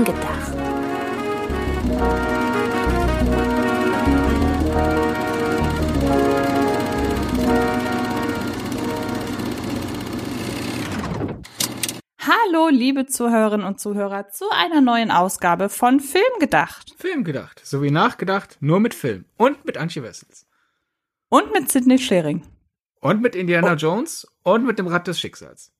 [0.00, 0.52] Film gedacht.
[12.20, 16.94] Hallo, liebe Zuhörerinnen und Zuhörer, zu einer neuen Ausgabe von Film gedacht.
[16.98, 20.46] Film gedacht, sowie nachgedacht, nur mit Film und mit Antje Wessels.
[21.28, 22.42] Und mit Sidney Schering.
[23.00, 23.76] Und mit Indiana oh.
[23.76, 25.72] Jones und mit dem Rad des Schicksals.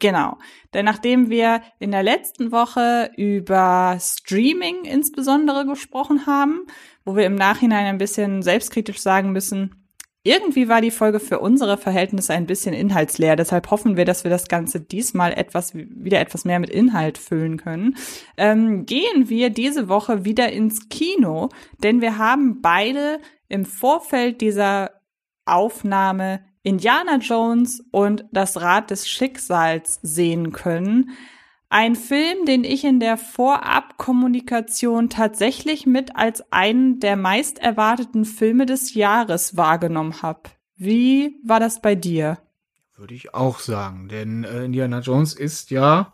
[0.00, 0.38] Genau.
[0.74, 6.66] Denn nachdem wir in der letzten Woche über Streaming insbesondere gesprochen haben,
[7.04, 9.78] wo wir im Nachhinein ein bisschen selbstkritisch sagen müssen,
[10.24, 13.34] irgendwie war die Folge für unsere Verhältnisse ein bisschen inhaltsleer.
[13.34, 17.56] Deshalb hoffen wir, dass wir das Ganze diesmal etwas wieder etwas mehr mit Inhalt füllen
[17.56, 17.96] können.
[18.36, 21.48] Ähm, gehen wir diese Woche wieder ins Kino,
[21.82, 24.90] denn wir haben beide im Vorfeld dieser
[25.46, 31.10] Aufnahme Indiana Jones und das Rad des Schicksals sehen können.
[31.70, 38.66] Ein Film, den ich in der Vorabkommunikation tatsächlich mit als einen der meist erwarteten Filme
[38.66, 40.50] des Jahres wahrgenommen habe.
[40.76, 42.36] Wie war das bei dir?
[42.96, 46.12] Würde ich auch sagen, denn äh, Indiana Jones ist ja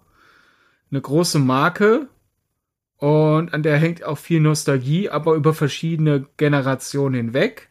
[0.90, 2.08] eine große Marke
[2.98, 7.70] und an der hängt auch viel Nostalgie, aber über verschiedene Generationen hinweg.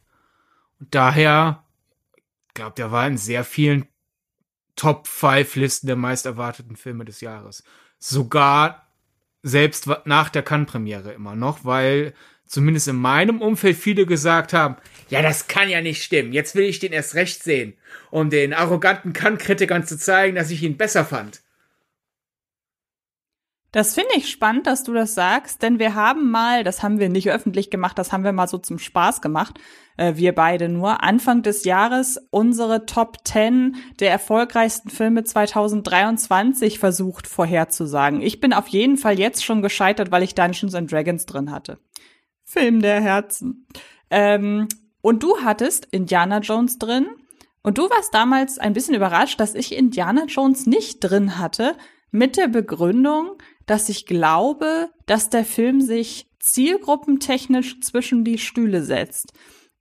[0.80, 1.62] Und daher,
[2.53, 3.87] glaube, der war in sehr vielen
[4.75, 7.63] Top 5 Listen der meist erwarteten Filme des Jahres.
[7.99, 8.87] Sogar
[9.43, 12.13] selbst nach der Cannes-Premiere immer noch, weil
[12.47, 14.77] zumindest in meinem Umfeld viele gesagt haben,
[15.09, 16.33] ja, das kann ja nicht stimmen.
[16.33, 17.73] Jetzt will ich den erst recht sehen,
[18.09, 21.42] um den arroganten Cannes-Kritikern zu zeigen, dass ich ihn besser fand.
[23.73, 27.09] Das finde ich spannend, dass du das sagst, denn wir haben mal, das haben wir
[27.09, 29.59] nicht öffentlich gemacht, das haben wir mal so zum Spaß gemacht,
[29.97, 37.25] äh, wir beide nur, Anfang des Jahres unsere Top 10 der erfolgreichsten Filme 2023 versucht
[37.25, 38.21] vorherzusagen.
[38.21, 41.80] Ich bin auf jeden Fall jetzt schon gescheitert, weil ich Dungeons and Dragons drin hatte.
[42.43, 43.65] Film der Herzen.
[44.11, 44.67] Ähm,
[45.02, 47.08] und du hattest Indiana Jones drin.
[47.64, 51.75] Und du warst damals ein bisschen überrascht, dass ich Indiana Jones nicht drin hatte,
[52.14, 59.33] mit der Begründung, dass ich glaube, dass der Film sich zielgruppentechnisch zwischen die Stühle setzt.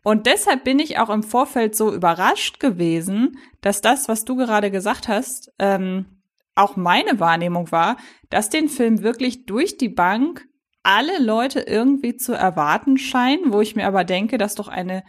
[0.04, 4.70] Und deshalb bin ich auch im Vorfeld so überrascht gewesen, dass das, was du gerade
[4.70, 6.22] gesagt hast, ähm,
[6.54, 7.96] auch meine Wahrnehmung war,
[8.30, 10.46] dass den Film wirklich durch die Bank
[10.82, 15.04] alle Leute irgendwie zu erwarten scheinen, wo ich mir aber denke, dass doch eine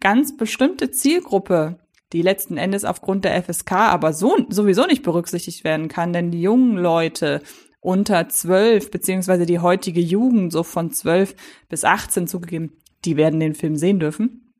[0.00, 1.78] ganz bestimmte Zielgruppe,
[2.14, 6.40] die letzten Endes aufgrund der FSK aber so, sowieso nicht berücksichtigt werden kann, denn die
[6.40, 7.42] jungen Leute,
[7.80, 11.34] unter zwölf, beziehungsweise die heutige Jugend, so von zwölf
[11.68, 12.72] bis 18 zugegeben,
[13.04, 14.52] die werden den Film sehen dürfen.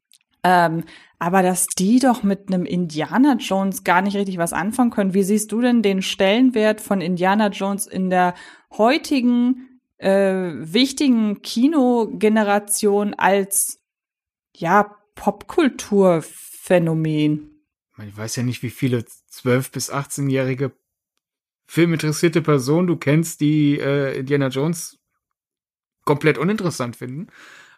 [0.45, 0.85] Ähm,
[1.19, 5.15] aber dass die doch mit einem Indiana Jones gar nicht richtig was anfangen können.
[5.15, 8.35] Wie siehst du denn den Stellenwert von Indiana Jones in der
[8.71, 13.81] heutigen äh, wichtigen Kinogeneration als
[14.55, 17.65] ja Popkulturphänomen?
[18.07, 20.71] Ich weiß ja nicht, wie viele 12- bis 18-jährige
[21.69, 24.99] filminteressierte Person du kennst, die äh, Indiana Jones
[26.05, 27.29] komplett uninteressant finden.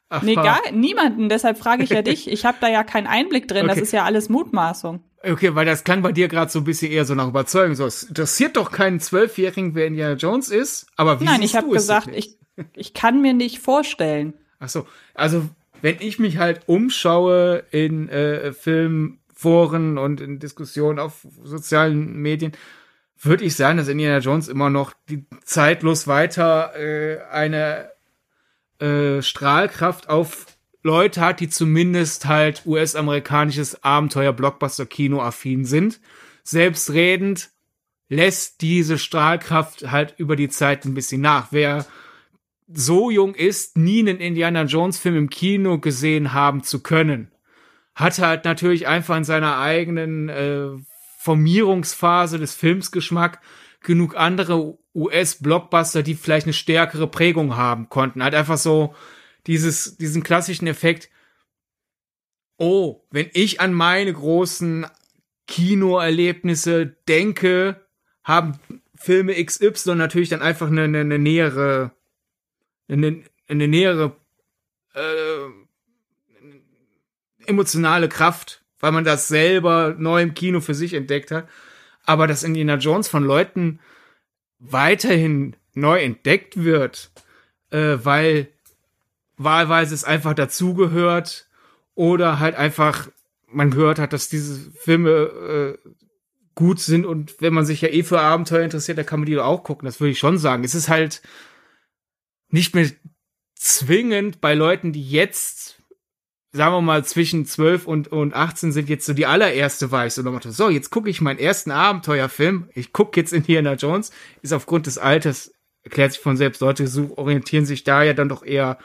[0.08, 1.28] Ach, nee, gar niemanden.
[1.28, 2.28] Deshalb frage ich ja dich.
[2.30, 3.66] Ich habe da ja keinen Einblick drin.
[3.66, 3.74] Okay.
[3.74, 5.02] Das ist ja alles Mutmaßung.
[5.22, 7.74] Okay, weil das klang bei dir gerade so ein bisschen eher so nach Überzeugung.
[7.74, 10.86] So, es interessiert doch keinen Zwölfjährigen, wer Indiana Jones ist.
[10.96, 12.38] Aber wie Nein, ich habe gesagt, ich,
[12.74, 14.34] ich kann mir nicht vorstellen.
[14.60, 15.48] Ach so, also
[15.82, 22.52] wenn ich mich halt umschaue in äh, Filmforen und in Diskussionen auf sozialen Medien,
[23.20, 27.90] würde ich sagen, dass Indiana Jones immer noch die zeitlos weiter äh, eine
[28.80, 30.46] äh, Strahlkraft auf
[30.82, 36.00] Leute hat, die zumindest halt US-amerikanisches Abenteuer-Blockbuster-Kino affin sind.
[36.42, 37.50] Selbstredend
[38.08, 41.48] lässt diese Strahlkraft halt über die Zeit ein bisschen nach.
[41.50, 41.84] Wer
[42.72, 47.30] so jung ist, nie einen Indiana Jones Film im Kino gesehen haben zu können,
[47.94, 50.70] hat halt natürlich einfach in seiner eigenen äh,
[51.20, 53.42] Formierungsphase des Filmsgeschmack
[53.82, 58.22] genug andere US-Blockbuster, die vielleicht eine stärkere Prägung haben konnten.
[58.22, 58.94] Halt einfach so
[59.46, 61.10] dieses, diesen klassischen Effekt,
[62.56, 64.86] oh, wenn ich an meine großen
[65.46, 67.86] Kinoerlebnisse denke,
[68.24, 68.58] haben
[68.94, 71.92] Filme XY natürlich dann einfach eine, eine, eine nähere,
[72.88, 74.16] eine, eine nähere
[74.94, 75.50] äh,
[77.44, 81.48] emotionale Kraft weil man das selber neu im Kino für sich entdeckt hat.
[82.04, 83.78] Aber dass Indiana Jones von Leuten
[84.58, 87.10] weiterhin neu entdeckt wird,
[87.70, 88.48] äh, weil
[89.36, 91.48] wahlweise es einfach dazugehört
[91.94, 93.08] oder halt einfach
[93.52, 95.90] man gehört hat, dass diese Filme äh,
[96.54, 99.38] gut sind und wenn man sich ja eh für Abenteuer interessiert, da kann man die
[99.38, 99.86] auch gucken.
[99.86, 100.62] Das würde ich schon sagen.
[100.62, 101.22] Es ist halt
[102.48, 102.90] nicht mehr
[103.54, 105.79] zwingend bei Leuten, die jetzt
[106.52, 110.14] sagen wir mal, zwischen 12 und, und 18 sind jetzt so die allererste war ich
[110.14, 114.10] so, so, jetzt gucke ich meinen ersten Abenteuerfilm, ich gucke jetzt Indiana Jones,
[114.42, 118.44] ist aufgrund des Alters, erklärt sich von selbst, Leute orientieren sich da ja dann doch
[118.44, 118.78] eher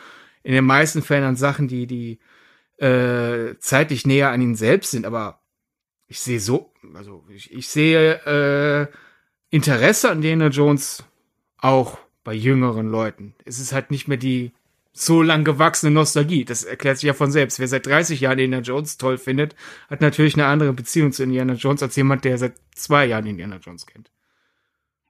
[0.43, 2.19] in den meisten Fällen an Sachen, die, die
[2.77, 5.41] äh, zeitlich näher an ihnen selbst sind, aber
[6.07, 8.87] ich sehe so, also ich, ich sehe äh,
[9.49, 11.03] Interesse an Indiana Jones
[11.57, 13.33] auch bei jüngeren Leuten.
[13.43, 14.51] Es ist halt nicht mehr die
[14.97, 16.45] so lang gewachsene Nostalgie.
[16.45, 17.59] Das erklärt sich ja von selbst.
[17.59, 19.53] Wer seit 30 Jahren Indiana Jones toll findet,
[19.89, 23.57] hat natürlich eine andere Beziehung zu Indiana Jones als jemand, der seit zwei Jahren Indiana
[23.57, 24.09] Jones kennt.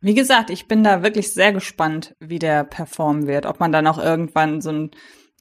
[0.01, 3.45] Wie gesagt, ich bin da wirklich sehr gespannt, wie der performen wird.
[3.45, 4.91] Ob man dann auch irgendwann so ein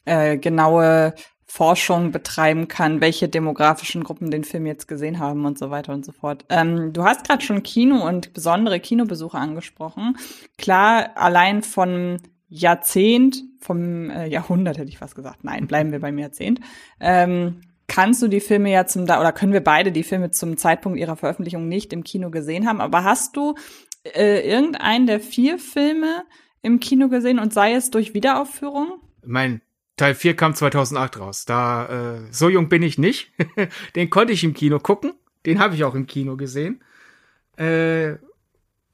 [0.05, 1.15] äh, genaue
[1.47, 6.05] Forschung betreiben kann, welche demografischen Gruppen den Film jetzt gesehen haben und so weiter und
[6.05, 6.45] so fort.
[6.51, 10.19] Ähm, du hast gerade schon Kino und besondere Kinobesuche angesprochen.
[10.59, 16.19] Klar, allein von Jahrzehnt, vom äh, Jahrhundert hätte ich fast gesagt, nein, bleiben wir beim
[16.19, 16.61] Jahrzehnt,
[17.01, 20.99] ähm, kannst du die Filme ja zum, oder können wir beide die Filme zum Zeitpunkt
[20.99, 23.55] ihrer Veröffentlichung nicht im Kino gesehen haben, aber hast du
[24.05, 26.25] äh, irgendeinen der vier Filme
[26.63, 29.01] im Kino gesehen und sei es durch Wiederaufführung?
[29.25, 29.61] Mein
[29.97, 31.45] Teil 4 kam 2008 raus.
[31.45, 33.33] Da äh, so jung bin ich nicht.
[33.97, 35.13] den konnte ich im Kino gucken.
[35.47, 36.83] Den habe ich auch im Kino gesehen.
[37.57, 38.15] Äh,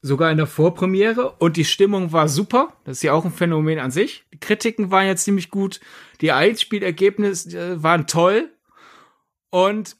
[0.01, 2.73] sogar in der Vorpremiere und die Stimmung war super.
[2.85, 4.25] Das ist ja auch ein Phänomen an sich.
[4.33, 5.79] Die Kritiken waren ja ziemlich gut.
[6.21, 8.49] Die Einspielergebnisse äh, waren toll.
[9.51, 9.95] Und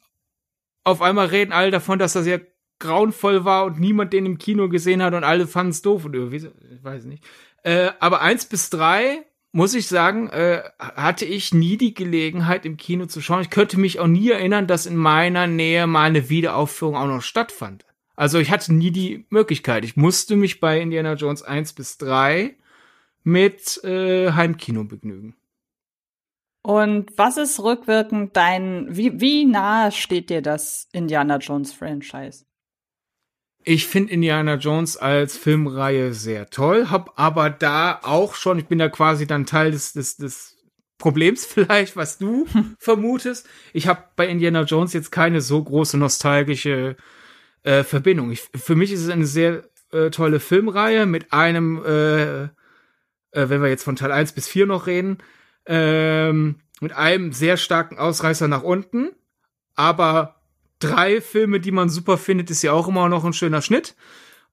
[0.83, 2.41] auf einmal reden alle davon, dass das sehr
[2.79, 6.15] grauenvoll war und niemand den im Kino gesehen hat und alle fanden es doof und
[6.15, 7.23] irgendwie, ich weiß nicht.
[7.63, 12.77] Äh, aber eins bis drei muss ich sagen, äh, hatte ich nie die Gelegenheit im
[12.77, 13.41] Kino zu schauen.
[13.41, 17.21] Ich könnte mich auch nie erinnern, dass in meiner Nähe mal eine Wiederaufführung auch noch
[17.21, 17.85] stattfand.
[18.15, 19.85] Also ich hatte nie die Möglichkeit.
[19.85, 22.55] Ich musste mich bei Indiana Jones 1 bis 3
[23.23, 25.35] mit äh, Heimkino begnügen.
[26.63, 32.45] Und was ist rückwirkend dein, wie, wie nahe steht dir das Indiana Jones Franchise?
[33.63, 38.79] Ich finde Indiana Jones als Filmreihe sehr toll, hab aber da auch schon, ich bin
[38.79, 40.57] da quasi dann Teil des, des, des
[40.97, 42.47] Problems vielleicht, was du
[42.79, 43.47] vermutest.
[43.73, 46.95] Ich habe bei Indiana Jones jetzt keine so große nostalgische
[47.63, 48.31] äh, Verbindung.
[48.31, 52.49] Ich, für mich ist es eine sehr äh, tolle Filmreihe mit einem, äh, äh,
[53.31, 55.17] wenn wir jetzt von Teil 1 bis 4 noch reden,
[55.65, 59.11] ähm, mit einem sehr starken Ausreißer nach unten,
[59.75, 60.41] aber
[60.79, 63.95] drei Filme, die man super findet, ist ja auch immer noch ein schöner Schnitt.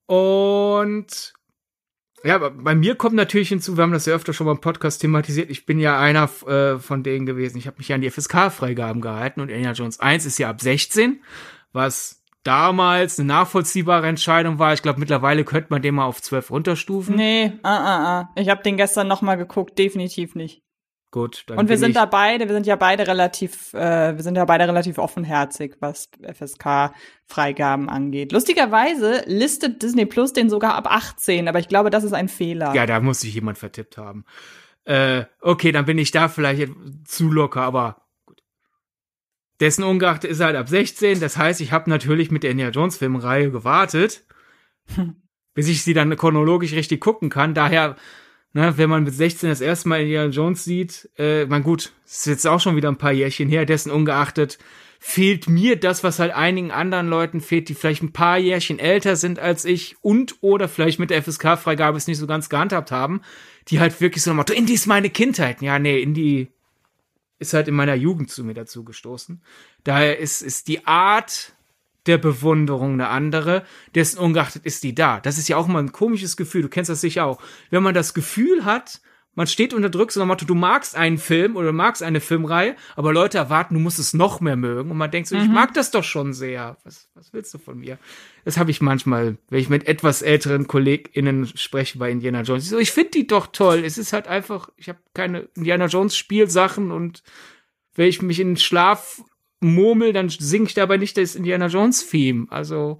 [0.06, 1.34] Und
[2.24, 5.00] ja, bei mir kommt natürlich hinzu, wir haben das ja öfter schon mal im Podcast
[5.00, 7.58] thematisiert, ich bin ja einer äh, von denen gewesen.
[7.58, 10.60] Ich habe mich ja an die FSK-Freigaben gehalten und Indiana Jones 1 ist ja ab
[10.60, 11.22] 16,
[11.72, 12.17] was
[12.48, 14.72] damals eine nachvollziehbare Entscheidung war.
[14.72, 17.14] Ich glaube, mittlerweile könnte man den mal auf 12 runterstufen.
[17.14, 18.30] Nee, ah, ah, ah.
[18.36, 20.62] Ich habe den gestern noch mal geguckt, definitiv nicht.
[21.10, 24.36] Gut, dann Und wir sind da beide, wir sind ja beide relativ, äh, wir sind
[24.36, 28.32] ja beide relativ offenherzig, was FSK-Freigaben angeht.
[28.32, 32.74] Lustigerweise listet Disney Plus den sogar ab 18, aber ich glaube, das ist ein Fehler.
[32.74, 34.24] Ja, da muss sich jemand vertippt haben.
[34.84, 36.72] Äh, okay, dann bin ich da vielleicht
[37.04, 38.07] zu locker, aber
[39.60, 41.20] dessen ungeachtet ist er halt ab 16.
[41.20, 44.24] Das heißt, ich habe natürlich mit der Indiana Jones Filmreihe gewartet,
[44.94, 45.16] hm.
[45.54, 47.54] bis ich sie dann chronologisch richtig gucken kann.
[47.54, 47.96] Daher,
[48.52, 52.26] ne, wenn man mit 16 das erste Mal Indiana Jones sieht, äh, man gut, ist
[52.26, 54.58] jetzt auch schon wieder ein paar Jährchen her, dessen ungeachtet
[54.98, 59.16] fehlt mir das, was halt einigen anderen Leuten fehlt, die vielleicht ein paar Jährchen älter
[59.16, 63.22] sind als ich und oder vielleicht mit der FSK-Freigabe es nicht so ganz gehandhabt haben,
[63.68, 65.62] die halt wirklich so Motto, Indie ist meine Kindheit.
[65.62, 66.48] Ja, nee, Indie
[67.38, 69.42] ist halt in meiner Jugend zu mir dazu gestoßen.
[69.84, 71.54] Daher ist, ist die Art
[72.06, 73.64] der Bewunderung eine andere,
[73.94, 75.20] dessen ungeachtet ist die da.
[75.20, 77.40] Das ist ja auch mal ein komisches Gefühl, du kennst das sicher auch.
[77.70, 79.00] Wenn man das Gefühl hat,
[79.38, 82.74] man steht unter Druck, so nach Motto, du magst einen Film oder magst eine Filmreihe,
[82.96, 84.90] aber Leute erwarten, du musst es noch mehr mögen.
[84.90, 85.42] Und man denkt so, mhm.
[85.42, 86.76] ich mag das doch schon sehr.
[86.82, 87.98] Was, was willst du von mir?
[88.44, 92.64] Das habe ich manchmal, wenn ich mit etwas älteren KollegInnen spreche bei Indiana Jones.
[92.64, 93.84] Ich so, ich finde die doch toll.
[93.84, 97.22] Es ist halt einfach, ich habe keine Indiana Jones Spielsachen und
[97.94, 99.22] wenn ich mich in den Schlaf
[99.60, 102.48] murmel, dann singe ich dabei nicht das Indiana Jones Theme.
[102.50, 102.98] Also,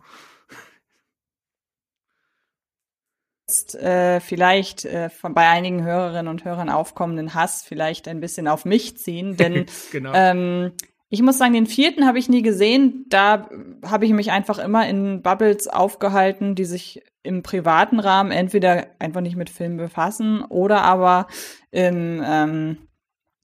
[3.49, 8.47] jetzt äh, vielleicht äh, von, bei einigen Hörerinnen und Hörern aufkommenden Hass vielleicht ein bisschen
[8.47, 10.13] auf mich ziehen, denn genau.
[10.15, 10.73] ähm,
[11.09, 13.07] ich muss sagen, den vierten habe ich nie gesehen.
[13.09, 13.49] Da
[13.83, 19.23] habe ich mich einfach immer in Bubbles aufgehalten, die sich im privaten Rahmen entweder einfach
[19.23, 21.27] nicht mit Filmen befassen oder aber
[21.71, 22.79] im, ähm,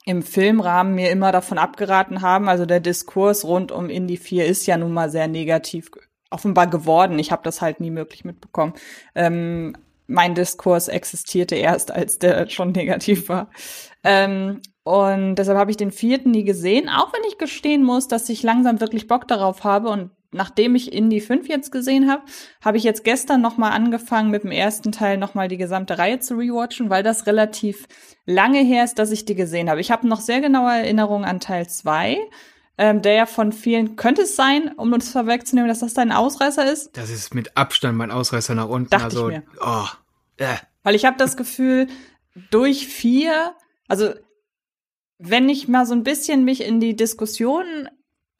[0.04, 2.50] im Filmrahmen mir immer davon abgeraten haben.
[2.50, 5.90] Also der Diskurs rund um Indie 4 ist ja nun mal sehr negativ
[6.28, 7.18] offenbar geworden.
[7.18, 8.74] Ich habe das halt nie möglich mitbekommen.
[9.14, 9.74] Ähm,
[10.06, 13.50] mein Diskurs existierte erst, als der schon negativ war.
[14.02, 18.28] Ähm, und deshalb habe ich den vierten nie gesehen, auch wenn ich gestehen muss, dass
[18.28, 19.88] ich langsam wirklich Bock darauf habe.
[19.88, 22.22] Und nachdem ich Indie 5 jetzt gesehen habe,
[22.62, 26.34] habe ich jetzt gestern nochmal angefangen, mit dem ersten Teil nochmal die gesamte Reihe zu
[26.34, 27.86] rewatchen, weil das relativ
[28.26, 29.80] lange her ist, dass ich die gesehen habe.
[29.80, 32.18] Ich habe noch sehr genaue Erinnerungen an Teil 2.
[32.76, 36.70] Ähm, der ja von vielen, könnte es sein, um uns vorwegzunehmen, dass das dein Ausreißer
[36.70, 36.96] ist?
[36.96, 38.90] Das ist mit Abstand mein Ausreißer nach unten.
[38.90, 39.42] Dachte also, ich mir.
[39.60, 39.86] Oh,
[40.38, 40.56] äh.
[40.82, 41.86] Weil ich habe das Gefühl,
[42.50, 43.54] durch vier,
[43.86, 44.12] also
[45.18, 47.88] wenn ich mal so ein bisschen mich in die Diskussion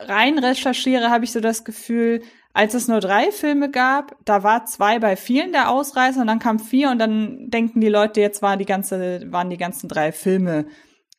[0.00, 2.22] rein recherchiere, habe ich so das Gefühl,
[2.52, 6.38] als es nur drei Filme gab, da war zwei bei vielen der Ausreißer und dann
[6.38, 10.12] kam vier und dann denken die Leute, jetzt war die ganze, waren die ganzen drei
[10.12, 10.66] Filme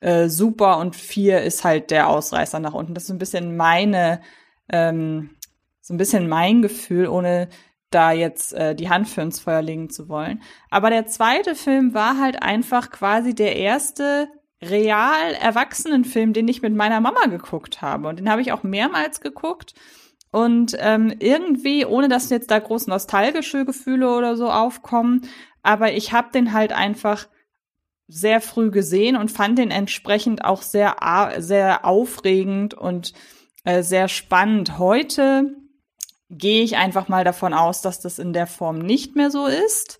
[0.05, 2.93] äh, super und vier ist halt der Ausreißer nach unten.
[2.93, 4.21] Das ist so ein bisschen meine,
[4.69, 5.31] ähm,
[5.81, 7.49] so ein bisschen mein Gefühl, ohne
[7.89, 10.43] da jetzt äh, die Hand für ins Feuer legen zu wollen.
[10.69, 14.27] Aber der zweite Film war halt einfach quasi der erste
[14.61, 18.07] real Erwachsenenfilm, den ich mit meiner Mama geguckt habe.
[18.07, 19.73] Und den habe ich auch mehrmals geguckt.
[20.31, 25.21] Und ähm, irgendwie, ohne dass jetzt da groß nostalgische Gefühle oder so aufkommen,
[25.63, 27.27] aber ich habe den halt einfach
[28.07, 30.95] sehr früh gesehen und fand den entsprechend auch sehr,
[31.39, 33.13] sehr aufregend und
[33.63, 34.77] äh, sehr spannend.
[34.77, 35.55] Heute
[36.29, 39.99] gehe ich einfach mal davon aus, dass das in der Form nicht mehr so ist.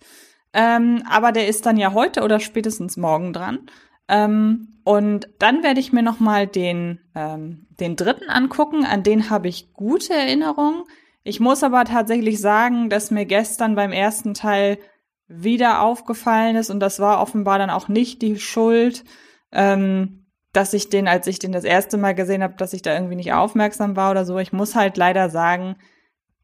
[0.52, 3.66] Ähm, aber der ist dann ja heute oder spätestens morgen dran.
[4.08, 8.84] Ähm, und dann werde ich mir noch mal den, ähm, den dritten angucken.
[8.84, 10.84] An den habe ich gute Erinnerungen.
[11.24, 14.78] Ich muss aber tatsächlich sagen, dass mir gestern beim ersten Teil
[15.28, 19.04] wieder aufgefallen ist und das war offenbar dann auch nicht die Schuld,
[19.52, 22.94] ähm, dass ich den, als ich den das erste Mal gesehen habe, dass ich da
[22.94, 24.38] irgendwie nicht aufmerksam war oder so.
[24.38, 25.76] Ich muss halt leider sagen,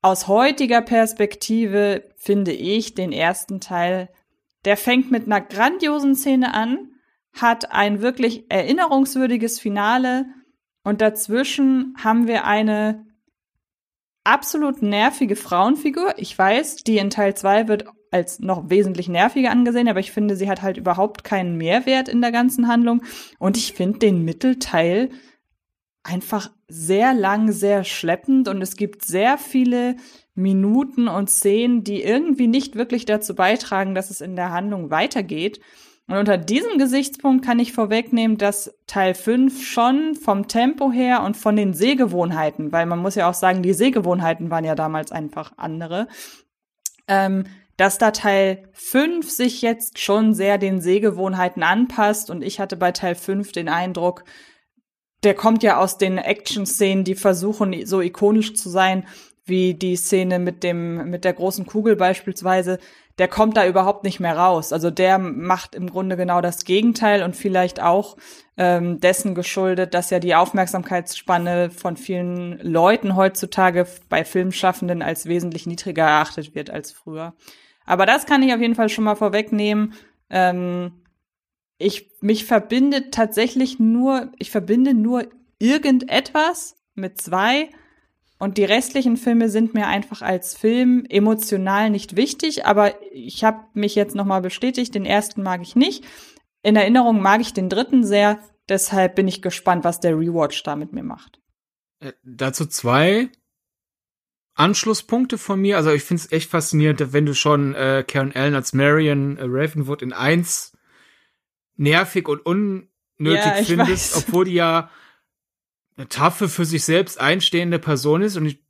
[0.03, 4.09] aus heutiger Perspektive finde ich den ersten Teil,
[4.65, 6.91] der fängt mit einer grandiosen Szene an,
[7.33, 10.27] hat ein wirklich erinnerungswürdiges Finale
[10.85, 13.07] und dazwischen haben wir eine
[14.25, 16.15] absolut nervige Frauenfigur.
[16.17, 20.37] Ich weiß, die in Teil 2 wird als noch wesentlich nerviger angesehen, aber ich finde,
[20.37, 23.03] sie hat halt überhaupt keinen Mehrwert in der ganzen Handlung.
[23.39, 25.11] Und ich finde den Mittelteil
[26.03, 29.97] einfach sehr lang, sehr schleppend und es gibt sehr viele
[30.35, 35.61] Minuten und Szenen, die irgendwie nicht wirklich dazu beitragen, dass es in der Handlung weitergeht.
[36.09, 41.37] Und unter diesem Gesichtspunkt kann ich vorwegnehmen, dass Teil 5 schon vom Tempo her und
[41.37, 45.53] von den Sehgewohnheiten, weil man muss ja auch sagen, die Sehgewohnheiten waren ja damals einfach
[45.57, 46.09] andere,
[47.07, 47.45] ähm,
[47.83, 52.31] dass da Teil 5 sich jetzt schon sehr den Sehgewohnheiten anpasst.
[52.31, 54.23] Und ich hatte bei Teil 5 den Eindruck,
[55.25, 59.05] der kommt ja aus den Action-Szenen, die versuchen, so ikonisch zu sein,
[59.45, 62.79] wie die Szene mit dem, mit der großen Kugel beispielsweise,
[63.19, 64.73] der kommt da überhaupt nicht mehr raus.
[64.73, 68.17] Also der macht im Grunde genau das Gegenteil und vielleicht auch
[68.57, 75.67] ähm, dessen geschuldet, dass ja die Aufmerksamkeitsspanne von vielen Leuten heutzutage bei Filmschaffenden als wesentlich
[75.67, 77.35] niedriger erachtet wird als früher.
[77.85, 79.95] Aber das kann ich auf jeden Fall schon mal vorwegnehmen.
[80.31, 81.03] Ähm,
[81.79, 87.71] ich mich verbindet tatsächlich nur, ich verbinde nur irgendetwas mit zwei
[88.39, 93.67] und die restlichen Filme sind mir einfach als Film emotional nicht wichtig, aber ich habe
[93.75, 96.05] mich jetzt noch mal bestätigt, den ersten mag ich nicht.
[96.63, 100.77] In Erinnerung mag ich den dritten sehr, deshalb bin ich gespannt, was der Rewatch da
[100.77, 101.41] mit mir macht.
[102.01, 103.31] Äh, dazu zwei
[104.55, 105.77] Anschlusspunkte von mir.
[105.77, 109.45] Also ich finde es echt faszinierend, wenn du schon äh, Karen Allen als Marion äh,
[109.45, 110.73] Ravenwood in eins
[111.77, 114.25] nervig und unnötig ja, findest, weiß.
[114.29, 114.91] obwohl die ja
[115.97, 118.63] eine taffe für sich selbst einstehende Person ist und ich,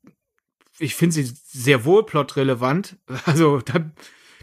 [0.78, 2.96] ich finde sie sehr wohl plotrelevant.
[3.26, 3.90] Also da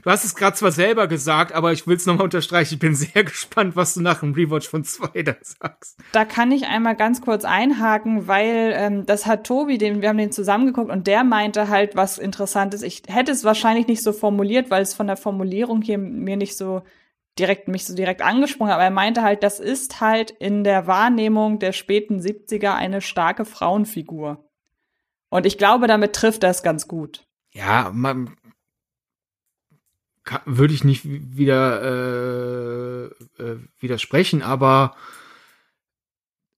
[0.04, 2.76] Du hast es gerade zwar selber gesagt, aber ich will es nochmal unterstreichen.
[2.76, 6.00] Ich bin sehr gespannt, was du nach dem Rewatch von zwei da sagst.
[6.12, 10.18] Da kann ich einmal ganz kurz einhaken, weil ähm, das hat Tobi, den, wir haben
[10.18, 12.82] den zusammengeguckt und der meinte halt was Interessantes.
[12.82, 16.58] Ich hätte es wahrscheinlich nicht so formuliert, weil es von der Formulierung hier mir nicht
[16.58, 16.84] so
[17.38, 21.60] direkt mich so direkt angesprungen, aber er meinte halt, das ist halt in der Wahrnehmung
[21.60, 24.46] der späten 70er eine starke Frauenfigur.
[25.30, 27.26] Und ich glaube, damit trifft das ganz gut.
[27.52, 28.36] Ja, man
[30.46, 33.06] würde ich nicht wieder äh,
[33.42, 34.96] äh, widersprechen, aber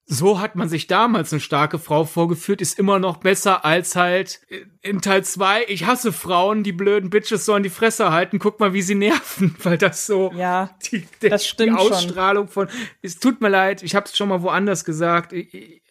[0.05, 4.41] so hat man sich damals eine starke Frau vorgeführt, ist immer noch besser als halt
[4.81, 8.73] in Teil 2, ich hasse Frauen, die blöden Bitches sollen die Fresse halten, guck mal,
[8.73, 12.67] wie sie nerven, weil das so ja, die, der, das stimmt die Ausstrahlung schon.
[12.67, 15.81] von, es tut mir leid, ich habe es schon mal woanders gesagt, ich,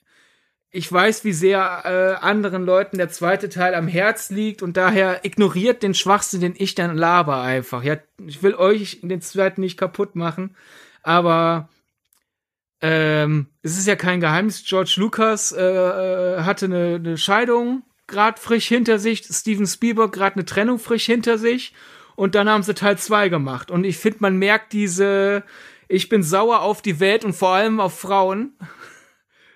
[0.72, 5.24] ich weiß, wie sehr äh, anderen Leuten der zweite Teil am Herz liegt und daher
[5.24, 7.82] ignoriert den Schwachsinn, den ich dann laber einfach.
[7.82, 10.56] Ja, ich will euch den zweiten nicht kaputt machen,
[11.02, 11.68] aber
[12.80, 14.64] ähm, es ist ja kein Geheimnis.
[14.64, 20.36] George Lucas äh, äh hatte eine, eine Scheidung gerade frisch hinter sich, Steven Spielberg gerade
[20.36, 21.72] eine Trennung frisch hinter sich
[22.16, 23.70] und dann haben sie Teil 2 gemacht.
[23.70, 25.42] Und ich finde, man merkt diese,
[25.88, 28.52] ich bin sauer auf die Welt und vor allem auf Frauen.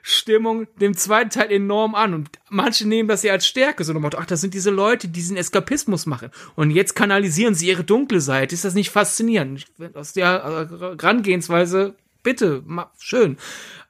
[0.06, 4.26] Stimmung dem zweiten Teil enorm an und manche nehmen das ja als Stärke, so ach,
[4.26, 8.54] das sind diese Leute, die diesen Eskapismus machen und jetzt kanalisieren sie ihre dunkle Seite.
[8.54, 9.64] Ist das nicht faszinierend?
[9.94, 12.62] Aus der äh, Herangehensweise, bitte,
[12.99, 13.38] schön.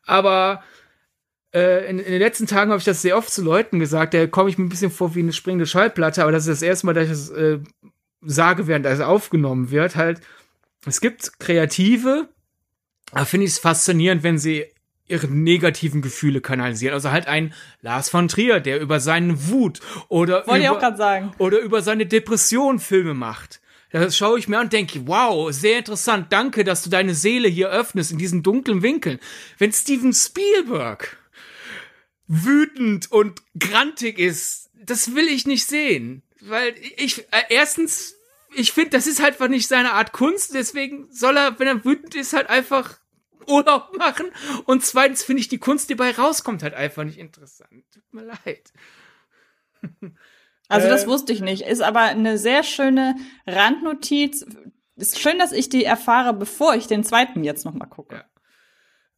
[0.06, 0.62] Aber
[1.52, 4.28] äh, in, in, den letzten Tagen habe ich das sehr oft zu Leuten gesagt, da
[4.28, 6.86] komme ich mir ein bisschen vor wie eine springende Schallplatte, aber das ist das erste
[6.86, 7.58] Mal, dass ich das äh,
[8.22, 10.20] sage, während das aufgenommen wird, halt,
[10.86, 12.28] es gibt Kreative,
[13.12, 14.66] da finde ich es faszinierend, wenn sie
[15.06, 16.94] ihre negativen Gefühle kanalisieren.
[16.94, 21.82] Also halt ein Lars von Trier, der über seinen Wut oder Wollte über, oder über
[21.82, 23.60] seine Depression Filme macht.
[23.90, 26.32] Das schaue ich mir an und denke, wow, sehr interessant.
[26.32, 29.20] Danke, dass du deine Seele hier öffnest in diesen dunklen Winkeln.
[29.58, 31.16] Wenn Steven Spielberg
[32.26, 36.22] wütend und grantig ist, das will ich nicht sehen.
[36.40, 38.16] Weil ich, äh, erstens,
[38.54, 41.84] ich finde, das ist halt einfach nicht seine Art Kunst, deswegen soll er, wenn er
[41.84, 42.98] wütend ist, halt einfach
[43.46, 44.26] Urlaub machen.
[44.66, 47.84] Und zweitens finde ich die Kunst, die bei rauskommt, halt einfach nicht interessant.
[47.92, 48.72] Tut mir leid.
[50.68, 51.62] Also das äh, wusste ich nicht.
[51.62, 54.46] Ist aber eine sehr schöne Randnotiz.
[54.96, 58.16] Ist schön, dass ich die erfahre, bevor ich den zweiten jetzt noch mal gucke.
[58.16, 58.24] Ja.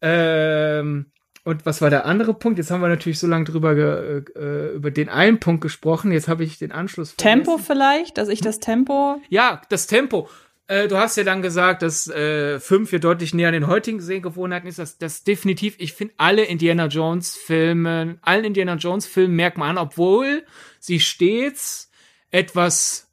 [0.01, 1.13] Ähm,
[1.45, 2.59] und was war der andere Punkt?
[2.59, 6.11] Jetzt haben wir natürlich so lange drüber ge, äh, über den einen Punkt gesprochen.
[6.11, 7.13] Jetzt habe ich den Anschluss.
[7.13, 7.45] Vergessen.
[7.45, 9.23] Tempo vielleicht, dass ich das Tempo.
[9.29, 10.29] Ja, das Tempo.
[10.69, 14.01] Äh, du hast ja dann gesagt, dass äh, fünf hier deutlich näher an den heutigen
[14.01, 14.79] Sehgewohnheiten ist.
[14.79, 15.77] Das, das definitiv.
[15.79, 20.45] Ich finde alle Indiana Jones Filme, allen Indiana Jones Filmen merkt man an, obwohl
[20.81, 21.91] sie stets
[22.31, 23.13] etwas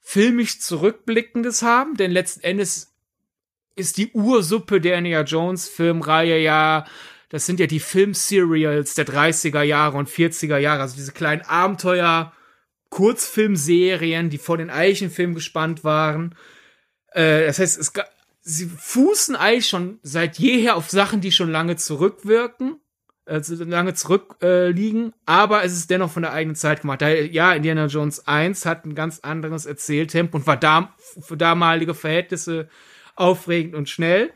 [0.00, 2.94] filmisch zurückblickendes haben, denn letzten Endes
[3.74, 6.86] ist die Ursuppe der Indiana Jones Filmreihe ja
[7.28, 12.32] das sind ja die Film-Serials der 30er Jahre und 40er Jahre, also diese kleinen Abenteuer,
[12.90, 16.36] Kurzfilmserien, die vor den Eichenfilmen gespannt waren.
[17.16, 17.92] Äh, das heißt, es,
[18.42, 22.76] sie fußen eigentlich schon seit jeher auf Sachen, die schon lange zurückwirken,
[23.24, 27.00] also lange zurückliegen, äh, aber es ist dennoch von der eigenen Zeit gemacht.
[27.00, 31.94] Da, ja, Indiana Jones 1 hat ein ganz anderes Erzähltempo und war da, für damalige
[31.94, 32.68] Verhältnisse
[33.14, 34.30] aufregend und schnell.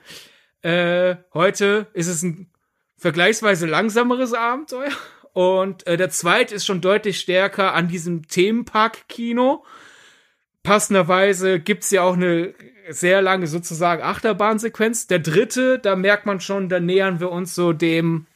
[0.62, 2.50] Äh, heute ist es ein
[2.96, 4.90] vergleichsweise langsameres Abenteuer.
[5.32, 9.64] Und äh, der zweite ist schon deutlich stärker an diesem Themenpark-Kino.
[10.62, 12.54] Passenderweise gibt's ja auch eine
[12.88, 15.06] sehr lange sozusagen Achterbahnsequenz.
[15.06, 18.26] Der dritte, da merkt man schon, da nähern wir uns so dem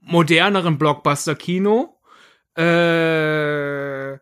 [0.00, 1.98] moderneren Blockbuster-Kino.
[2.56, 4.12] Äh,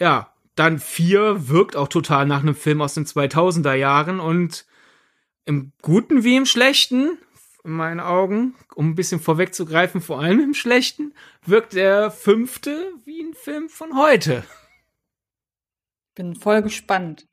[0.00, 4.66] ja, dann vier wirkt auch total nach einem Film aus den 2000er Jahren und
[5.44, 7.18] im Guten wie im Schlechten
[7.64, 11.14] in meinen Augen, um ein bisschen vorwegzugreifen, vor allem im Schlechten,
[11.46, 14.42] wirkt der fünfte wie ein Film von heute.
[16.14, 17.26] Bin voll gespannt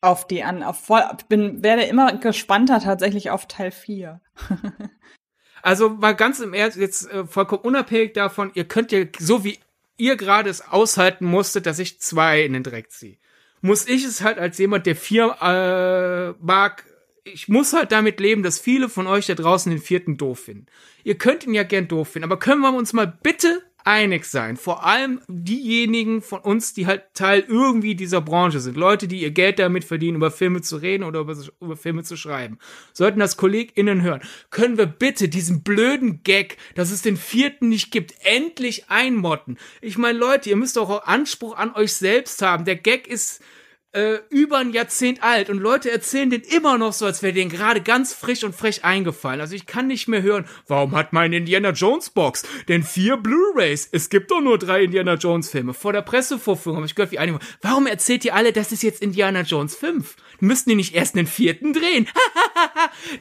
[0.00, 4.20] auf die an, auf voll, bin, werde immer gespannter tatsächlich auf Teil 4.
[5.62, 9.58] also mal ganz im Ernst, jetzt äh, vollkommen unabhängig davon, ihr könnt ja, so wie
[9.96, 13.18] ihr gerade es aushalten musstet, dass ich zwei in den Dreck ziehe,
[13.60, 16.86] muss ich es halt als jemand, der vier äh, mag,
[17.24, 20.66] ich muss halt damit leben, dass viele von euch da draußen den vierten doof finden.
[21.04, 24.56] Ihr könnt ihn ja gern doof finden, aber können wir uns mal bitte einig sein?
[24.56, 28.76] Vor allem diejenigen von uns, die halt Teil irgendwie dieser Branche sind.
[28.76, 32.16] Leute, die ihr Geld damit verdienen, über Filme zu reden oder über, über Filme zu
[32.16, 32.58] schreiben.
[32.92, 34.22] Sollten das KollegInnen hören.
[34.50, 39.58] Können wir bitte diesen blöden Gag, dass es den vierten nicht gibt, endlich einmotten?
[39.80, 42.64] Ich meine, Leute, ihr müsst auch Anspruch an euch selbst haben.
[42.64, 43.42] Der Gag ist
[43.92, 47.50] äh, über ein Jahrzehnt alt und Leute erzählen den immer noch so, als wäre denen
[47.50, 49.40] gerade ganz frisch und frech eingefallen.
[49.40, 53.88] Also ich kann nicht mehr hören, warum hat meine Indiana Jones Box denn vier Blu-rays?
[53.90, 55.74] Es gibt doch nur drei Indiana Jones Filme.
[55.74, 59.02] Vor der Pressevorführung habe ich gehört, wie einige, warum erzählt ihr alle, das ist jetzt
[59.02, 60.16] Indiana Jones 5?
[60.38, 62.08] Müssten die nicht erst den vierten drehen?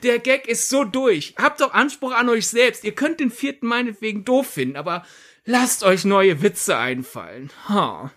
[0.04, 1.34] der Gag ist so durch.
[1.38, 2.84] Habt doch Anspruch an euch selbst.
[2.84, 5.04] Ihr könnt den vierten meinetwegen doof finden, aber
[5.46, 7.50] lasst euch neue Witze einfallen.
[7.68, 8.10] Huh.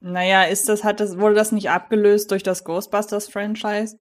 [0.00, 3.98] Naja, ist das, hat das, wurde das nicht abgelöst durch das Ghostbusters-Franchise?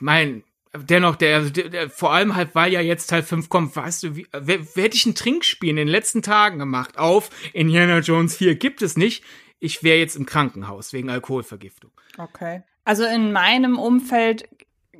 [0.00, 0.42] Mein,
[0.74, 4.02] dennoch, der, also der, der, vor allem halt, weil ja jetzt Teil 5 kommt, weißt
[4.02, 8.00] du, wie, wer, wer hätte ich ein Trinkspiel in den letzten Tagen gemacht auf Indiana
[8.00, 8.56] Jones 4?
[8.56, 9.24] Gibt es nicht.
[9.60, 11.90] Ich wäre jetzt im Krankenhaus wegen Alkoholvergiftung.
[12.16, 12.62] Okay.
[12.84, 14.48] Also in meinem Umfeld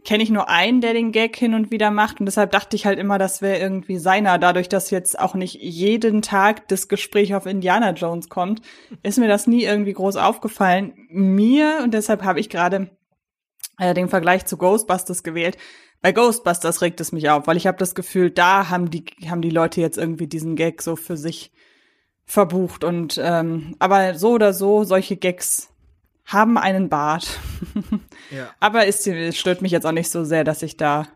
[0.08, 2.86] kenne ich nur einen, der den Gag hin und wieder macht und deshalb dachte ich
[2.86, 4.38] halt immer, das wäre irgendwie seiner.
[4.38, 8.62] Dadurch, dass jetzt auch nicht jeden Tag das Gespräch auf Indiana Jones kommt,
[9.02, 10.94] ist mir das nie irgendwie groß aufgefallen.
[11.10, 12.88] Mir und deshalb habe ich gerade
[13.78, 15.58] äh, den Vergleich zu Ghostbusters gewählt.
[16.00, 19.42] Bei Ghostbusters regt es mich auf, weil ich habe das Gefühl, da haben die haben
[19.42, 21.52] die Leute jetzt irgendwie diesen Gag so für sich
[22.24, 25.68] verbucht und ähm, aber so oder so solche Gags
[26.28, 27.40] haben einen Bart.
[28.30, 28.50] ja.
[28.60, 31.08] Aber es stört mich jetzt auch nicht so sehr, dass ich da.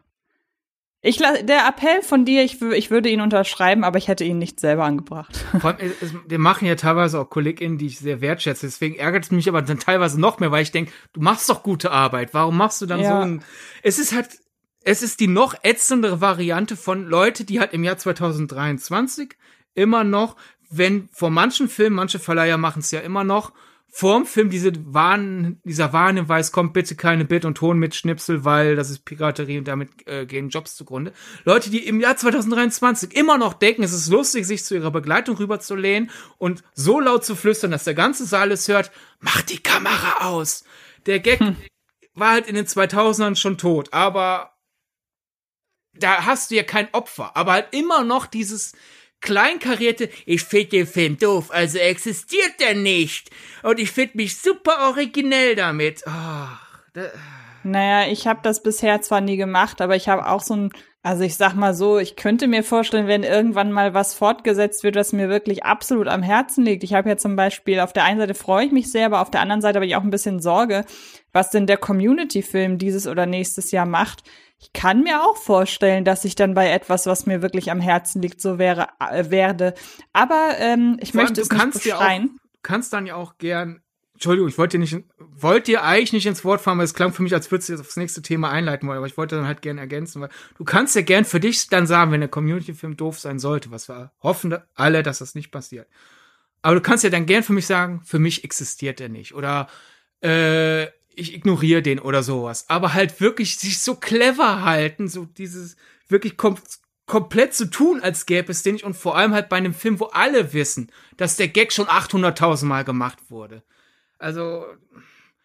[1.05, 4.61] Ich der Appell von dir, ich, ich würde ihn unterschreiben, aber ich hätte ihn nicht
[4.61, 5.37] selber angebracht.
[5.61, 8.67] Vor allem, es, wir machen ja teilweise auch KollegInnen, die ich sehr wertschätze.
[8.67, 11.63] Deswegen ärgert es mich aber dann teilweise noch mehr, weil ich denke, du machst doch
[11.63, 12.33] gute Arbeit.
[12.35, 13.21] Warum machst du dann ja.
[13.21, 13.45] so ein.
[13.83, 14.29] Es ist halt,
[14.85, 19.37] es ist die noch ätzendere Variante von Leute, die halt im Jahr 2023
[19.75, 20.37] immer noch,
[20.71, 23.53] wenn vor manchen Filmen, manche Verleiher machen es ja immer noch,
[23.95, 28.75] vorm Film diese Warn, dieser Warnhinweis kommt bitte keine Bild- und Ton mit Schnipsel, weil
[28.75, 31.13] das ist Piraterie und damit äh, gehen Jobs zugrunde.
[31.45, 35.37] Leute, die im Jahr 2023 immer noch denken, es ist lustig, sich zu ihrer Begleitung
[35.37, 40.27] rüberzulehnen und so laut zu flüstern, dass der ganze Saal es hört, mach die Kamera
[40.27, 40.65] aus.
[41.05, 41.57] Der Gag hm.
[42.15, 44.55] war halt in den 2000ern schon tot, aber
[45.93, 48.73] da hast du ja kein Opfer, aber halt immer noch dieses,
[49.23, 53.31] kleinkarierte, ich finde den Film doof, also existiert der nicht.
[53.63, 56.03] Und ich finde mich super originell damit.
[56.07, 57.01] Oh,
[57.65, 60.71] naja, ich habe das bisher zwar nie gemacht, aber ich habe auch so ein,
[61.03, 64.97] also ich sag mal so, ich könnte mir vorstellen, wenn irgendwann mal was fortgesetzt wird,
[64.97, 66.83] was mir wirklich absolut am Herzen liegt.
[66.85, 69.31] Ich habe ja zum Beispiel, auf der einen Seite freue ich mich sehr, aber auf
[69.31, 70.85] der anderen Seite habe ich auch ein bisschen Sorge,
[71.33, 74.25] was denn der Community-Film dieses oder nächstes Jahr macht
[74.63, 78.23] ich kann mir auch vorstellen, dass ich dann bei etwas, was mir wirklich am Herzen
[78.23, 79.75] liegt, so wäre äh, werde.
[80.13, 82.31] Aber ähm, ich Vor möchte es nicht beschreien.
[82.31, 83.83] Auch, du kannst dann ja auch gern.
[84.15, 87.13] Entschuldigung, ich wollte dir nicht, wollte dir eigentlich nicht ins Wort fahren, weil es klang
[87.13, 89.49] für mich, als würdest du jetzt aufs nächste Thema einleiten wollen, aber ich wollte dann
[89.49, 92.97] halt gern ergänzen, weil du kannst ja gern für dich dann sagen, wenn der Community-Film
[92.97, 95.89] doof sein sollte, was wir hoffen alle, dass das nicht passiert.
[96.61, 99.35] Aber du kannst ja dann gern für mich sagen, für mich existiert er nicht.
[99.35, 99.67] Oder
[100.21, 102.67] äh, ich ignoriere den oder sowas.
[102.69, 105.77] Aber halt wirklich sich so clever halten, so dieses
[106.09, 106.57] wirklich kom
[107.07, 108.85] komplett zu tun, als gäbe es den nicht.
[108.85, 112.65] Und vor allem halt bei einem Film, wo alle wissen, dass der Gag schon 800.000
[112.65, 113.63] Mal gemacht wurde.
[114.19, 114.65] Also,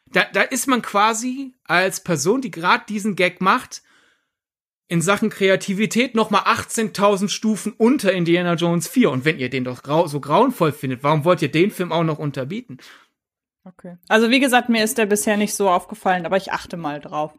[0.05, 3.81] da, da ist man quasi als Person, die gerade diesen Gag macht,
[4.87, 9.11] in Sachen Kreativität nochmal 18.000 Stufen unter Indiana Jones 4.
[9.11, 12.03] Und wenn ihr den doch grau so grauenvoll findet, warum wollt ihr den Film auch
[12.03, 12.77] noch unterbieten?
[13.67, 13.97] Okay.
[14.07, 17.33] Also wie gesagt, mir ist der bisher nicht so aufgefallen, aber ich achte mal drauf.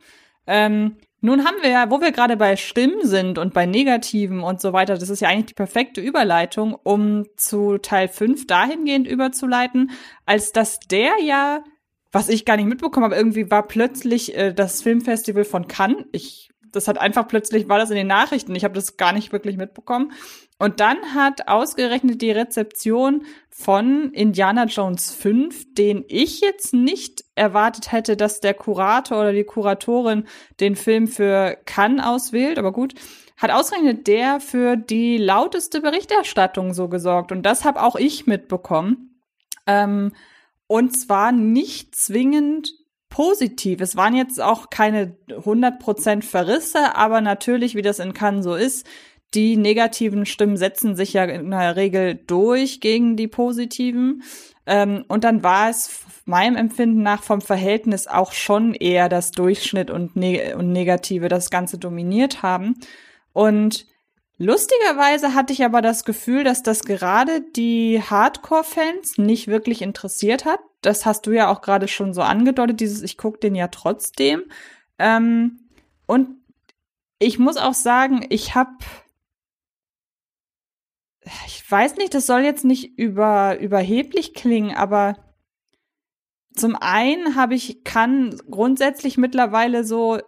[0.47, 4.61] Ähm, nun haben wir ja, wo wir gerade bei Stimmen sind und bei Negativen und
[4.61, 9.91] so weiter, das ist ja eigentlich die perfekte Überleitung, um zu Teil 5 dahingehend überzuleiten,
[10.27, 11.65] als dass der ja,
[12.13, 16.05] was ich gar nicht mitbekommen habe, irgendwie war plötzlich äh, das Filmfestival von Cannes.
[16.13, 19.33] Ich, das hat einfach plötzlich, war das in den Nachrichten, ich habe das gar nicht
[19.33, 20.13] wirklich mitbekommen.
[20.59, 27.93] Und dann hat ausgerechnet die Rezeption von Indiana Jones 5, den ich jetzt nicht erwartet
[27.93, 30.25] hätte, dass der Kurator oder die Kuratorin
[30.59, 32.95] den Film für Cannes auswählt, aber gut,
[33.37, 37.31] hat ausgerechnet der für die lauteste Berichterstattung so gesorgt.
[37.31, 39.23] Und das habe auch ich mitbekommen.
[39.67, 40.13] Ähm,
[40.67, 42.75] und zwar nicht zwingend
[43.11, 43.81] positiv.
[43.81, 48.87] Es waren jetzt auch keine 100% Verrisse, aber natürlich, wie das in Cannes so ist,
[49.35, 54.23] die negativen Stimmen setzen sich ja in der Regel durch gegen die positiven.
[54.67, 59.91] Ähm, und dann war es meinem Empfinden nach vom Verhältnis auch schon eher das Durchschnitt
[59.91, 62.77] und, ne und Negative das Ganze dominiert haben.
[63.33, 63.87] Und
[64.39, 70.61] lustigerweise hatte ich aber das Gefühl, dass das gerade die Hardcore-Fans nicht wirklich interessiert hat.
[70.81, 74.43] Das hast du ja auch gerade schon so angedeutet, dieses Ich guck den ja trotzdem.
[74.99, 75.61] Ähm,
[76.07, 76.31] und
[77.19, 78.71] ich muss auch sagen, ich habe
[81.47, 85.17] ich weiß nicht, das soll jetzt nicht über, überheblich klingen, aber
[86.55, 90.19] zum einen habe ich, kann grundsätzlich mittlerweile so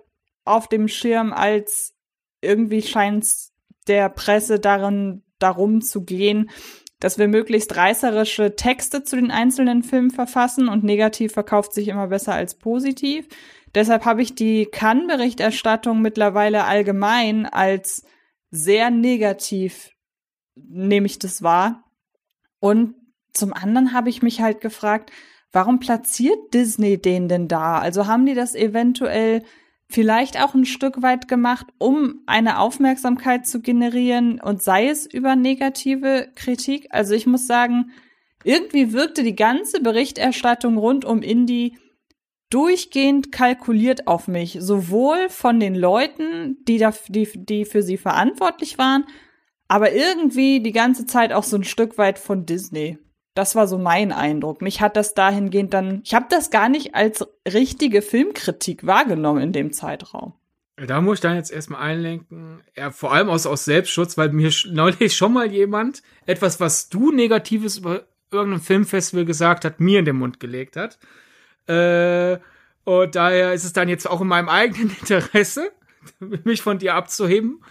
[0.45, 1.95] auf dem Schirm als
[2.41, 3.27] irgendwie scheint
[3.87, 6.51] der Presse darin, darum zu gehen,
[7.01, 12.09] dass wir möglichst reißerische Texte zu den einzelnen Filmen verfassen und negativ verkauft sich immer
[12.09, 13.27] besser als positiv.
[13.75, 18.05] Deshalb habe ich die Kann-Berichterstattung mittlerweile allgemein als
[18.51, 19.93] sehr negativ
[20.55, 21.85] nehme ich das wahr.
[22.59, 22.95] Und
[23.33, 25.11] zum anderen habe ich mich halt gefragt,
[25.53, 27.79] warum platziert Disney den denn da?
[27.79, 29.43] Also haben die das eventuell
[29.89, 35.35] vielleicht auch ein Stück weit gemacht, um eine Aufmerksamkeit zu generieren und sei es über
[35.35, 36.89] negative Kritik?
[36.91, 37.91] Also ich muss sagen,
[38.45, 41.77] irgendwie wirkte die ganze Berichterstattung rund um Indie
[42.51, 48.77] durchgehend kalkuliert auf mich, sowohl von den Leuten, die da, die, die für sie verantwortlich
[48.77, 49.05] waren,
[49.71, 52.99] aber irgendwie die ganze Zeit auch so ein Stück weit von Disney.
[53.35, 54.63] Das war so mein Eindruck.
[54.63, 59.53] Mich hat das dahingehend dann, ich habe das gar nicht als richtige Filmkritik wahrgenommen in
[59.53, 60.35] dem Zeitraum.
[60.75, 64.51] Da muss ich dann jetzt erstmal einlenken, ja, vor allem aus, aus Selbstschutz, weil mir
[64.73, 70.05] neulich schon mal jemand etwas, was du Negatives über irgendeinem Filmfestival gesagt hat, mir in
[70.05, 70.99] den Mund gelegt hat.
[71.69, 72.41] Äh,
[72.83, 75.71] und daher ist es dann jetzt auch in meinem eigenen Interesse,
[76.19, 77.63] mich von dir abzuheben.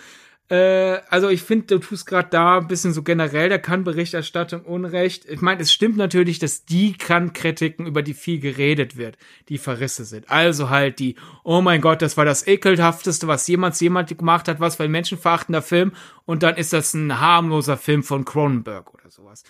[0.50, 5.26] Äh, also ich finde, du tust gerade da ein bisschen so generell der Kann-Berichterstattung Unrecht.
[5.26, 10.06] Ich meine, es stimmt natürlich, dass die Kann-Kritiken, über die viel geredet wird, die Verrisse
[10.06, 10.30] sind.
[10.30, 14.60] Also halt die, oh mein Gott, das war das ekelhafteste, was jemals jemand gemacht hat,
[14.60, 15.92] was für ein menschenverachtender Film
[16.26, 19.44] und dann ist das ein harmloser Film von Cronenberg oder sowas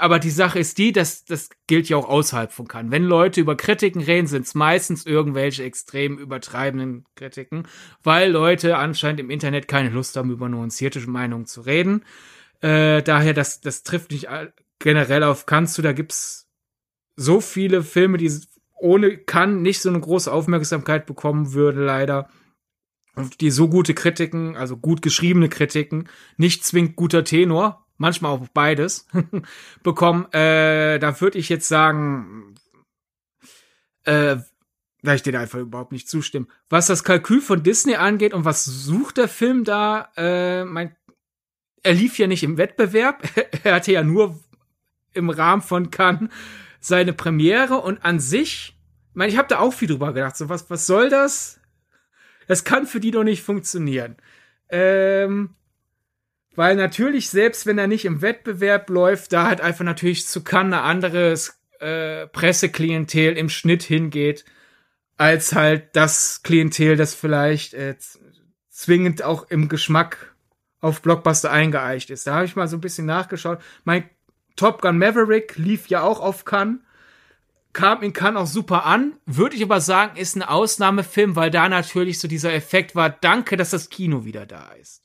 [0.00, 2.92] aber die Sache ist die, dass das gilt ja auch außerhalb von Cannes.
[2.92, 7.66] Wenn Leute über Kritiken reden, sind es meistens irgendwelche extrem übertreibenden Kritiken,
[8.02, 12.04] weil Leute anscheinend im Internet keine Lust haben, über nuancierte Meinungen zu reden.
[12.60, 14.28] Äh, daher, das, das trifft nicht
[14.78, 16.48] generell auf Kannst du, da gibt's
[17.16, 18.32] so viele Filme, die
[18.76, 22.28] ohne kann nicht so eine große Aufmerksamkeit bekommen würde, leider.
[23.14, 28.48] Und die so gute Kritiken, also gut geschriebene Kritiken, nicht zwingend guter Tenor, manchmal auch
[28.48, 29.06] beides,
[29.82, 30.30] bekommen.
[30.32, 32.54] Äh, da würde ich jetzt sagen,
[34.04, 34.36] äh,
[35.02, 36.48] da ich dir einfach überhaupt nicht zustimmen.
[36.70, 40.96] Was das Kalkül von Disney angeht und was sucht der Film da, äh, mein,
[41.82, 43.22] er lief ja nicht im Wettbewerb,
[43.64, 44.40] er hatte ja nur
[45.12, 46.30] im Rahmen von Cannes
[46.80, 48.76] seine Premiere und an sich,
[49.10, 51.60] ich meine, ich habe da auch viel drüber gedacht, so was, was soll das?
[52.46, 54.16] Das kann für die doch nicht funktionieren.
[54.68, 55.54] Ähm,
[56.56, 60.74] weil natürlich, selbst wenn er nicht im Wettbewerb läuft, da halt einfach natürlich zu Cannes
[60.78, 64.44] ein anderes äh, Presseklientel im Schnitt hingeht,
[65.16, 67.96] als halt das Klientel, das vielleicht äh,
[68.70, 70.34] zwingend auch im Geschmack
[70.80, 72.26] auf Blockbuster eingeeicht ist.
[72.26, 73.60] Da habe ich mal so ein bisschen nachgeschaut.
[73.84, 74.08] Mein
[74.56, 76.80] Top Gun Maverick lief ja auch auf Cannes.
[77.72, 79.14] Kam in Cannes auch super an.
[79.26, 83.56] Würde ich aber sagen, ist ein Ausnahmefilm, weil da natürlich so dieser Effekt war, danke,
[83.56, 85.03] dass das Kino wieder da ist.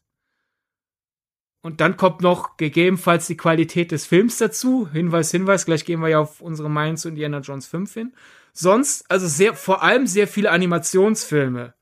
[1.61, 4.87] Und dann kommt noch gegebenenfalls die Qualität des Films dazu.
[4.91, 8.13] Hinweis, Hinweis, gleich gehen wir ja auf unsere Meinung zu Indiana Jones 5 hin.
[8.53, 11.73] Sonst, also sehr, vor allem sehr viele Animationsfilme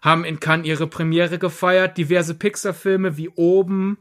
[0.00, 1.98] haben in Cannes ihre Premiere gefeiert.
[1.98, 3.98] Diverse Pixar-Filme wie Oben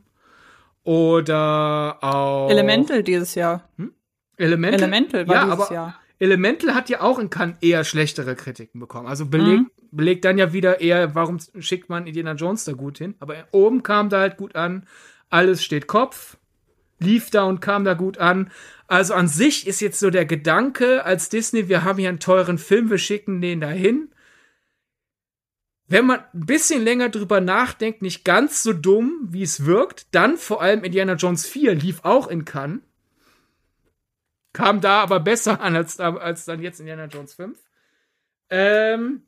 [0.84, 2.50] oder auch.
[2.50, 3.68] Elemental dieses Jahr.
[3.78, 3.94] Hm?
[4.38, 4.82] Elemental?
[4.82, 6.00] Elemental war ja, dieses aber Jahr.
[6.20, 9.08] Elemental hat ja auch in Cannes eher schlechtere Kritiken bekommen.
[9.08, 9.72] Also belegt, mhm.
[9.92, 13.16] belegt dann ja wieder eher, warum schickt man Indiana Jones da gut hin?
[13.20, 14.86] Aber oben kam da halt gut an
[15.30, 16.38] alles steht Kopf,
[17.00, 18.52] lief da und kam da gut an.
[18.88, 22.58] Also an sich ist jetzt so der Gedanke als Disney, wir haben hier einen teuren
[22.58, 24.10] Film, wir schicken den dahin.
[25.88, 30.38] Wenn man ein bisschen länger drüber nachdenkt, nicht ganz so dumm, wie es wirkt, dann
[30.38, 32.82] vor allem Indiana Jones 4 lief auch in Cannes.
[34.52, 37.60] Kam da aber besser an als, als dann jetzt Indiana Jones 5.
[38.50, 39.28] Ähm,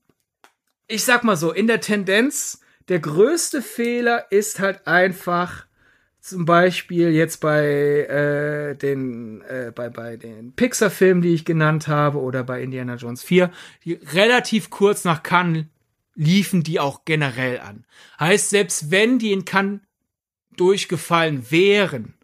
[0.88, 5.67] ich sag mal so, in der Tendenz, der größte Fehler ist halt einfach,
[6.28, 12.20] zum Beispiel jetzt bei äh, den äh, bei bei den Pixar-Filmen, die ich genannt habe,
[12.20, 13.50] oder bei Indiana Jones 4,
[13.86, 15.66] die relativ kurz nach Cannes
[16.16, 17.86] liefen die auch generell an.
[18.20, 19.80] Heißt, selbst wenn die in Cannes
[20.58, 22.16] durchgefallen wären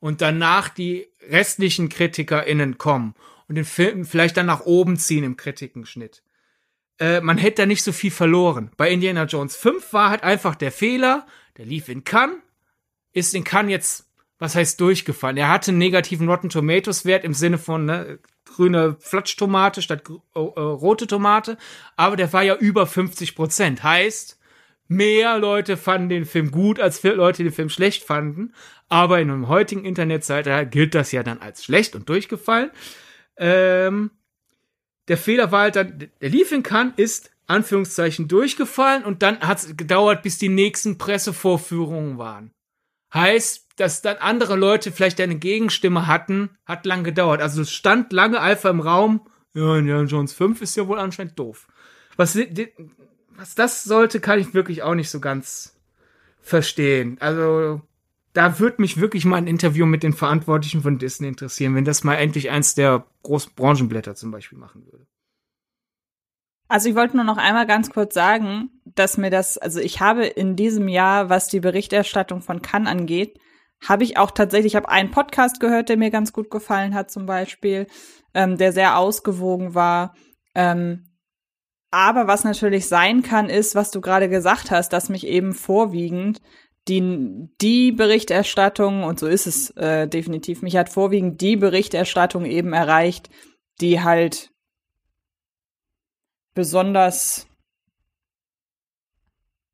[0.00, 3.14] und danach die restlichen KritikerInnen kommen
[3.48, 6.22] und den Film vielleicht dann nach oben ziehen im Kritikenschnitt,
[6.98, 8.70] äh, man hätte da nicht so viel verloren.
[8.76, 12.36] Bei Indiana Jones 5 war halt einfach der Fehler, der lief in Cannes,
[13.16, 14.06] ist in Cannes jetzt,
[14.38, 15.38] was heißt durchgefallen?
[15.38, 20.02] Er hatte einen negativen Rotten Tomatoes Wert im Sinne von ne, grüne Flatschtomate statt
[20.34, 21.56] äh, rote Tomate,
[21.96, 23.82] aber der war ja über 50 Prozent.
[23.82, 24.38] Heißt,
[24.88, 28.52] mehr Leute fanden den Film gut, als Leute den Film schlecht fanden.
[28.90, 32.70] Aber in einem heutigen Internetzeitalter gilt das ja dann als schlecht und durchgefallen.
[33.38, 34.10] Ähm,
[35.08, 39.58] der Fehler war halt dann, der lief in Cannes, ist Anführungszeichen durchgefallen und dann hat
[39.58, 42.50] es gedauert, bis die nächsten Pressevorführungen waren.
[43.12, 47.40] Heißt, dass dann andere Leute vielleicht eine Gegenstimme hatten, hat lang gedauert.
[47.40, 49.26] Also es stand lange Alpha im Raum.
[49.54, 51.68] Ja, Indiana Jones 5 ist ja wohl anscheinend doof.
[52.16, 52.36] Was,
[53.36, 55.78] was das sollte, kann ich wirklich auch nicht so ganz
[56.40, 57.16] verstehen.
[57.20, 57.82] Also
[58.32, 62.04] da würde mich wirklich mal ein Interview mit den Verantwortlichen von Disney interessieren, wenn das
[62.04, 65.06] mal endlich eins der großen Branchenblätter zum Beispiel machen würde.
[66.68, 70.26] Also ich wollte nur noch einmal ganz kurz sagen, dass mir das, also ich habe
[70.26, 73.38] in diesem Jahr, was die Berichterstattung von Cannes angeht,
[73.86, 77.10] habe ich auch tatsächlich, ich habe einen Podcast gehört, der mir ganz gut gefallen hat
[77.10, 77.86] zum Beispiel,
[78.34, 80.14] ähm, der sehr ausgewogen war.
[80.54, 81.04] Ähm,
[81.92, 86.40] Aber was natürlich sein kann, ist, was du gerade gesagt hast, dass mich eben vorwiegend
[86.88, 92.72] die, die Berichterstattung, und so ist es äh, definitiv, mich hat vorwiegend die Berichterstattung eben
[92.72, 93.30] erreicht,
[93.80, 94.50] die halt
[96.56, 97.46] besonders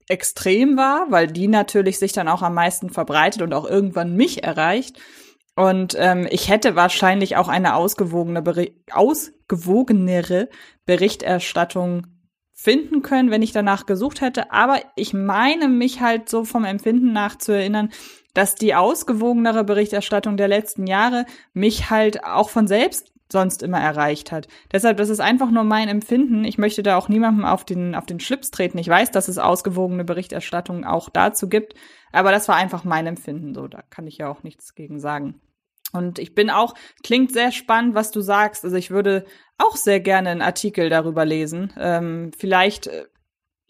[0.09, 4.43] extrem war, weil die natürlich sich dann auch am meisten verbreitet und auch irgendwann mich
[4.43, 4.99] erreicht.
[5.55, 10.49] Und ähm, ich hätte wahrscheinlich auch eine ausgewogene Beri ausgewogenere
[10.85, 12.07] Berichterstattung
[12.53, 14.53] finden können, wenn ich danach gesucht hätte.
[14.53, 17.91] Aber ich meine mich halt so vom Empfinden nach zu erinnern,
[18.35, 24.31] dass die ausgewogenere Berichterstattung der letzten Jahre mich halt auch von selbst sonst immer erreicht
[24.31, 24.47] hat.
[24.71, 26.45] Deshalb, das ist einfach nur mein Empfinden.
[26.45, 28.79] Ich möchte da auch niemandem auf den, auf den Schlips treten.
[28.79, 31.75] Ich weiß, dass es ausgewogene Berichterstattung auch dazu gibt.
[32.13, 33.55] Aber das war einfach mein Empfinden.
[33.55, 35.41] So, da kann ich ja auch nichts gegen sagen.
[35.93, 38.65] Und ich bin auch, klingt sehr spannend, was du sagst.
[38.65, 39.25] Also ich würde
[39.59, 41.73] auch sehr gerne einen Artikel darüber lesen.
[41.79, 43.05] Ähm, vielleicht äh,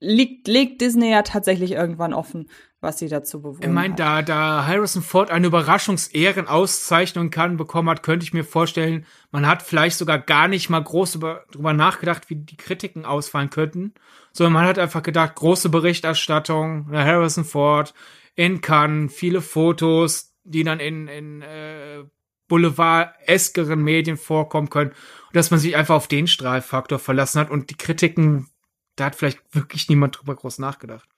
[0.03, 2.49] liegt, legt Disney ja tatsächlich irgendwann offen,
[2.81, 3.62] was sie dazu bewohnen.
[3.62, 9.07] Ich meine, da, da Harrison Ford eine Überraschungsehrenauszeichnung kann, bekommen hat, könnte ich mir vorstellen,
[9.31, 13.51] man hat vielleicht sogar gar nicht mal groß über, drüber nachgedacht, wie die Kritiken ausfallen
[13.51, 13.95] könnten,
[14.33, 17.95] sondern man hat einfach gedacht, große Berichterstattung, Harrison Ford
[18.35, 22.05] in Cannes, viele Fotos, die dann in, in äh,
[22.49, 27.71] Boulevard-eskeren Medien vorkommen können, und dass man sich einfach auf den Strahlfaktor verlassen hat und
[27.71, 28.49] die Kritiken,
[28.97, 31.09] da hat vielleicht wirklich niemand drüber groß nachgedacht.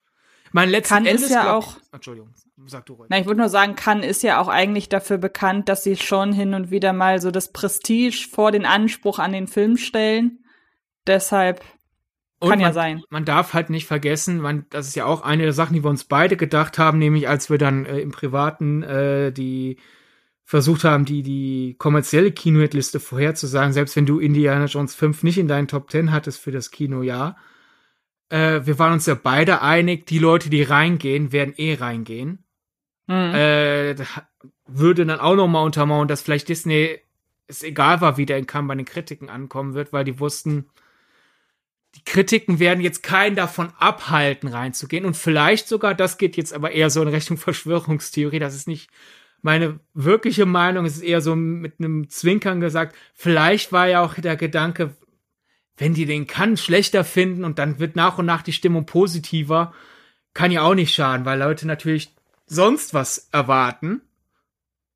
[0.53, 1.79] Mein letzten kann Endes ist ja auch.
[1.91, 2.31] Entschuldigung,
[2.67, 3.09] sag du ruhig.
[3.11, 6.33] Na, ich würde nur sagen, kann ist ja auch eigentlich dafür bekannt, dass sie schon
[6.33, 10.45] hin und wieder mal so das Prestige vor den Anspruch an den Film stellen.
[11.09, 11.65] Deshalb
[12.39, 13.03] und kann man, ja sein.
[13.11, 15.91] Man darf halt nicht vergessen, man, das ist ja auch eine der Sachen, die wir
[15.91, 19.79] uns beide gedacht haben, nämlich als wir dann äh, im Privaten äh, die
[20.45, 25.49] versucht haben, die, die kommerzielle Kinohitliste vorherzusagen, selbst wenn du Indiana Jones 5 nicht in
[25.49, 27.37] deinen Top 10 hattest für das Kinojahr,
[28.29, 32.45] äh, wir waren uns ja beide einig, die Leute, die reingehen, werden eh reingehen.
[33.07, 33.35] Mhm.
[33.35, 33.97] Äh,
[34.67, 37.01] würde dann auch noch mal untermauern, dass vielleicht Disney
[37.47, 40.67] es egal war, wie der in Cannes bei den Kritiken ankommen wird, weil die wussten,
[41.95, 45.05] die Kritiken werden jetzt keinen davon abhalten, reinzugehen.
[45.05, 48.91] Und vielleicht sogar, das geht jetzt aber eher so in Richtung Verschwörungstheorie, das ist nicht
[49.43, 54.15] meine wirkliche Meinung, es ist eher so mit einem Zwinkern gesagt, vielleicht war ja auch
[54.15, 54.97] der Gedanke,
[55.77, 59.75] wenn die den kann schlechter finden und dann wird nach und nach die Stimmung positiver,
[60.33, 62.13] kann ja auch nicht schaden, weil Leute natürlich
[62.47, 64.03] sonst was erwarten,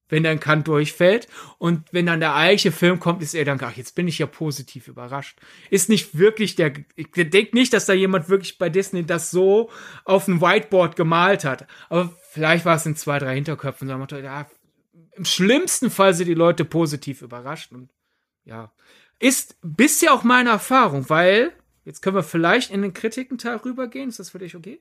[0.09, 1.29] wenn dann Kant durchfällt.
[1.59, 4.27] Und wenn dann der eigentliche Film kommt, ist er dann, ach, jetzt bin ich ja
[4.27, 5.39] positiv überrascht.
[5.71, 9.71] Ist nicht wirklich der, ich denke nicht, dass da jemand wirklich bei Disney das so
[10.05, 11.67] auf ein Whiteboard gemalt hat.
[11.89, 13.89] Aber vielleicht war es in zwei, drei Hinterköpfen.
[13.89, 14.47] Ja,
[15.13, 17.91] Im schlimmsten Fall sind die Leute positiv überrascht und
[18.45, 18.73] ja.
[19.19, 21.53] Ist bisher auch meine Erfahrung, weil
[21.85, 24.09] jetzt können wir vielleicht in den Kritikenteil rübergehen.
[24.09, 24.81] Ist das für dich okay?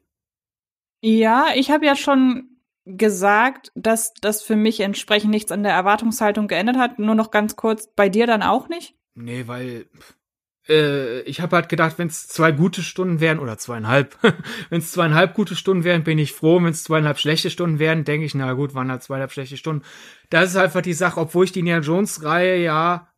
[1.01, 6.47] Ja, ich habe ja schon gesagt, dass das für mich entsprechend nichts an der Erwartungshaltung
[6.47, 6.99] geändert hat.
[6.99, 8.95] Nur noch ganz kurz, bei dir dann auch nicht?
[9.15, 9.87] Nee, weil
[10.69, 14.17] äh, ich habe halt gedacht, wenn es zwei gute Stunden wären oder zweieinhalb,
[14.69, 16.57] wenn es zweieinhalb gute Stunden wären, bin ich froh.
[16.57, 19.83] Wenn es zweieinhalb schlechte Stunden wären, denke ich, na gut, waren halt zweieinhalb schlechte Stunden.
[20.29, 23.11] Das ist einfach die Sache, obwohl ich die Indiana Jones Reihe ja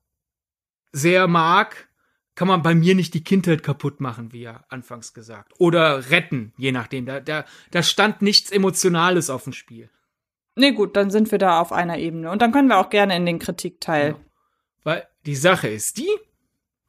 [0.92, 1.90] sehr mag,
[2.36, 5.54] kann man bei mir nicht die Kindheit kaputt machen, wie ja anfangs gesagt.
[5.58, 7.06] Oder retten, je nachdem.
[7.06, 9.90] Da, da, da stand nichts Emotionales auf dem Spiel.
[10.56, 12.32] Nee, gut, dann sind wir da auf einer Ebene.
[12.32, 14.14] Und dann können wir auch gerne in den Kritikteil.
[14.14, 14.26] Genau.
[14.84, 16.10] Weil die Sache ist die,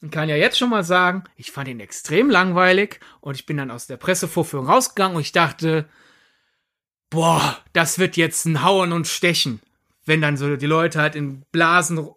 [0.03, 3.57] ich kann ja jetzt schon mal sagen, ich fand ihn extrem langweilig und ich bin
[3.59, 5.89] dann aus der Pressevorführung rausgegangen und ich dachte,
[7.11, 9.61] boah, das wird jetzt ein Hauen und Stechen.
[10.07, 12.09] Wenn dann so die Leute halt in Blasen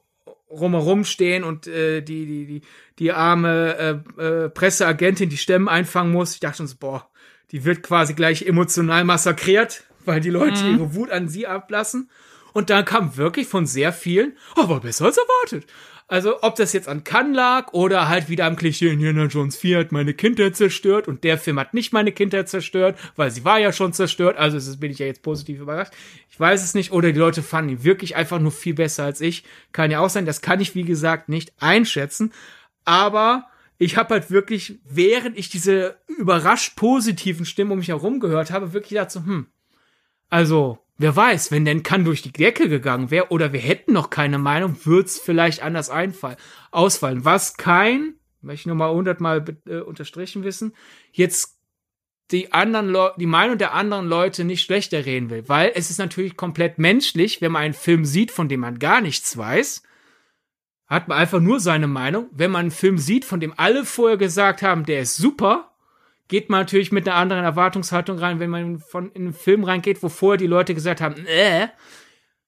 [0.60, 2.62] rumherum stehen und äh, die, die, die,
[3.00, 6.34] die arme äh, äh, Presseagentin die Stemmen einfangen muss.
[6.34, 7.10] Ich dachte schon so, boah,
[7.52, 10.76] die wird quasi gleich emotional massakriert, weil die Leute mhm.
[10.76, 12.10] ihre Wut an sie ablassen.
[12.54, 15.70] Und dann kam wirklich von sehr vielen, aber besser als erwartet.
[16.08, 19.80] Also, ob das jetzt an Cannes lag oder halt wieder am Klischee, Indiana Jones 4
[19.80, 23.60] hat meine Kindheit zerstört und der Film hat nicht meine Kindheit zerstört, weil sie war
[23.60, 25.94] ja schon zerstört, also das bin ich ja jetzt positiv überrascht.
[26.30, 29.22] Ich weiß es nicht, oder die Leute fanden ihn wirklich einfach nur viel besser als
[29.22, 29.44] ich.
[29.72, 32.34] Kann ja auch sein, das kann ich wie gesagt nicht einschätzen,
[32.84, 38.52] aber ich habe halt wirklich, während ich diese überrascht positiven Stimmen um mich herum gehört
[38.52, 39.48] habe, wirklich gedacht so, hm,
[40.30, 44.10] also Wer weiß, wenn denn kann durch die Decke gegangen wäre oder wir hätten noch
[44.10, 46.38] keine Meinung, würde vielleicht anders einfallen,
[46.72, 47.26] ausfallen.
[47.26, 50.74] Was kein, möchte ich nochmal hundertmal äh, unterstrichen wissen,
[51.12, 51.58] jetzt
[52.32, 55.98] die anderen Le die Meinung der anderen Leute nicht schlechter reden will, weil es ist
[55.98, 59.84] natürlich komplett menschlich, wenn man einen Film sieht, von dem man gar nichts weiß,
[60.88, 62.30] hat man einfach nur seine Meinung.
[62.32, 65.73] Wenn man einen Film sieht, von dem alle vorher gesagt haben, der ist super,
[66.28, 70.04] geht man natürlich mit einer anderen Erwartungshaltung rein, wenn man von in einen Film reingeht,
[70.04, 71.68] wo vorher die Leute gesagt haben, äh,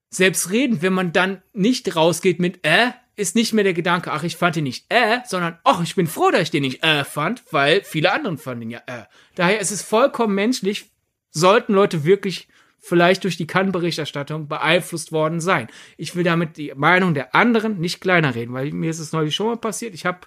[0.08, 4.24] selbst reden, wenn man dann nicht rausgeht mit äh, ist nicht mehr der Gedanke, ach,
[4.24, 7.02] ich fand ihn nicht äh, sondern, ach, ich bin froh, dass ich den nicht äh
[7.04, 9.04] fand, weil viele anderen fanden ihn ja äh.
[9.34, 10.90] Daher ist es vollkommen menschlich,
[11.30, 12.48] sollten Leute wirklich
[12.78, 15.66] vielleicht durch die Kann-Berichterstattung beeinflusst worden sein.
[15.96, 19.34] Ich will damit die Meinung der anderen nicht kleiner reden, weil mir ist es neulich
[19.34, 19.94] schon mal passiert.
[19.94, 20.20] Ich habe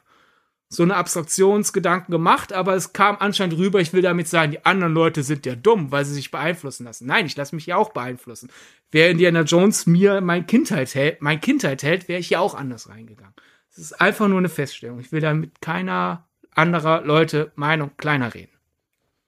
[0.72, 4.94] so eine Abstraktionsgedanken gemacht, aber es kam anscheinend rüber, ich will damit sagen, die anderen
[4.94, 7.08] Leute sind ja dumm, weil sie sich beeinflussen lassen.
[7.08, 8.52] Nein, ich lasse mich ja auch beeinflussen.
[8.92, 12.88] Wer Indiana Jones mir mein Kindheit hält, mein Kindheit hält, wäre ich ja auch anders
[12.88, 13.34] reingegangen.
[13.72, 15.00] Es ist einfach nur eine Feststellung.
[15.00, 18.54] Ich will damit keiner anderer Leute Meinung kleiner reden.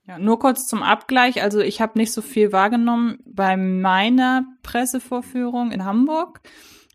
[0.06, 1.42] Ja, nur kurz zum Abgleich.
[1.42, 6.40] Also ich habe nicht so viel wahrgenommen bei meiner Pressevorführung in Hamburg.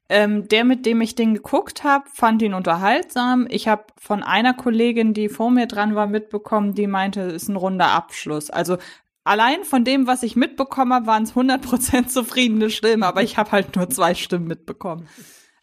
[0.09, 3.45] Ähm, der, mit dem ich den geguckt habe, fand ihn unterhaltsam.
[3.49, 7.49] Ich habe von einer Kollegin, die vor mir dran war, mitbekommen, die meinte, es ist
[7.49, 8.49] ein runder Abschluss.
[8.49, 8.77] Also
[9.25, 13.51] allein von dem, was ich mitbekommen habe, waren es 100% zufriedene Stimmen, aber ich habe
[13.51, 15.09] halt nur zwei Stimmen mitbekommen.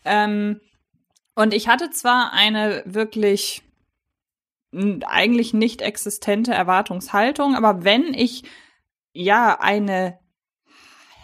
[0.05, 0.61] Ähm,
[1.35, 3.63] und ich hatte zwar eine wirklich
[5.07, 8.45] eigentlich nicht existente Erwartungshaltung, aber wenn ich
[9.13, 10.19] ja eine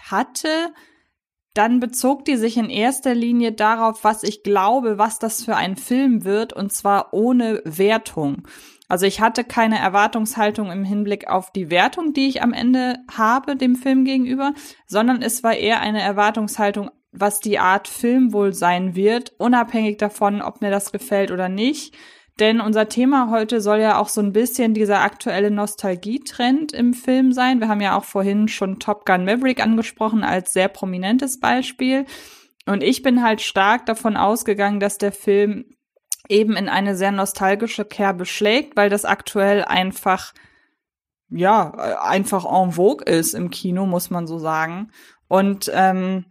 [0.09, 0.73] hatte,
[1.55, 5.77] dann bezog die sich in erster Linie darauf, was ich glaube, was das für ein
[5.77, 8.47] Film wird, und zwar ohne Wertung.
[8.89, 13.57] Also ich hatte keine Erwartungshaltung im Hinblick auf die Wertung, die ich am Ende habe
[13.57, 14.53] dem Film gegenüber,
[14.87, 20.43] sondern es war eher eine Erwartungshaltung, was die Art Film wohl sein wird, unabhängig davon,
[20.43, 21.95] ob mir das gefällt oder nicht.
[22.41, 27.33] Denn unser Thema heute soll ja auch so ein bisschen dieser aktuelle Nostalgietrend im Film
[27.33, 27.61] sein.
[27.61, 32.07] Wir haben ja auch vorhin schon Top Gun Maverick angesprochen als sehr prominentes Beispiel.
[32.65, 35.67] Und ich bin halt stark davon ausgegangen, dass der Film
[36.31, 40.33] eben in eine sehr nostalgische Kerbe schlägt, weil das aktuell einfach,
[41.29, 44.93] ja, einfach en vogue ist im Kino, muss man so sagen.
[45.29, 46.25] Und ähm,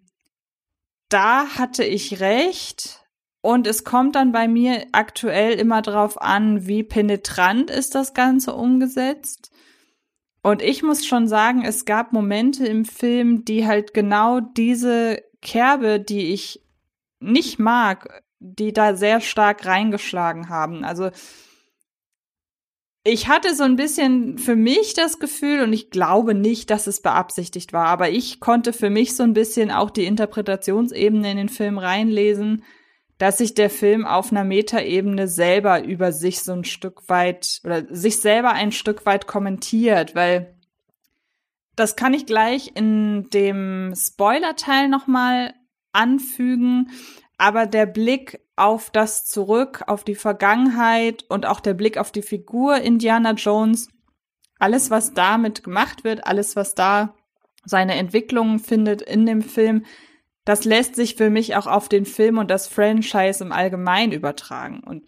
[1.10, 2.99] da hatte ich recht
[3.42, 8.54] und es kommt dann bei mir aktuell immer drauf an, wie penetrant ist das Ganze
[8.54, 9.52] umgesetzt.
[10.42, 16.00] Und ich muss schon sagen, es gab Momente im Film, die halt genau diese Kerbe,
[16.00, 16.62] die ich
[17.20, 20.84] nicht mag, die da sehr stark reingeschlagen haben.
[20.84, 21.12] Also
[23.04, 27.02] ich hatte so ein bisschen für mich das Gefühl, und ich glaube nicht, dass es
[27.02, 31.50] beabsichtigt war, aber ich konnte für mich so ein bisschen auch die Interpretationsebene in den
[31.50, 32.64] Film reinlesen,
[33.20, 37.84] dass sich der Film auf einer Metaebene selber über sich so ein Stück weit oder
[37.94, 40.56] sich selber ein Stück weit kommentiert, weil
[41.76, 45.54] das kann ich gleich in dem Spoiler-Teil nochmal
[45.92, 46.92] anfügen.
[47.38, 52.22] Aber der Blick auf das Zurück, auf die Vergangenheit und auch der Blick auf die
[52.22, 53.90] Figur Indiana Jones,
[54.60, 57.16] alles, was damit gemacht wird, alles, was da
[57.66, 59.86] seine Entwicklungen findet in dem Film,
[60.46, 64.82] das lässt sich für mich auch auf den Film und das Franchise im Allgemeinen übertragen.
[64.86, 65.06] Und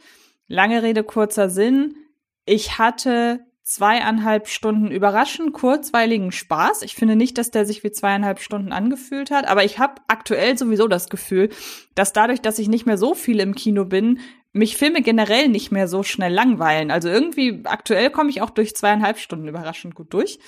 [0.47, 1.95] lange Rede, kurzer Sinn.
[2.45, 6.81] Ich hatte zweieinhalb Stunden überraschend kurzweiligen Spaß.
[6.81, 10.57] Ich finde nicht, dass der sich wie zweieinhalb Stunden angefühlt hat, aber ich habe aktuell
[10.57, 11.49] sowieso das Gefühl,
[11.95, 14.19] dass dadurch, dass ich nicht mehr so viel im Kino bin,
[14.51, 16.91] mich Filme generell nicht mehr so schnell langweilen.
[16.91, 20.39] Also irgendwie aktuell komme ich auch durch zweieinhalb Stunden überraschend gut durch.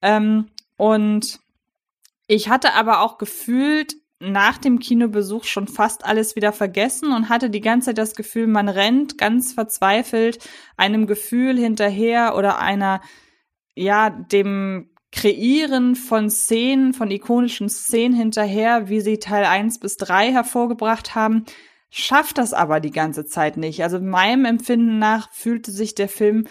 [0.00, 1.40] Ähm, und
[2.26, 7.48] ich hatte aber auch gefühlt nach dem Kinobesuch schon fast alles wieder vergessen und hatte
[7.48, 10.46] die ganze Zeit das Gefühl, man rennt ganz verzweifelt
[10.76, 13.00] einem Gefühl hinterher oder einer,
[13.74, 20.32] ja, dem Kreieren von Szenen, von ikonischen Szenen hinterher, wie sie Teil 1 bis 3
[20.32, 21.46] hervorgebracht haben,
[21.90, 23.82] schafft das aber die ganze Zeit nicht.
[23.82, 26.46] Also meinem Empfinden nach fühlte sich der Film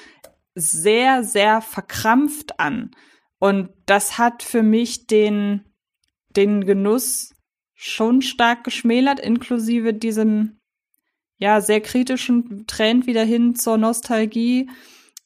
[0.56, 2.92] sehr, sehr verkrampft an.
[3.38, 5.64] Und das hat für mich den,
[6.36, 7.34] den Genuss
[7.82, 10.60] schon stark geschmälert, inklusive diesem
[11.38, 14.70] ja sehr kritischen Trend wieder hin zur Nostalgie.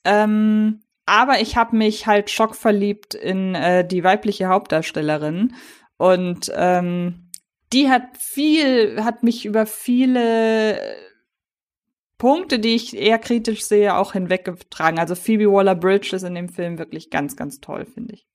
[0.03, 5.55] Ähm, aber ich habe mich halt schockverliebt in äh, die weibliche Hauptdarstellerin
[5.97, 7.31] und ähm,
[7.73, 10.79] die hat viel, hat mich über viele
[12.19, 14.99] Punkte, die ich eher kritisch sehe, auch hinweggetragen.
[14.99, 18.27] Also Phoebe Waller-Bridge ist in dem Film wirklich ganz, ganz toll, finde ich.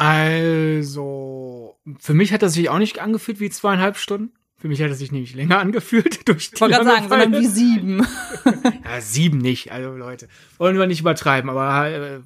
[0.00, 4.32] Also, für mich hat das sich auch nicht angefühlt wie zweieinhalb Stunden.
[4.56, 7.32] Für mich hat es sich nämlich länger angefühlt durch die Ich wollte gerade sagen, sondern
[7.34, 8.06] wie sieben.
[8.84, 10.28] ja, sieben nicht, also Leute.
[10.56, 12.20] Wollen wir nicht übertreiben, aber äh,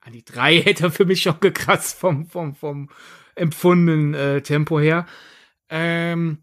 [0.00, 2.88] an die drei hätte für mich schon gekratzt vom, vom, vom
[3.36, 5.06] empfundenen äh, Tempo her.
[5.68, 6.42] Ähm,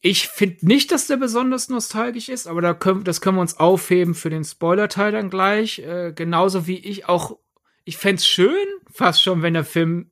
[0.00, 3.58] ich finde nicht, dass der besonders nostalgisch ist, aber da können, das können wir uns
[3.58, 5.80] aufheben für den Spoiler-Teil dann gleich.
[5.80, 7.36] Äh, genauso wie ich auch,
[7.84, 10.10] ich fände schön, fast schon, wenn der Film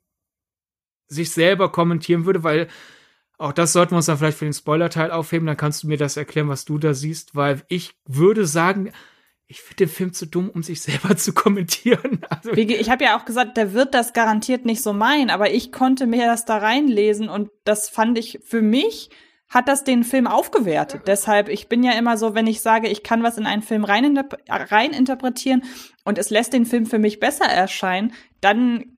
[1.09, 2.69] sich selber kommentieren würde, weil
[3.39, 5.97] auch das sollten wir uns dann vielleicht für den Spoiler-Teil aufheben, dann kannst du mir
[5.97, 8.93] das erklären, was du da siehst, weil ich würde sagen,
[9.47, 12.21] ich finde den Film zu dumm, um sich selber zu kommentieren.
[12.31, 15.73] Also ich habe ja auch gesagt, der wird das garantiert nicht so meinen, aber ich
[15.73, 19.11] konnte mir das da reinlesen und das fand ich für mich
[19.53, 21.03] hat das den Film aufgewertet.
[21.07, 23.85] Deshalb, ich bin ja immer so, wenn ich sage, ich kann was in einen Film
[23.85, 25.63] rein, rein interpretieren
[26.05, 28.97] und es lässt den Film für mich besser erscheinen, dann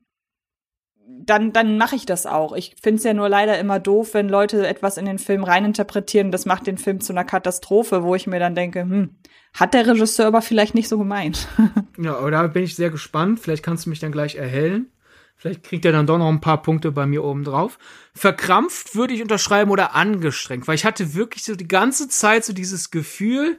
[1.06, 2.54] dann, dann mache ich das auch.
[2.54, 6.30] Ich finde es ja nur leider immer doof, wenn Leute etwas in den Film reininterpretieren.
[6.30, 9.16] Das macht den Film zu einer Katastrophe, wo ich mir dann denke, hm,
[9.52, 11.46] hat der Regisseur aber vielleicht nicht so gemeint.
[11.98, 13.40] ja, aber da bin ich sehr gespannt.
[13.40, 14.90] Vielleicht kannst du mich dann gleich erhellen.
[15.36, 17.78] Vielleicht kriegt er dann doch noch ein paar Punkte bei mir oben drauf.
[18.14, 22.52] Verkrampft würde ich unterschreiben oder angestrengt, weil ich hatte wirklich so die ganze Zeit so
[22.52, 23.58] dieses Gefühl,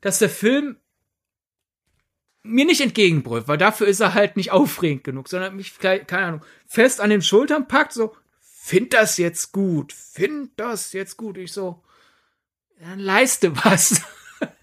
[0.00, 0.76] dass der Film
[2.42, 6.44] mir nicht entgegenbrüllt, weil dafür ist er halt nicht aufregend genug, sondern mich, keine Ahnung,
[6.66, 11.38] fest an den Schultern packt, so, find das jetzt gut, find das jetzt gut.
[11.38, 11.82] Ich so,
[12.80, 14.02] dann leiste was.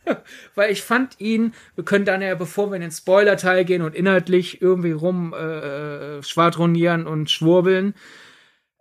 [0.55, 3.95] weil ich fand ihn, wir können dann ja, bevor wir in den Spoiler-Teil gehen und
[3.95, 7.95] inhaltlich irgendwie rum äh, schwadronieren und schwurbeln,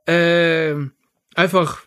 [0.07, 0.75] äh,
[1.35, 1.83] einfach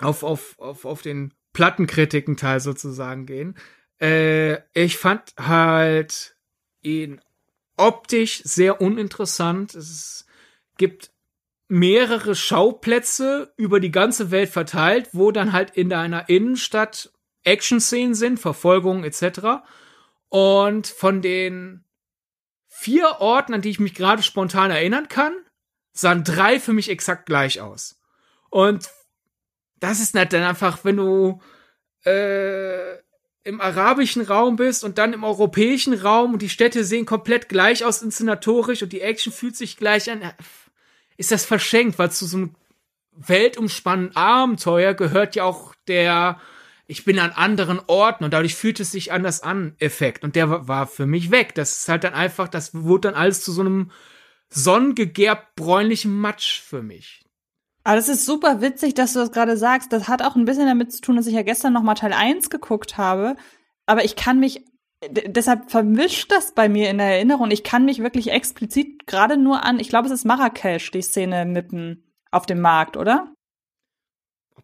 [0.00, 3.56] auf, auf, auf, auf den Plattenkritiken-Teil sozusagen gehen.
[4.00, 6.36] Äh, ich fand halt
[6.82, 7.20] ihn
[7.76, 9.74] optisch sehr uninteressant.
[9.74, 10.26] Es
[10.76, 11.10] gibt
[11.68, 17.12] mehrere Schauplätze über die ganze Welt verteilt, wo dann halt in einer Innenstadt
[17.48, 19.62] Action-Szenen sind, Verfolgung etc.
[20.28, 21.84] Und von den
[22.68, 25.32] vier Orten, an die ich mich gerade spontan erinnern kann,
[25.92, 28.00] sahen drei für mich exakt gleich aus.
[28.50, 28.88] Und
[29.80, 31.40] das ist nicht dann einfach, wenn du
[32.04, 32.96] äh,
[33.44, 37.84] im arabischen Raum bist und dann im europäischen Raum und die Städte sehen komplett gleich
[37.84, 40.22] aus inszenatorisch und die Action fühlt sich gleich an,
[41.16, 42.54] ist das verschenkt, weil zu so einem
[43.12, 46.40] weltumspannenden Abenteuer gehört ja auch der
[46.90, 50.66] ich bin an anderen Orten und dadurch fühlt es sich anders an Effekt und der
[50.66, 51.54] war für mich weg.
[51.54, 53.90] Das ist halt dann einfach, das wurde dann alles zu so einem
[54.48, 57.22] sonnengegerbt bräunlichen Matsch für mich.
[57.84, 59.92] Aber das ist super witzig, dass du das gerade sagst.
[59.92, 62.14] Das hat auch ein bisschen damit zu tun, dass ich ja gestern noch mal Teil
[62.14, 63.36] 1 geguckt habe.
[63.84, 64.64] Aber ich kann mich,
[65.10, 67.50] deshalb vermischt das bei mir in der Erinnerung.
[67.50, 71.44] Ich kann mich wirklich explizit gerade nur an, ich glaube, es ist Marrakesch, die Szene
[71.44, 73.34] mitten auf dem Markt, oder?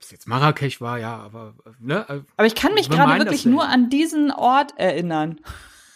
[0.04, 2.04] Ob es jetzt Marrakesch war, ja, aber, ne?
[2.36, 5.40] Aber ich kann mich gerade wirklich nur an diesen Ort erinnern.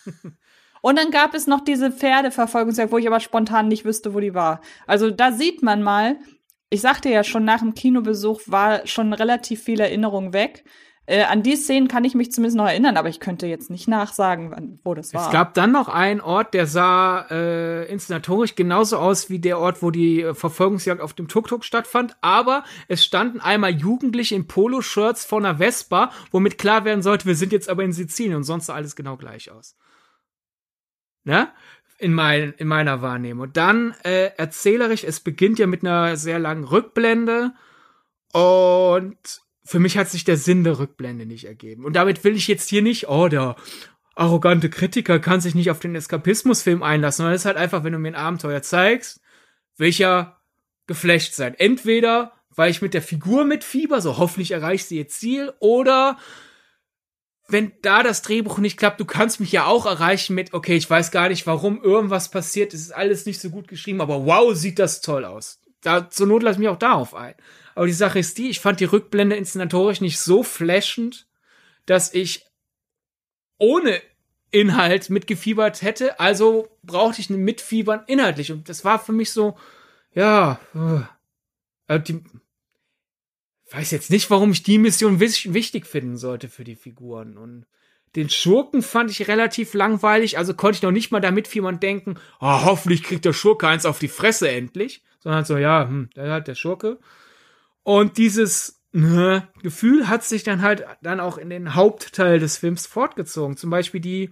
[0.80, 4.32] Und dann gab es noch diese Pferdeverfolgungsjagd, wo ich aber spontan nicht wüsste, wo die
[4.32, 4.62] war.
[4.86, 6.16] Also da sieht man mal,
[6.70, 10.64] ich sagte ja schon, nach dem Kinobesuch war schon relativ viel Erinnerung weg.
[11.08, 13.88] Äh, an die Szenen kann ich mich zumindest noch erinnern, aber ich könnte jetzt nicht
[13.88, 15.24] nachsagen, wo das war.
[15.24, 19.82] Es gab dann noch einen Ort, der sah äh, inszenatorisch genauso aus wie der Ort,
[19.82, 25.24] wo die äh, Verfolgungsjagd auf dem Tuk-Tuk stattfand, aber es standen einmal Jugendliche in Poloshirts
[25.24, 28.66] vor einer Vespa, womit klar werden sollte, wir sind jetzt aber in Sizilien und sonst
[28.66, 29.76] sah alles genau gleich aus.
[31.24, 31.48] Ne?
[31.96, 33.50] in, mein, in meiner Wahrnehmung.
[33.54, 37.54] Dann äh, erzählerisch, es beginnt ja mit einer sehr langen Rückblende
[38.32, 41.84] und für mich hat sich der Sinn der Rückblende nicht ergeben.
[41.84, 43.54] Und damit will ich jetzt hier nicht, oh, der
[44.14, 47.92] arrogante Kritiker kann sich nicht auf den Eskapismusfilm einlassen, sondern es ist halt einfach, wenn
[47.92, 49.20] du mir ein Abenteuer zeigst,
[49.76, 50.40] will ich ja
[50.86, 51.54] geflecht sein.
[51.54, 56.16] Entweder, weil ich mit der Figur mitfieber, so hoffentlich erreicht sie ihr Ziel, oder
[57.46, 60.88] wenn da das Drehbuch nicht klappt, du kannst mich ja auch erreichen mit, okay, ich
[60.88, 64.54] weiß gar nicht, warum irgendwas passiert, es ist alles nicht so gut geschrieben, aber wow,
[64.54, 65.60] sieht das toll aus.
[65.82, 67.34] Da, zur Not lass mich auch darauf ein.
[67.78, 71.28] Aber die Sache ist die, ich fand die Rückblende inszenatorisch nicht so flashend,
[71.86, 72.44] dass ich
[73.56, 74.02] ohne
[74.50, 78.50] Inhalt mitgefiebert hätte, also brauchte ich ein Mitfiebern inhaltlich.
[78.50, 79.56] Und das war für mich so,
[80.12, 80.58] ja,
[81.86, 82.24] äh, die,
[83.70, 87.38] weiß jetzt nicht, warum ich die Mission wichtig finden sollte für die Figuren.
[87.38, 87.64] Und
[88.16, 92.16] den Schurken fand ich relativ langweilig, also konnte ich noch nicht mal damit jemand denken,
[92.40, 95.04] oh, hoffentlich kriegt der Schurke eins auf die Fresse endlich.
[95.20, 96.98] Sondern so, ja, hm, der hat der Schurke.
[97.88, 102.86] Und dieses ne, Gefühl hat sich dann halt dann auch in den Hauptteil des Films
[102.86, 103.56] fortgezogen.
[103.56, 104.28] Zum Beispiel die,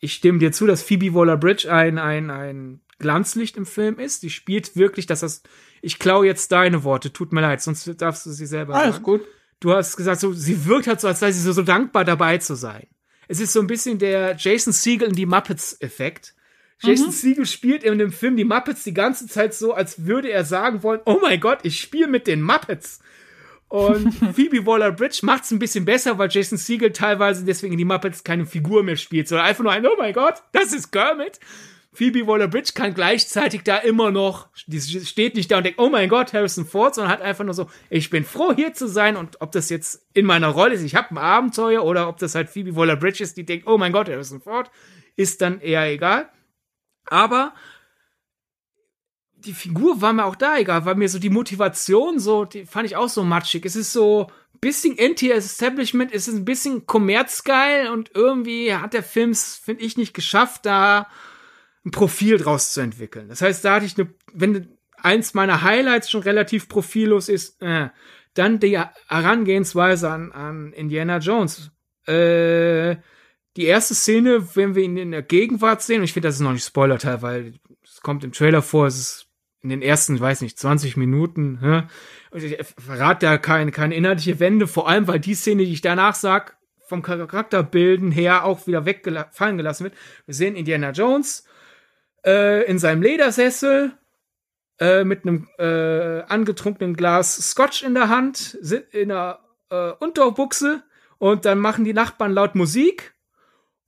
[0.00, 4.24] ich stimme dir zu, dass Phoebe Waller-Bridge ein, ein, ein Glanzlicht im Film ist.
[4.24, 5.44] Die spielt wirklich, dass das
[5.80, 9.04] ich klaue jetzt deine Worte, tut mir leid, sonst darfst du sie selber Alles sagen.
[9.04, 9.20] gut.
[9.60, 12.38] Du hast gesagt, so, sie wirkt halt so, als sei sie so, so dankbar dabei
[12.38, 12.88] zu sein.
[13.28, 16.34] Es ist so ein bisschen der Jason Siegel in die Muppets-Effekt.
[16.82, 17.12] Jason mhm.
[17.12, 20.82] Siegel spielt in dem Film die Muppets die ganze Zeit so, als würde er sagen
[20.82, 23.00] wollen, oh mein Gott, ich spiele mit den Muppets.
[23.68, 27.84] Und Phoebe Waller-Bridge macht es ein bisschen besser, weil Jason Siegel teilweise deswegen in die
[27.84, 31.40] Muppets keine Figur mehr spielt, sondern einfach nur ein, oh mein Gott, das ist Kermit.
[31.94, 36.08] Phoebe Waller-Bridge kann gleichzeitig da immer noch, die steht nicht da und denkt, oh mein
[36.08, 39.40] Gott, Harrison Ford, sondern hat einfach nur so, ich bin froh hier zu sein und
[39.42, 42.48] ob das jetzt in meiner Rolle ist, ich habe ein Abenteuer oder ob das halt
[42.48, 44.70] Phoebe Waller-Bridge ist, die denkt, oh mein Gott, Harrison Ford,
[45.16, 46.30] ist dann eher egal.
[47.06, 47.54] Aber
[49.34, 52.86] die Figur war mir auch da egal, weil mir so die Motivation so, die fand
[52.86, 53.64] ich auch so matschig.
[53.66, 59.02] Es ist so ein bisschen Anti-Establishment, es ist ein bisschen kommerzgeil und irgendwie hat der
[59.02, 61.08] Film es, finde ich, nicht geschafft, da
[61.84, 63.28] ein Profil draus zu entwickeln.
[63.28, 67.88] Das heißt, da hatte ich eine, wenn eins meiner Highlights schon relativ profillos ist, äh,
[68.34, 68.78] dann die
[69.08, 71.70] Herangehensweise an, an Indiana Jones.
[72.06, 72.96] Äh,
[73.56, 76.40] die erste Szene, wenn wir ihn in der Gegenwart sehen, und ich finde, das ist
[76.40, 79.26] noch nicht Spoiler-Teil, weil es kommt im Trailer vor, es ist
[79.62, 81.82] in den ersten, weiß nicht, 20 Minuten, hä?
[82.30, 85.82] Und ich verrate da keine, keine inhaltliche Wende, vor allem, weil die Szene, die ich
[85.82, 86.56] danach sag,
[86.88, 89.94] vom Charakterbilden her auch wieder weggefallen gelassen wird.
[90.26, 91.44] Wir sehen Indiana Jones,
[92.24, 93.92] äh, in seinem Ledersessel
[94.78, 98.58] äh, mit einem äh, angetrunkenen Glas Scotch in der Hand,
[98.92, 99.40] in der
[99.70, 100.82] äh, Unterbuchse
[101.18, 103.11] und dann machen die Nachbarn laut Musik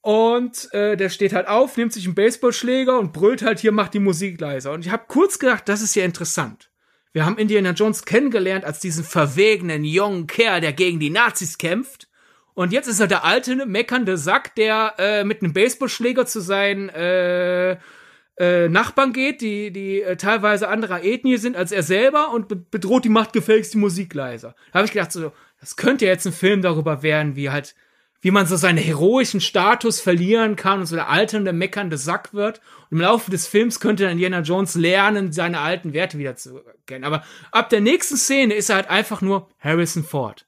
[0.04, 3.94] und äh, der steht halt auf, nimmt sich einen Baseballschläger und brüllt halt hier, macht
[3.94, 4.72] die Musik leiser.
[4.72, 6.70] Und ich habe kurz gedacht, das ist ja interessant.
[7.14, 12.08] Wir haben Indiana Jones kennengelernt als diesen verwegenen jungen Kerl, der gegen die Nazis kämpft.
[12.52, 16.90] Und jetzt ist er der alte, meckernde Sack, der äh, mit einem Baseballschläger zu seinen
[16.90, 17.78] äh,
[18.36, 22.56] äh, Nachbarn geht, die, die äh, teilweise anderer Ethnie sind als er selber und be
[22.56, 24.54] bedroht die machtgefälligste Musik leiser.
[24.70, 27.74] Da habe ich gedacht, so, das könnte jetzt ein Film darüber werden, wie halt,
[28.24, 32.62] wie man so seinen heroischen Status verlieren kann und so der alternde, meckernde Sack wird.
[32.90, 36.62] Und im Laufe des Films könnte dann Indiana Jones lernen, seine alten Werte wieder zu
[36.86, 37.04] kennen.
[37.04, 37.22] Aber
[37.52, 40.46] ab der nächsten Szene ist er halt einfach nur Harrison Ford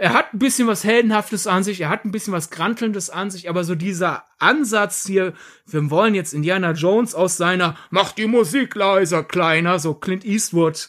[0.00, 3.30] er hat ein bisschen was Heldenhaftes an sich, er hat ein bisschen was Grantelndes an
[3.30, 5.34] sich, aber so dieser Ansatz hier,
[5.66, 10.88] wir wollen jetzt Indiana Jones aus seiner Mach die Musik leiser, kleiner, so Clint Eastwood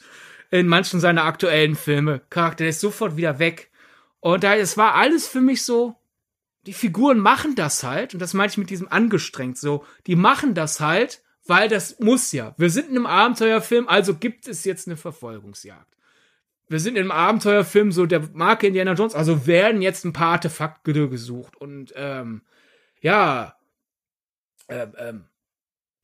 [0.50, 3.71] in manchen seiner aktuellen Filme, Charakter, der ist sofort wieder weg.
[4.22, 5.96] Und da, es war alles für mich so,
[6.66, 10.54] die Figuren machen das halt, und das meine ich mit diesem angestrengt so, die machen
[10.54, 12.56] das halt, weil das muss ja.
[12.58, 15.92] Wir sind in einem Abenteuerfilm, also gibt es jetzt eine Verfolgungsjagd
[16.72, 21.10] wir sind im Abenteuerfilm so der Marke Indiana Jones, also werden jetzt ein paar Artefakte
[21.10, 22.44] gesucht und ähm,
[23.02, 23.58] ja,
[24.70, 25.26] ähm, ähm,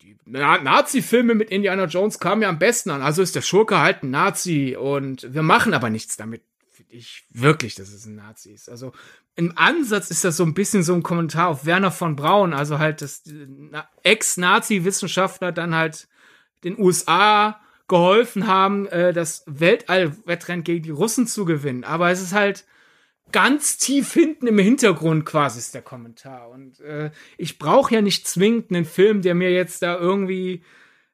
[0.02, 3.00] die Nazi-Filme mit Indiana Jones kamen ja am besten an.
[3.02, 6.42] Also ist der Schurke halt ein Nazi und wir machen aber nichts damit.
[6.78, 8.70] Finde ich wirklich, dass es ein Nazi ist.
[8.70, 8.92] Also
[9.34, 12.78] im Ansatz ist das so ein bisschen so ein Kommentar auf Werner von Braun, also
[12.78, 13.24] halt das
[14.04, 16.06] Ex-Nazi-Wissenschaftler dann halt
[16.62, 21.82] den USA geholfen haben, äh, das Weltallwettrennen gegen die Russen zu gewinnen.
[21.82, 22.64] Aber es ist halt
[23.32, 26.48] ganz tief hinten im Hintergrund quasi ist der Kommentar.
[26.48, 30.62] Und äh, ich brauche ja nicht zwingend einen Film, der mir jetzt da irgendwie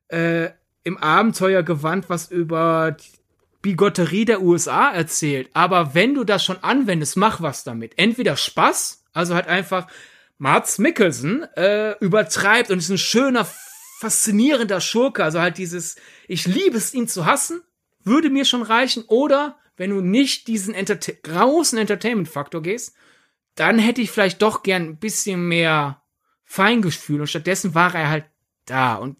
[0.08, 0.50] äh,
[0.82, 3.24] im Abenteuer gewandt was über die
[3.64, 5.48] Bigotterie der USA erzählt.
[5.54, 7.94] Aber wenn du das schon anwendest, mach was damit.
[7.96, 9.86] Entweder Spaß, also halt einfach
[10.36, 13.48] Mats Mikkelsen äh, übertreibt und ist ein schöner
[14.00, 15.96] faszinierender Schurke, also halt dieses,
[16.28, 17.62] ich liebe es, ihn zu hassen,
[18.02, 19.02] würde mir schon reichen.
[19.06, 22.94] Oder wenn du nicht diesen Enterta großen Entertainment-Faktor gehst,
[23.54, 26.02] dann hätte ich vielleicht doch gern ein bisschen mehr
[26.44, 28.26] Feingefühl und stattdessen war er halt
[28.66, 28.96] da.
[28.96, 29.16] Und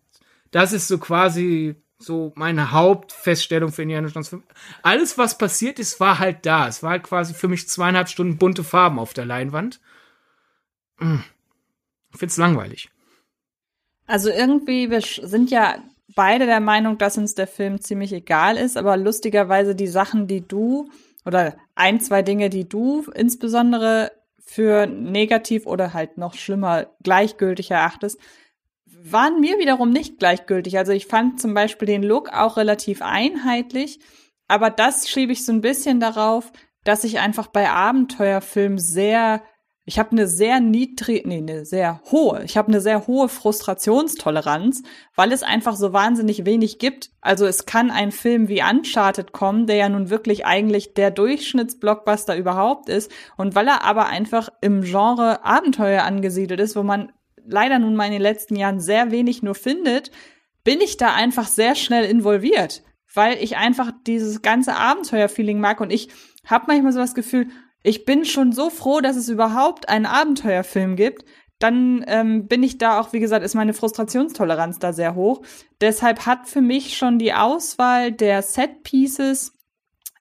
[0.51, 4.43] das ist so quasi so meine Hauptfeststellung für Indiana Jones 5.
[4.83, 6.69] Alles, was passiert ist, war halt da.
[6.69, 9.81] Es war halt quasi für mich zweieinhalb Stunden bunte Farben auf der Leinwand.
[10.99, 11.25] Hm.
[12.13, 12.91] Ich find's langweilig.
[14.07, 15.79] Also irgendwie, wir sind ja
[16.15, 20.47] beide der Meinung, dass uns der Film ziemlich egal ist, aber lustigerweise die Sachen, die
[20.47, 20.91] du
[21.25, 24.13] oder ein, zwei Dinge, die du insbesondere
[24.45, 28.21] für negativ oder halt noch schlimmer gleichgültig erachtest,
[29.07, 30.79] waren mir wiederum nicht gleichgültig.
[30.79, 34.01] Also ich fand zum Beispiel den Look auch relativ einheitlich,
[34.49, 36.53] aber das schiebe ich so ein bisschen darauf,
[36.85, 39.43] dass ich einfach bei Abenteuerfilmen sehr
[39.87, 44.83] ich habe eine sehr niedrige, nee, eine sehr hohe, ich habe eine sehr hohe Frustrationstoleranz,
[45.15, 47.11] weil es einfach so wahnsinnig wenig gibt.
[47.21, 52.35] Also es kann ein Film wie Uncharted kommen, der ja nun wirklich eigentlich der Durchschnittsblockbuster
[52.35, 57.13] überhaupt ist und weil er aber einfach im Genre Abenteuer angesiedelt ist, wo man
[57.47, 60.11] leider nun mal in den letzten Jahren sehr wenig nur findet,
[60.65, 62.83] bin ich da einfach sehr schnell involviert,
[63.13, 66.09] weil ich einfach dieses ganze Abenteuerfeeling mag und ich
[66.47, 67.49] habe manchmal so das Gefühl,
[67.83, 71.27] ich bin schon so froh, dass es überhaupt einen Abenteuerfilm gibt.
[71.59, 75.43] Dann ähm, bin ich da auch, wie gesagt, ist meine Frustrationstoleranz da sehr hoch.
[75.81, 79.53] Deshalb hat für mich schon die Auswahl der Set Pieces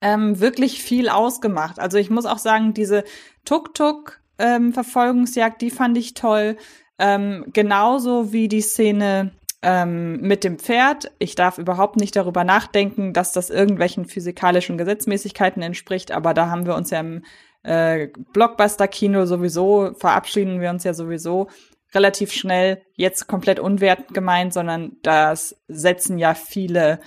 [0.02, 1.80] ähm, wirklich viel ausgemacht.
[1.80, 3.06] Also ich muss auch sagen, diese
[3.46, 6.58] Tuk-Tuk-Verfolgungsjagd, ähm, die fand ich toll.
[7.00, 9.32] Ähm, genauso wie die Szene
[9.64, 11.12] ähm, mit dem Pferd.
[11.20, 16.66] Ich darf überhaupt nicht darüber nachdenken, dass das irgendwelchen physikalischen Gesetzmäßigkeiten entspricht, aber da haben
[16.66, 17.24] wir uns ja im
[17.64, 21.48] äh, Blockbuster-Kino sowieso, verabschieden wir uns ja sowieso
[21.94, 27.00] relativ schnell, jetzt komplett unwertend gemeint, sondern das setzen ja viele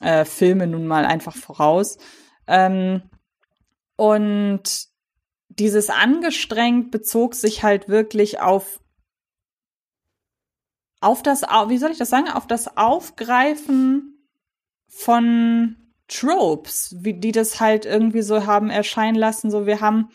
[0.00, 1.98] äh, Filme nun mal einfach voraus.
[2.46, 3.02] Ähm,
[3.96, 4.86] und
[5.48, 8.80] dieses angestrengt bezog sich halt wirklich auf
[11.04, 14.18] auf das, wie soll ich das sagen, auf das Aufgreifen
[14.88, 15.76] von
[16.08, 19.50] Tropes, wie die das halt irgendwie so haben erscheinen lassen.
[19.50, 20.10] So, wir haben,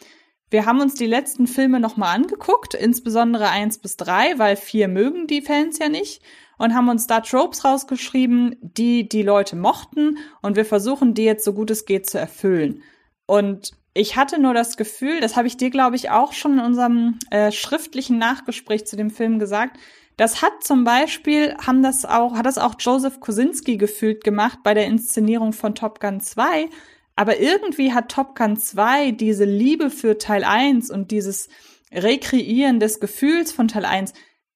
[0.50, 5.28] wir haben uns die letzten Filme nochmal angeguckt, insbesondere eins bis drei, weil vier mögen
[5.28, 6.22] die Fans ja nicht
[6.58, 11.46] und haben uns da Tropes rausgeschrieben, die die Leute mochten und wir versuchen die jetzt
[11.46, 12.84] so gut es geht zu erfüllen.
[13.26, 16.66] Und ich hatte nur das Gefühl, das habe ich dir, glaube ich, auch schon in
[16.66, 19.78] unserem äh, schriftlichen Nachgespräch zu dem Film gesagt,
[20.20, 24.74] das hat zum Beispiel, haben das auch, hat das auch Joseph Kosinski gefühlt gemacht bei
[24.74, 26.70] der Inszenierung von Top Gun 2.
[27.16, 31.48] Aber irgendwie hat Top Gun 2 diese Liebe für Teil 1 und dieses
[31.94, 34.12] Rekreieren des Gefühls von Teil 1,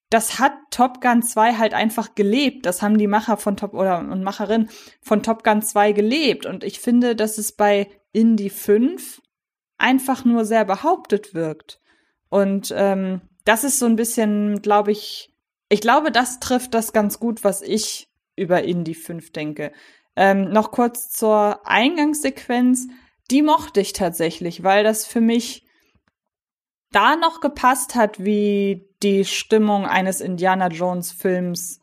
[0.10, 2.66] das hat Top Gun 2 halt einfach gelebt.
[2.66, 4.68] Das haben die Macher von Top oder und Macherin
[5.02, 6.46] von Top Gun 2 gelebt.
[6.46, 9.22] Und ich finde, dass es bei Indie 5
[9.78, 11.80] einfach nur sehr behauptet wirkt.
[12.28, 15.33] Und ähm, das ist so ein bisschen, glaube ich,
[15.70, 19.72] ich glaube, das trifft das ganz gut, was ich über Indie 5 denke.
[20.16, 22.88] Ähm, noch kurz zur Eingangssequenz.
[23.32, 25.66] Die mochte ich tatsächlich, weil das für mich
[26.92, 31.80] da noch gepasst hat, wie die Stimmung eines Indiana Jones Films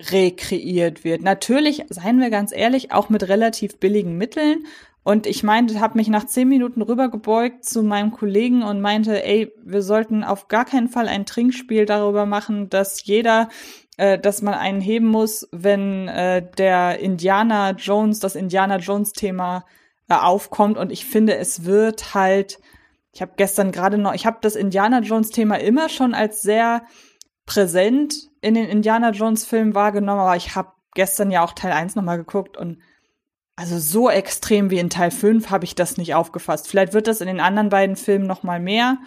[0.00, 1.22] rekreiert wird.
[1.22, 4.66] Natürlich, seien wir ganz ehrlich, auch mit relativ billigen Mitteln.
[5.04, 9.52] Und ich meinte, habe mich nach zehn Minuten rübergebeugt zu meinem Kollegen und meinte, ey,
[9.64, 13.48] wir sollten auf gar keinen Fall ein Trinkspiel darüber machen, dass jeder,
[13.96, 19.64] äh, dass man einen heben muss, wenn äh, der Indiana Jones, das Indiana Jones Thema
[20.08, 20.78] äh, aufkommt.
[20.78, 22.60] Und ich finde, es wird halt,
[23.12, 26.84] ich habe gestern gerade noch, ich habe das Indiana Jones Thema immer schon als sehr
[27.44, 31.96] präsent in den Indiana Jones Filmen wahrgenommen, aber ich habe gestern ja auch Teil 1
[31.96, 32.78] nochmal geguckt und
[33.56, 36.68] also so extrem wie in Teil 5 habe ich das nicht aufgefasst.
[36.68, 38.98] Vielleicht wird das in den anderen beiden Filmen noch mal mehr,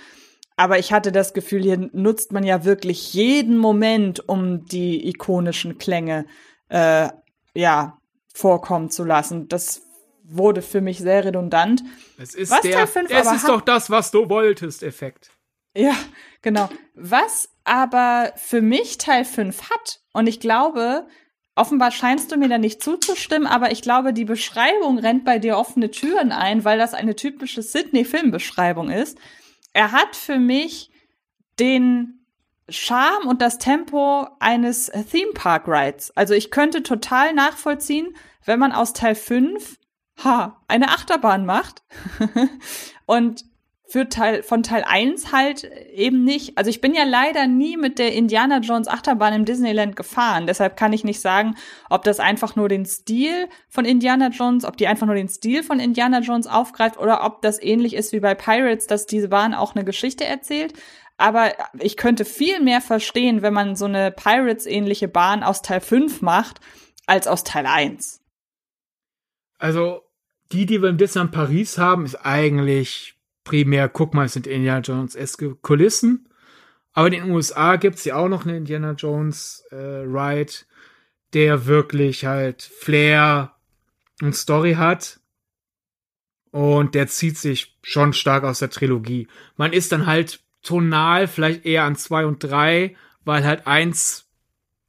[0.56, 5.78] aber ich hatte das Gefühl, hier nutzt man ja wirklich jeden Moment, um die ikonischen
[5.78, 6.26] Klänge
[6.70, 7.10] äh,
[7.54, 7.98] ja
[8.34, 9.48] vorkommen zu lassen.
[9.48, 9.82] Das
[10.24, 11.84] wurde für mich sehr redundant.
[12.18, 15.32] Es ist was der, Teil 5 es ist doch das, was du wolltest, Effekt.
[15.76, 15.96] Ja,
[16.42, 16.70] genau.
[16.94, 21.06] Was aber für mich Teil 5 hat, und ich glaube,
[21.56, 25.58] Offenbar scheinst du mir da nicht zuzustimmen, aber ich glaube, die Beschreibung rennt bei dir
[25.58, 29.18] offene Türen ein, weil das eine typische Sydney-Filmbeschreibung ist.
[29.72, 30.92] Er hat für mich
[31.60, 32.26] den
[32.68, 36.12] Charme und das Tempo eines Theme Park Rides.
[36.16, 39.78] Also ich könnte total nachvollziehen, wenn man aus Teil 5
[40.24, 41.84] ha, eine Achterbahn macht
[43.06, 43.46] und
[43.88, 45.64] für Teil, von Teil 1 halt
[45.94, 46.58] eben nicht.
[46.58, 50.48] Also ich bin ja leider nie mit der Indiana Jones Achterbahn im Disneyland gefahren.
[50.48, 51.56] Deshalb kann ich nicht sagen,
[51.90, 55.62] ob das einfach nur den Stil von Indiana Jones, ob die einfach nur den Stil
[55.62, 59.54] von Indiana Jones aufgreift oder ob das ähnlich ist wie bei Pirates, dass diese Bahn
[59.54, 60.74] auch eine Geschichte erzählt.
[61.18, 66.22] Aber ich könnte viel mehr verstehen, wenn man so eine Pirates-ähnliche Bahn aus Teil 5
[66.22, 66.60] macht,
[67.06, 68.22] als aus Teil 1.
[69.58, 70.02] Also,
[70.52, 73.15] die, die wir im Disneyland Paris haben, ist eigentlich
[73.46, 76.28] primär, guck mal, es sind Indiana Jones-eske Kulissen.
[76.92, 80.52] Aber in den USA gibt es ja auch noch einen Indiana Jones äh, Ride,
[81.34, 83.56] der wirklich halt Flair
[84.22, 85.22] und Story hat.
[86.52, 89.28] Und der zieht sich schon stark aus der Trilogie.
[89.56, 94.28] Man ist dann halt tonal vielleicht eher an zwei und drei, weil halt eins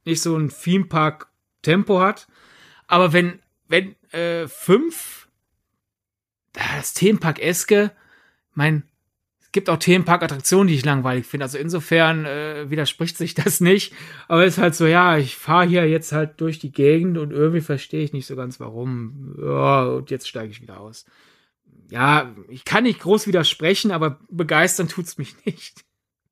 [0.05, 1.27] nicht so ein Theme Park
[1.61, 2.27] Tempo hat.
[2.87, 5.27] Aber wenn, wenn äh, fünf
[6.53, 7.91] das Themenpark Eske
[8.57, 8.83] mein,
[9.39, 11.45] es gibt auch Themenpark-Attraktionen, die ich langweilig finde.
[11.45, 13.93] Also insofern äh, widerspricht sich das nicht.
[14.27, 17.31] Aber es ist halt so, ja, ich fahre hier jetzt halt durch die Gegend und
[17.31, 19.35] irgendwie verstehe ich nicht so ganz warum.
[19.39, 21.05] Ja, und jetzt steige ich wieder aus.
[21.89, 25.85] Ja, ich kann nicht groß widersprechen, aber begeistern tut's mich nicht.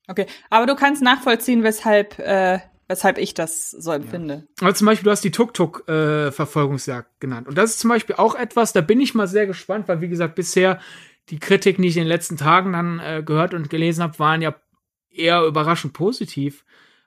[0.07, 4.47] Okay, aber du kannst nachvollziehen, weshalb äh, weshalb ich das so empfinde.
[4.59, 4.67] Ja.
[4.67, 7.47] Also zum Beispiel, du hast die Tuk-Tuk-Verfolgungsjagd äh, genannt.
[7.47, 10.07] Und das ist zum Beispiel auch etwas, da bin ich mal sehr gespannt, weil wie
[10.07, 10.79] gesagt, bisher
[11.29, 14.41] die Kritiken, die ich in den letzten Tagen dann äh, gehört und gelesen habe, waren
[14.41, 14.55] ja
[15.09, 16.65] eher überraschend positiv.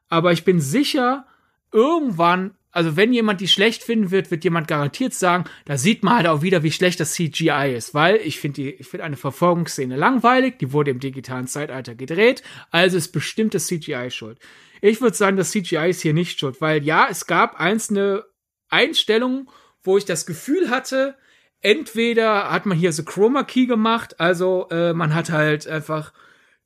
[0.09, 1.27] Aber ich bin sicher,
[1.73, 6.17] irgendwann also wenn jemand die schlecht finden wird, wird jemand garantiert sagen, da sieht man
[6.17, 9.97] halt auch wieder, wie schlecht das CGI ist, weil ich finde ich finde eine Verfolgungsszene
[9.97, 14.39] langweilig, die wurde im digitalen Zeitalter gedreht, also ist bestimmt das CGI schuld.
[14.81, 18.25] Ich würde sagen, das CGI ist hier nicht schuld, weil ja, es gab einzelne
[18.69, 19.49] Einstellungen,
[19.83, 21.17] wo ich das Gefühl hatte,
[21.61, 26.13] entweder hat man hier so Chroma Key gemacht, also äh, man hat halt einfach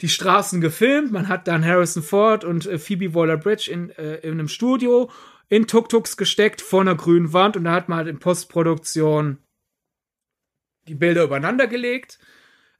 [0.00, 4.32] die Straßen gefilmt, man hat dann Harrison Ford und äh, Phoebe Waller-Bridge in, äh, in
[4.32, 5.10] einem Studio
[5.48, 9.38] in Tuk-Tuks gesteckt vor einer grünen Wand und da hat man halt in Postproduktion
[10.88, 12.18] die Bilder übereinander gelegt.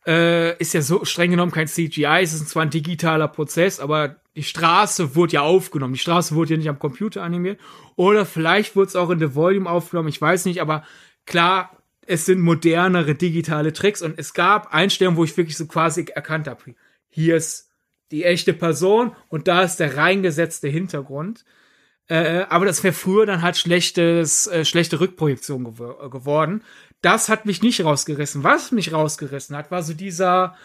[0.05, 4.17] Äh, ist ja so streng genommen kein CGI, es ist zwar ein digitaler Prozess, aber
[4.35, 5.93] die Straße wurde ja aufgenommen.
[5.93, 7.61] Die Straße wurde ja nicht am Computer animiert.
[7.95, 10.85] Oder vielleicht wurde es auch in The Volume aufgenommen, ich weiß nicht, aber
[11.27, 16.07] klar, es sind modernere digitale Tricks und es gab Einstellungen, wo ich wirklich so quasi
[16.15, 16.75] erkannt habe,
[17.09, 17.71] hier ist
[18.11, 21.45] die echte Person und da ist der reingesetzte Hintergrund.
[22.09, 26.63] Äh, aber das wäre früher dann halt schlechtes, äh, schlechte Rückprojektion gew geworden.
[27.01, 28.43] Das hat mich nicht rausgerissen.
[28.45, 30.57] Was mich rausgerissen hat, war so dieser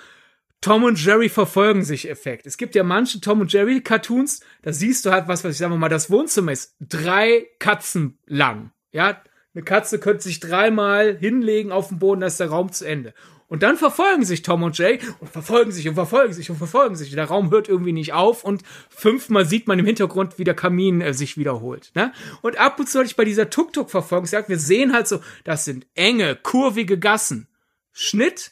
[0.62, 2.48] Tom und Jerry verfolgen sich Effekt.
[2.48, 5.58] Es gibt ja manche Tom und Jerry Cartoons, da siehst du halt was, was ich
[5.60, 8.72] sag mal, das Wohnzimmer ist drei Katzen lang.
[8.92, 9.22] Ja,
[9.58, 13.16] eine Katze könnte sich dreimal hinlegen auf dem Boden, da ist der Raum zu Ende.
[13.48, 16.96] Und dann verfolgen sich Tom und Jay und verfolgen sich und verfolgen sich und verfolgen
[16.96, 17.10] sich.
[17.10, 21.02] Der Raum hört irgendwie nicht auf und fünfmal sieht man im Hintergrund, wie der Kamin
[21.02, 21.90] äh, sich wiederholt.
[21.96, 22.14] Ne?
[22.44, 25.66] Und ab und zu hatte ich bei dieser Tuk-Tuk-Verfolgung gesagt, wir sehen halt so, das
[25.66, 27.48] sind enge, kurvige Gassen.
[27.94, 28.52] Schnitt,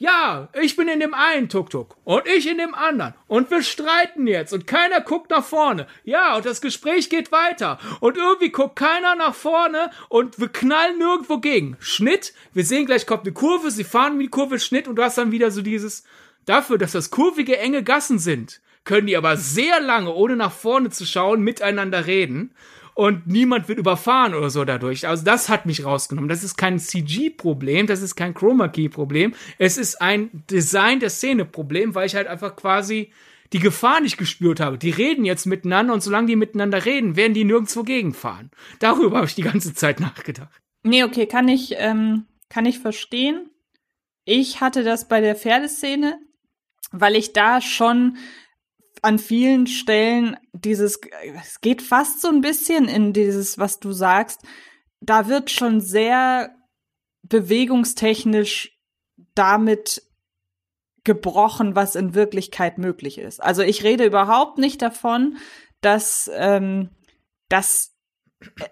[0.00, 4.28] ja, ich bin in dem einen Tuk-Tuk und ich in dem anderen und wir streiten
[4.28, 5.88] jetzt und keiner guckt nach vorne.
[6.04, 10.98] Ja, und das Gespräch geht weiter und irgendwie guckt keiner nach vorne und wir knallen
[10.98, 11.76] nirgendwo gegen.
[11.80, 15.02] Schnitt, wir sehen gleich kommt eine Kurve, sie fahren wie die Kurve, Schnitt und du
[15.02, 16.04] hast dann wieder so dieses,
[16.46, 20.90] dafür, dass das kurvige, enge Gassen sind, können die aber sehr lange, ohne nach vorne
[20.90, 22.54] zu schauen, miteinander reden
[22.98, 25.06] und niemand wird überfahren oder so dadurch.
[25.06, 26.28] Also das hat mich rausgenommen.
[26.28, 29.36] Das ist kein CG-Problem, das ist kein Chroma Key-Problem.
[29.56, 33.12] Es ist ein Design der Szene-Problem, weil ich halt einfach quasi
[33.52, 34.78] die Gefahr nicht gespürt habe.
[34.78, 38.50] Die reden jetzt miteinander und solange die miteinander reden, werden die nirgendwo gegenfahren.
[38.80, 40.60] Darüber habe ich die ganze Zeit nachgedacht.
[40.82, 43.48] Nee, okay, kann ich, ähm, kann ich verstehen.
[44.24, 46.18] Ich hatte das bei der Pferdeszene,
[46.90, 48.16] weil ich da schon
[49.02, 51.00] an vielen Stellen dieses,
[51.42, 54.42] es geht fast so ein bisschen in dieses, was du sagst,
[55.00, 56.54] da wird schon sehr
[57.22, 58.78] bewegungstechnisch
[59.34, 60.02] damit
[61.04, 63.42] gebrochen, was in Wirklichkeit möglich ist.
[63.42, 65.38] Also ich rede überhaupt nicht davon,
[65.80, 66.90] dass, ähm,
[67.48, 67.94] dass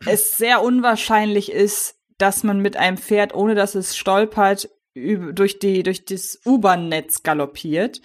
[0.07, 5.83] es sehr unwahrscheinlich ist, dass man mit einem Pferd, ohne dass es stolpert, durch die
[5.83, 8.01] durch das U-Bahn-Netz galoppiert.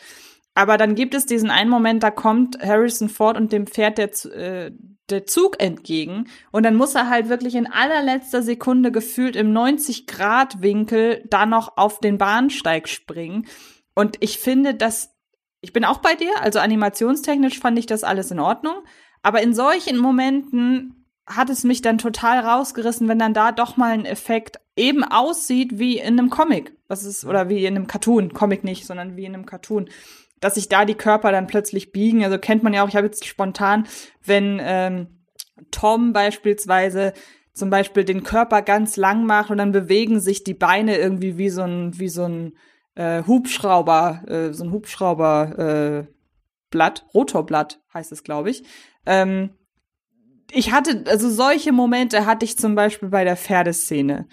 [0.53, 4.11] Aber dann gibt es diesen einen Moment, da kommt Harrison Ford und dem Pferd der,
[4.33, 4.71] äh,
[5.09, 6.27] der Zug entgegen.
[6.51, 11.99] Und dann muss er halt wirklich in allerletzter Sekunde gefühlt im 90-Grad-Winkel da noch auf
[11.99, 13.47] den Bahnsteig springen.
[13.93, 15.13] Und ich finde, dass,
[15.61, 18.75] ich bin auch bei dir, also animationstechnisch fand ich das alles in Ordnung.
[19.21, 23.91] Aber in solchen Momenten hat es mich dann total rausgerissen, wenn dann da doch mal
[23.91, 26.75] ein Effekt eben aussieht wie in einem Comic.
[26.87, 28.33] Was ist, oder wie in einem Cartoon.
[28.33, 29.89] Comic nicht, sondern wie in einem Cartoon
[30.41, 32.23] dass sich da die Körper dann plötzlich biegen.
[32.25, 33.87] Also kennt man ja auch, ich habe jetzt spontan,
[34.25, 35.07] wenn ähm,
[35.71, 37.13] Tom beispielsweise
[37.53, 41.49] zum Beispiel den Körper ganz lang macht und dann bewegen sich die Beine irgendwie wie
[41.49, 42.57] so ein, wie so ein
[42.95, 46.13] äh, Hubschrauber, äh, so ein Hubschrauber äh,
[46.69, 48.63] Blatt, Rotorblatt heißt es, glaube ich.
[49.05, 49.51] Ähm,
[50.51, 54.27] ich hatte, also solche Momente hatte ich zum Beispiel bei der Pferdeszene.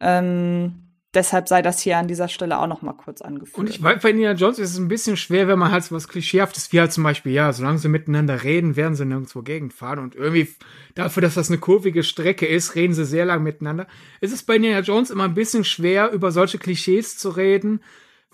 [0.00, 0.83] Ähm,
[1.14, 3.58] deshalb sei das hier an dieser Stelle auch noch mal kurz angeführt.
[3.58, 5.94] Und ich weiß, bei Indiana Jones ist es ein bisschen schwer, wenn man halt so
[5.94, 9.98] was Klischeehaftes, wie halt zum Beispiel, ja, solange sie miteinander reden, werden sie nirgendwo gegenfahren
[9.98, 10.48] und irgendwie
[10.94, 13.86] dafür, dass das eine kurvige Strecke ist, reden sie sehr lang miteinander.
[14.20, 17.80] Es ist bei Indiana Jones immer ein bisschen schwer, über solche Klischees zu reden,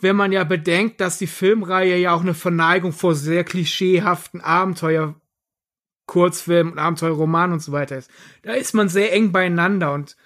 [0.00, 5.14] wenn man ja bedenkt, dass die Filmreihe ja auch eine Verneigung vor sehr klischeehaften Abenteuer
[6.10, 8.10] Kurzfilmen und Abenteuerromanen und so weiter ist.
[8.42, 10.16] Da ist man sehr eng beieinander und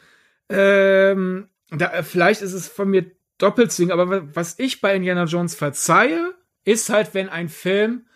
[0.48, 5.54] ähm, da, äh, vielleicht ist es von mir Doppelzwing, aber was ich bei Indiana Jones
[5.54, 6.34] verzeihe,
[6.64, 8.06] ist halt, wenn ein Film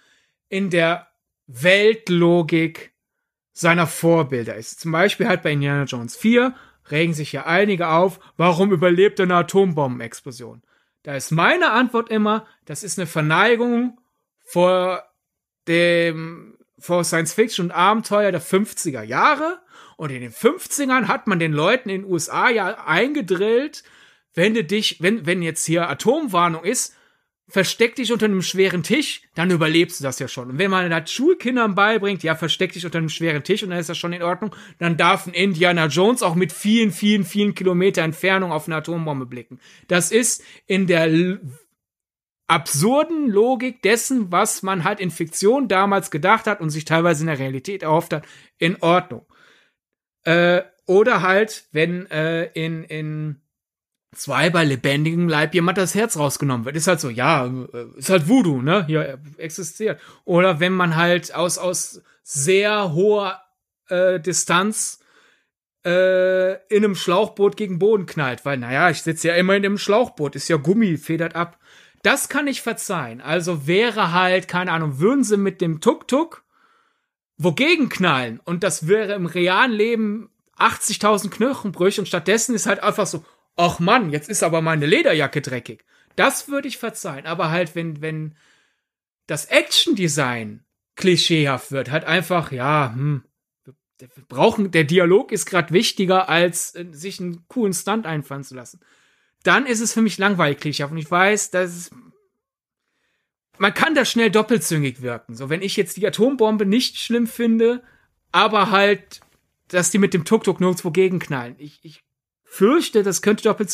[0.48, 1.08] in der
[1.46, 2.92] Weltlogik
[3.52, 4.80] seiner Vorbilder ist.
[4.80, 6.54] Zum Beispiel halt bei Indiana Jones 4
[6.90, 10.62] regen sich ja einige auf, warum überlebt er eine Atombombenexplosion?
[11.02, 14.00] Da ist meine Antwort immer, das ist eine Verneigung
[14.44, 15.02] vor
[15.66, 19.60] dem, vor Science Fiction und Abenteuer der 50er Jahre
[19.98, 23.82] und in den 50ern hat man den Leuten in den USA ja eingedrillt,
[24.32, 26.94] wenn du dich, wenn, wenn jetzt hier Atomwarnung ist,
[27.48, 30.50] versteck dich unter einem schweren Tisch, dann überlebst du das ja schon.
[30.50, 33.80] Und wenn man das Schulkindern beibringt, ja, versteck dich unter einem schweren Tisch und dann
[33.80, 37.56] ist das schon in Ordnung, dann darf ein Indiana Jones auch mit vielen, vielen, vielen
[37.56, 39.58] Kilometer Entfernung auf eine Atombombe blicken.
[39.88, 41.40] Das ist in der
[42.46, 47.26] absurden Logik dessen, was man halt in Fiktion damals gedacht hat und sich teilweise in
[47.26, 48.24] der Realität erhofft hat,
[48.58, 49.26] in Ordnung.
[50.24, 53.40] Äh, oder halt, wenn äh, in, in
[54.14, 56.76] zwei bei lebendigem Leib jemand das Herz rausgenommen wird.
[56.76, 58.86] Ist halt so, ja, äh, ist halt Voodoo, ne?
[58.86, 60.00] Hier existiert.
[60.24, 63.40] Oder wenn man halt aus, aus sehr hoher
[63.88, 65.00] äh, Distanz
[65.84, 69.78] äh, in einem Schlauchboot gegen Boden knallt, weil, naja, ich sitze ja immer in dem
[69.78, 71.58] Schlauchboot, ist ja Gummi, federt ab.
[72.02, 73.20] Das kann ich verzeihen.
[73.20, 76.44] Also wäre halt, keine Ahnung, würden sie mit dem Tuk-Tuk
[77.38, 83.06] wogegen knallen und das wäre im realen Leben 80.000 Knochenbrüche und stattdessen ist halt einfach
[83.06, 83.24] so,
[83.56, 85.84] ach Mann, jetzt ist aber meine Lederjacke dreckig.
[86.16, 87.26] Das würde ich verzeihen.
[87.26, 88.34] Aber halt, wenn, wenn
[89.28, 90.64] das Action-Design
[90.96, 93.22] klischeehaft wird, halt einfach, ja, hm,
[93.98, 98.54] wir brauchen, der Dialog ist gerade wichtiger, als äh, sich einen coolen Stunt einfallen zu
[98.54, 98.80] lassen.
[99.42, 100.92] Dann ist es für mich langweilig klischeehaft.
[100.92, 101.90] Und ich weiß, dass
[103.58, 105.34] man kann da schnell doppelzüngig wirken.
[105.34, 107.82] So, wenn ich jetzt die Atombombe nicht schlimm finde,
[108.32, 109.20] aber halt,
[109.68, 111.56] dass die mit dem Tuk-Tuk nirgendwo gegenknallen.
[111.58, 112.04] Ich, ich
[112.44, 113.70] fürchte, das könnte doppelt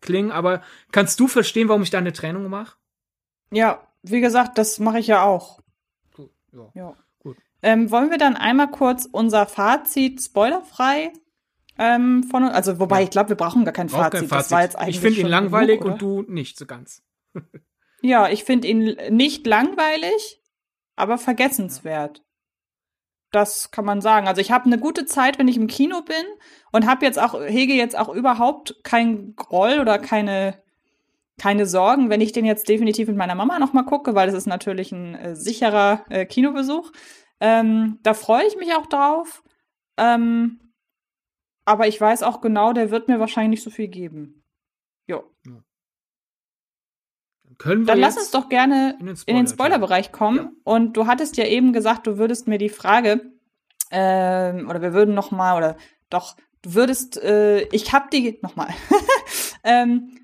[0.00, 0.62] klingen, aber
[0.92, 2.76] kannst du verstehen, warum ich da eine Trennung mache?
[3.50, 5.60] Ja, wie gesagt, das mache ich ja auch.
[6.14, 6.70] Gut, ja.
[6.74, 6.96] ja.
[7.20, 7.36] Gut.
[7.62, 11.12] Ähm, wollen wir dann einmal kurz unser Fazit spoilerfrei
[11.78, 13.04] ähm, von also wobei ja.
[13.04, 14.20] ich glaube, wir brauchen gar kein Fazit.
[14.20, 14.46] kein Fazit.
[14.46, 17.02] Das war jetzt eigentlich ich finde ihn langweilig genug, und du nicht so ganz.
[18.06, 20.40] ja, ich finde ihn nicht langweilig,
[20.96, 22.22] aber vergessenswert
[23.36, 24.28] das kann man sagen.
[24.28, 26.24] Also ich habe eine gute Zeit, wenn ich im Kino bin
[26.72, 30.62] und habe jetzt auch hege jetzt auch überhaupt kein Groll oder keine
[31.38, 34.34] keine Sorgen, wenn ich den jetzt definitiv mit meiner Mama noch mal gucke, weil das
[34.34, 36.92] ist natürlich ein äh, sicherer äh, Kinobesuch.
[37.40, 39.42] Ähm, da freue ich mich auch drauf.
[39.98, 40.72] Ähm,
[41.66, 44.44] aber ich weiß auch genau, der wird mir wahrscheinlich nicht so viel geben.
[45.06, 45.24] Jo.
[45.44, 45.62] Ja.
[47.58, 50.38] Können wir Dann lass uns doch gerne in den, Spoiler den Spoilerbereich kommen.
[50.38, 50.50] Ja.
[50.64, 53.32] Und du hattest ja eben gesagt, du würdest mir die Frage,
[53.90, 55.76] ähm, oder wir würden noch mal, oder
[56.10, 58.68] doch, du würdest, äh, ich hab die, noch mal.
[59.64, 60.18] ähm,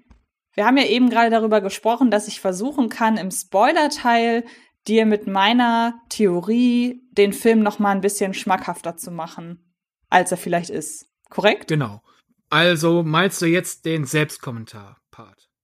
[0.55, 4.45] wir haben ja eben gerade darüber gesprochen, dass ich versuchen kann, im Spoiler-Teil
[4.87, 9.73] dir mit meiner Theorie den Film noch mal ein bisschen schmackhafter zu machen,
[10.11, 11.07] als er vielleicht ist.
[11.31, 11.69] Korrekt?
[11.69, 12.03] Genau.
[12.51, 15.02] Also meinst du jetzt den Selbstkommentar-Part?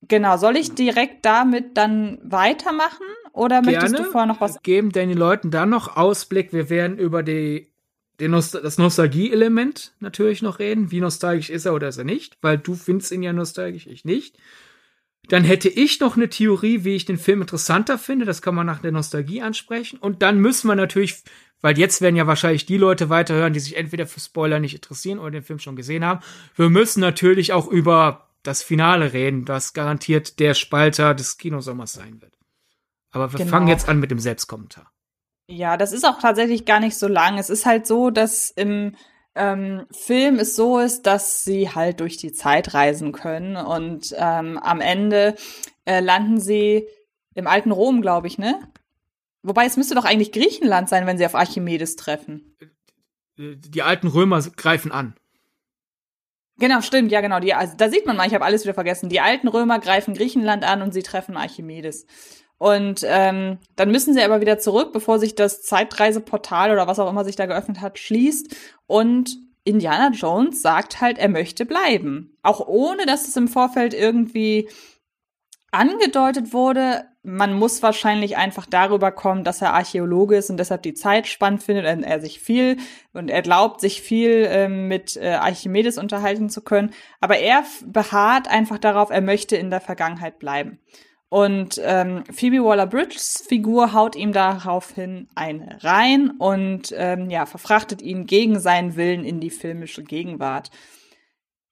[0.03, 3.73] Genau, soll ich direkt damit dann weitermachen oder Gerne.
[3.73, 6.53] möchtest du vorher noch was geben den Leuten dann noch Ausblick?
[6.53, 7.73] Wir werden über die,
[8.21, 10.93] den Nost das Nostalgie-Element natürlich noch reden.
[10.93, 12.39] Wie nostalgisch ist er oder ist er nicht?
[12.43, 14.39] Weil du findest ihn ja nostalgisch, ich nicht.
[15.29, 18.25] Dann hätte ich noch eine Theorie, wie ich den Film interessanter finde.
[18.25, 19.99] Das kann man nach der Nostalgie ansprechen.
[19.99, 21.23] Und dann müssen wir natürlich,
[21.61, 25.19] weil jetzt werden ja wahrscheinlich die Leute weiterhören, die sich entweder für Spoiler nicht interessieren
[25.19, 26.21] oder den Film schon gesehen haben.
[26.57, 32.23] Wir müssen natürlich auch über das Finale reden, das garantiert der Spalter des Kinosommers sein
[32.23, 32.33] wird.
[33.11, 33.51] Aber wir genau.
[33.51, 34.91] fangen jetzt an mit dem Selbstkommentar.
[35.49, 37.37] Ja, das ist auch tatsächlich gar nicht so lang.
[37.37, 38.97] Es ist halt so, dass im
[39.35, 44.57] ähm, Film es so ist, dass sie halt durch die Zeit reisen können und ähm,
[44.57, 45.35] am Ende
[45.85, 46.89] äh, landen sie
[47.35, 48.59] im alten Rom, glaube ich, ne?
[49.43, 52.57] Wobei es müsste doch eigentlich Griechenland sein, wenn sie auf Archimedes treffen.
[53.37, 55.15] Die alten Römer greifen an.
[56.59, 57.39] Genau, stimmt, ja, genau.
[57.41, 59.09] Die, also, da sieht man mal, ich habe alles wieder vergessen.
[59.09, 62.07] Die alten Römer greifen Griechenland an und sie treffen Archimedes.
[62.59, 67.09] Und ähm, dann müssen sie aber wieder zurück, bevor sich das Zeitreiseportal oder was auch
[67.09, 68.57] immer sich da geöffnet hat, schließt.
[68.89, 72.37] Und Indiana Jones sagt halt, er möchte bleiben.
[72.43, 74.69] Auch ohne, dass es im Vorfeld irgendwie
[75.71, 80.95] angedeutet wurde, man muss wahrscheinlich einfach darüber kommen, dass er Archäologe ist und deshalb die
[80.95, 82.79] Zeit spannend findet und er sich viel
[83.13, 86.93] und er glaubt, sich viel ähm, mit äh, Archimedes unterhalten zu können.
[87.21, 90.79] Aber er beharrt einfach darauf, er möchte in der Vergangenheit bleiben.
[91.29, 98.25] Und ähm, Phoebe Waller-Bridges Figur haut ihm daraufhin eine rein und ähm, ja verfrachtet ihn
[98.25, 100.71] gegen seinen Willen in die filmische Gegenwart.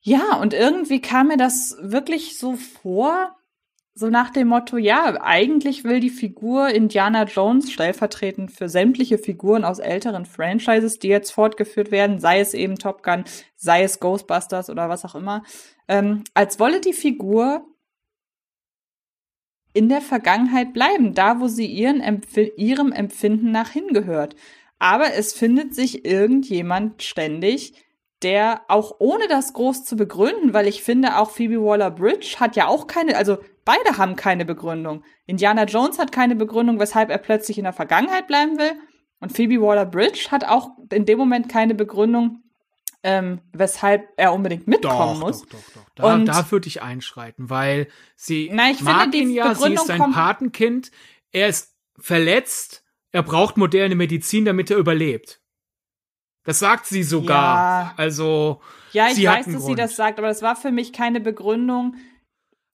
[0.02, 3.34] Ja, und irgendwie kam mir das wirklich so vor,
[3.98, 9.64] so nach dem Motto, ja, eigentlich will die Figur Indiana Jones stellvertretend für sämtliche Figuren
[9.64, 13.24] aus älteren Franchises, die jetzt fortgeführt werden, sei es eben Top Gun,
[13.56, 15.44] sei es Ghostbusters oder was auch immer,
[15.88, 17.64] ähm, als wolle die Figur
[19.72, 24.36] in der Vergangenheit bleiben, da wo sie ihren Empf ihrem Empfinden nach hingehört.
[24.78, 27.72] Aber es findet sich irgendjemand ständig,
[28.22, 32.66] der auch ohne das groß zu begründen, weil ich finde, auch Phoebe Waller-Bridge hat ja
[32.66, 35.04] auch keine, also Beide haben keine Begründung.
[35.26, 38.72] Indiana Jones hat keine Begründung, weshalb er plötzlich in der Vergangenheit bleiben will.
[39.18, 42.44] Und Phoebe Waller-Bridge hat auch in dem Moment keine Begründung,
[43.02, 45.42] ähm, weshalb er unbedingt mitkommen doch, muss.
[45.42, 45.84] Doch, doch, doch.
[45.96, 49.48] Da, Und- da würde ich einschreiten, weil sie Na, ich mag finde, die ihn ja,
[49.48, 50.90] sie Begründung ist sein Patenkind,
[51.32, 55.40] er ist verletzt, er braucht moderne Medizin, damit er überlebt.
[56.44, 57.86] Das sagt sie sogar.
[57.86, 57.94] Ja.
[57.96, 58.60] Also,
[58.92, 59.78] Ja, ich Sie weiß, dass sie Grund.
[59.80, 61.96] das sagt, aber das war für mich keine Begründung.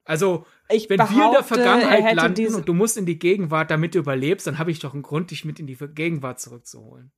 [0.05, 3.71] also, Ich wenn wir in der er Vergangenheit landen und du musst in die Gegenwart,
[3.71, 7.13] damit du überlebst, dann habe ich doch einen Grund, dich mit in die Gegenwart zurückzuholen.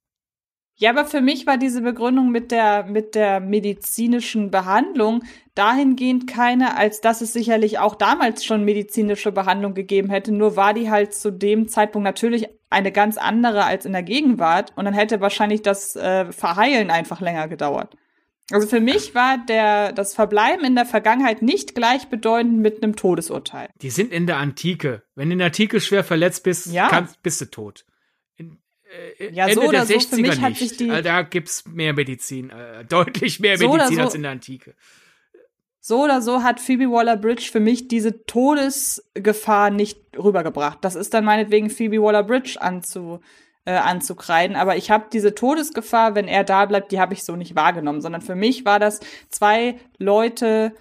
[0.77, 5.23] Ja, aber für mich war diese Begründung mit der, mit der medizinischen Behandlung
[5.55, 10.33] dahingehend keine, als dass es sicherlich auch damals schon medizinische Behandlung gegeben hätte.
[10.33, 14.73] Nur war die halt zu dem Zeitpunkt natürlich eine ganz andere als in der Gegenwart.
[14.75, 17.95] Und dann hätte wahrscheinlich das äh, Verheilen einfach länger gedauert.
[18.51, 23.71] Also für mich war der, das Verbleiben in der Vergangenheit nicht gleichbedeutend mit einem Todesurteil.
[23.81, 25.03] Die sind in der Antike.
[25.15, 26.89] Wenn du in der Antike schwer verletzt bist, Ja.
[26.89, 27.87] kannst, bist du tot.
[28.37, 28.59] In,
[29.19, 30.59] äh, Ja, Ende so oder der so, 60er für mich hat nicht.
[30.59, 34.15] sich die- Äh, da gibt's mehr Medizin, äh, deutlich mehr So oder Medizin so- als
[34.15, 34.75] in der Antike.
[35.81, 40.79] so oder so hat Phoebe Waller-Bridge für mich diese Todesgefahr nicht rübergebracht.
[40.83, 43.21] Das ist dann meinetwegen Phoebe Waller-Bridge anzu,
[43.65, 47.37] äh, anzukreiden, aber ich habe diese Todesgefahr, wenn er da bleibt, die habe ich so
[47.37, 49.01] nicht wahrgenommen, sondern für mich war das
[49.31, 50.75] zwei Leute,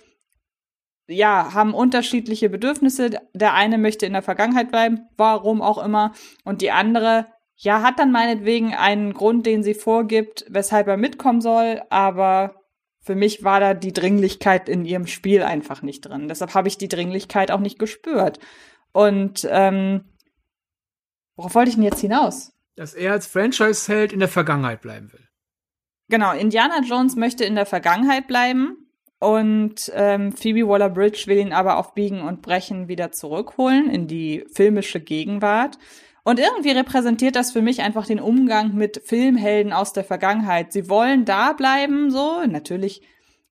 [1.07, 3.11] ja, haben unterschiedliche Bedürfnisse.
[3.33, 6.13] Der eine möchte in der Vergangenheit bleiben, warum auch immer,
[6.43, 11.41] und die andere, ja, hat dann meinetwegen einen Grund, den sie vorgibt, weshalb er mitkommen
[11.41, 12.55] soll, aber
[13.03, 16.29] für mich war da die Dringlichkeit in ihrem Spiel einfach nicht drin.
[16.29, 18.39] Deshalb habe ich die Dringlichkeit auch nicht gespürt.
[18.93, 20.05] Und ähm,
[21.35, 22.52] worauf wollte ich denn jetzt hinaus?
[22.75, 25.27] Dass er als Franchise-Held in der Vergangenheit bleiben will.
[26.09, 28.83] Genau, Indiana Jones möchte in der Vergangenheit bleiben
[29.19, 34.43] und ähm, Phoebe Waller-Bridge will ihn aber auf Biegen und Brechen wieder zurückholen in die
[34.53, 35.77] filmische Gegenwart.
[36.25, 40.73] Und irgendwie repräsentiert das für mich einfach den Umgang mit Filmhelden aus der Vergangenheit.
[40.73, 42.41] Sie wollen da bleiben, so.
[42.45, 43.01] Natürlich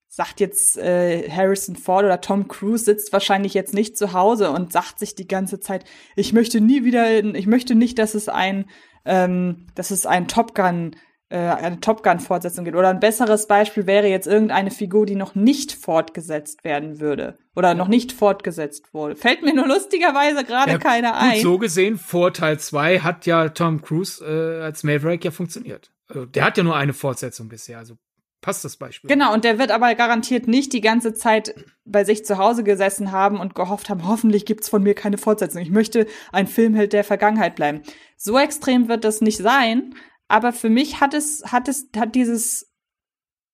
[0.09, 4.73] sagt jetzt äh, Harrison Ford oder Tom Cruise sitzt wahrscheinlich jetzt nicht zu Hause und
[4.73, 8.67] sagt sich die ganze Zeit, ich möchte nie wieder, ich möchte nicht, dass es ein,
[9.05, 10.97] ähm, dass es ein Top Gun
[11.33, 12.77] äh, eine Top Gun Fortsetzung gibt.
[12.77, 17.75] Oder ein besseres Beispiel wäre jetzt irgendeine Figur, die noch nicht fortgesetzt werden würde oder
[17.75, 19.17] noch nicht fortgesetzt wurde.
[19.17, 21.41] Fällt mir nur lustigerweise gerade Ja, keiner ein.
[21.41, 25.91] so gesehen, vor Teil 2 hat ja Tom Cruise äh, als Maverick ja funktioniert.
[26.09, 27.97] Also, der hat ja nur eine Fortsetzung bisher, also
[28.43, 29.09] passt das Beispiel.
[29.09, 31.55] Genau, und der wird aber garantiert nicht die ganze Zeit
[31.87, 35.63] bei sich zu Hause gesessen haben und gehofft haben, hoffentlich gibt's von mir keine Fortsetzung.
[35.63, 37.83] Ich möchte ein Filmheld der Vergangenheit bleiben.
[38.17, 39.95] So extrem wird das nicht sein,
[40.29, 42.71] aber für mich hat es, hat es, hat dieses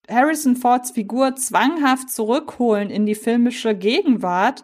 [0.09, 4.63] Harrison Fords Figur zwanghaft zurückholen in die filmische Gegenwart,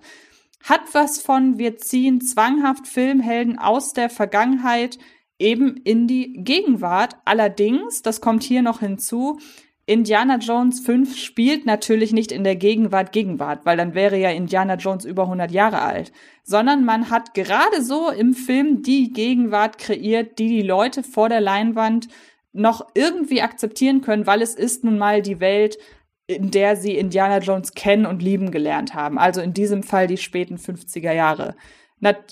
[0.63, 4.97] hat was von, wir ziehen zwanghaft Filmhelden aus der Vergangenheit
[5.37, 7.17] eben in die Gegenwart.
[7.25, 9.39] Allerdings, das kommt hier noch hinzu,
[9.87, 14.75] Indiana Jones 5 spielt natürlich nicht in der Gegenwart Gegenwart, weil dann wäre ja Indiana
[14.75, 16.11] Jones über 100 Jahre alt,
[16.43, 21.41] sondern man hat gerade so im Film die Gegenwart kreiert, die die Leute vor der
[21.41, 22.07] Leinwand
[22.51, 25.77] noch irgendwie akzeptieren können, weil es ist nun mal die Welt,
[26.25, 29.19] in der sie Indiana Jones kennen und lieben gelernt haben.
[29.19, 31.55] Also in diesem Fall die späten 50er Jahre.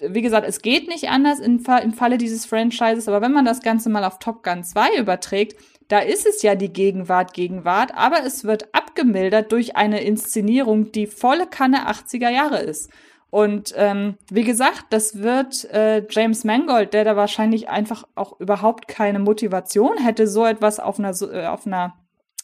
[0.02, 3.90] Wie gesagt, es geht nicht anders im Falle dieses Franchises, aber wenn man das Ganze
[3.90, 5.56] mal auf Top Gun 2 überträgt,
[5.88, 11.08] da ist es ja die Gegenwart, Gegenwart, aber es wird abgemildert durch eine Inszenierung, die
[11.08, 12.90] volle Kanne 80er Jahre ist.
[13.30, 18.88] Und ähm, wie gesagt, das wird äh, James Mangold, der da wahrscheinlich einfach auch überhaupt
[18.88, 21.96] keine Motivation hätte, so etwas auf einer, äh, auf einer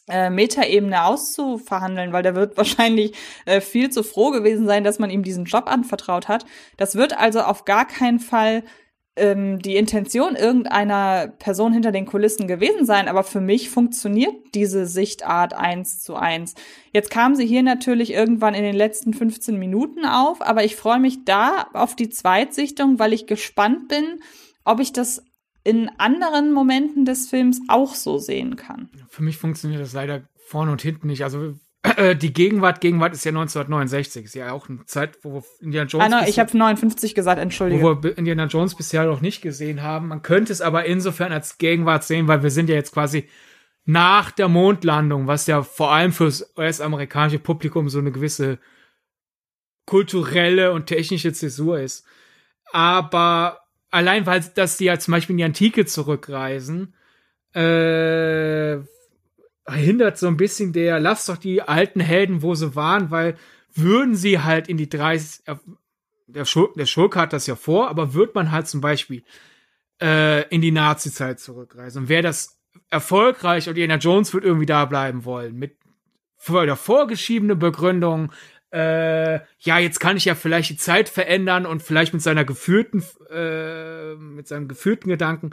[0.10, 3.14] äh, Metaebene auszuverhandeln, weil der wird wahrscheinlich
[3.46, 6.46] äh, viel zu froh gewesen sein, dass man ihm diesen Job anvertraut hat.
[6.78, 8.64] Das wird also auf gar keinen Fall
[9.20, 14.86] ähm, die Intention irgendeiner Person hinter den Kulissen gewesen sein, aber für mich funktioniert diese
[14.86, 16.56] Sichtart eins zu eins.
[16.94, 21.00] Jetzt kam sie hier natürlich irgendwann in den letzten 15 Minuten auf, aber ich freue
[21.00, 24.22] mich da auf die Zweitsichtung, weil ich gespannt bin,
[24.64, 25.24] ob ich das
[25.64, 28.90] in anderen Momenten des Films auch so sehen kann.
[29.10, 31.24] Für mich funktioniert das leider vorne und hinten nicht.
[31.24, 31.54] Also
[31.84, 35.88] äh, die Gegenwart, Gegenwart ist ja 1969, ist ja auch eine Zeit, wo wir Indiana
[35.88, 37.82] Jones, Ah, no, bisher- ich habe 59 gesagt, entschuldige.
[37.82, 40.08] wo wir Indiana Jones bisher noch nicht gesehen haben.
[40.10, 43.30] Man könnte es aber insofern als Gegenwart sehen, weil wir sind ja jetzt quasi
[43.86, 48.60] nach der Mondlandung, was ja vor allem fürs US-amerikanische Publikum so eine gewisse
[49.86, 52.06] kulturelle und technische Zäsur ist.
[52.72, 56.94] Aber allein, weil dass die ja zum Beispiel in die Antike zurückreisen,
[57.56, 58.78] äh,
[59.72, 63.36] hindert so ein bisschen der, lass doch die alten Helden, wo sie waren, weil
[63.74, 65.56] würden sie halt in die 30, äh,
[66.28, 69.24] der, Schurke, der Schurke hat das ja vor, aber wird man halt zum Beispiel
[70.02, 72.60] äh, in die Nazi-Zeit zurückreisen und wäre das
[72.90, 75.78] erfolgreich und Indiana Jones wird irgendwie da bleiben wollen mit
[76.48, 78.32] der vorgeschriebene Begründung,
[78.72, 83.04] äh, ja, jetzt kann ich ja vielleicht die Zeit verändern und vielleicht mit seiner geführten,
[83.30, 85.52] äh, mit seinem geführten Gedanken,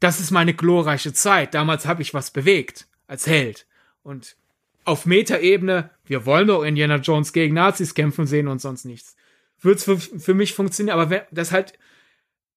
[0.00, 1.54] das ist meine glorreiche Zeit.
[1.54, 3.66] Damals habe ich was bewegt als Held.
[4.02, 4.36] Und
[4.84, 9.16] auf Metaebene, wir wollen doch Indiana Jones gegen Nazis kämpfen sehen und sonst nichts.
[9.60, 11.72] Wird's für, für mich funktionieren, aber wenn das halt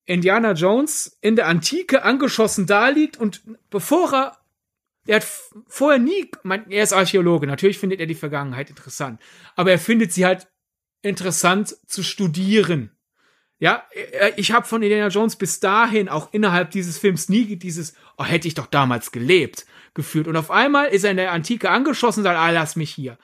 [0.05, 4.38] Indiana Jones in der Antike angeschossen da liegt und bevor er
[5.07, 5.27] er hat
[5.67, 9.19] vorher nie, mein, er ist Archäologe, natürlich findet er die Vergangenheit interessant,
[9.55, 10.47] aber er findet sie halt
[11.01, 12.91] interessant zu studieren.
[13.61, 13.84] Ja,
[14.38, 18.48] ich habe von Indiana Jones bis dahin auch innerhalb dieses Films nie dieses, oh, hätte
[18.48, 20.30] ich doch damals gelebt, gefühlt.
[20.30, 23.18] Und auf einmal ist er in der Antike angeschossen und sagt, ah, lass mich hier.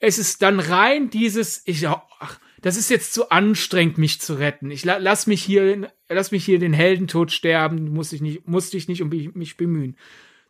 [0.00, 4.72] Es ist dann rein dieses, ich, ach, das ist jetzt zu anstrengend, mich zu retten.
[4.72, 8.88] Ich lass mich hier, lass mich hier den Heldentod sterben, muss ich nicht, musste ich
[8.88, 9.96] nicht um mich bemühen.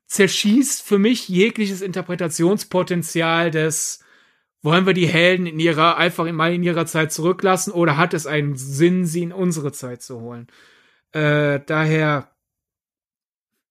[0.07, 4.01] Zerschießt für mich jegliches Interpretationspotenzial des,
[4.63, 8.27] wollen wir die Helden in ihrer, einfach mal in ihrer Zeit zurücklassen oder hat es
[8.27, 10.49] einen Sinn, sie in unsere Zeit zu holen?
[11.13, 12.35] Äh, daher,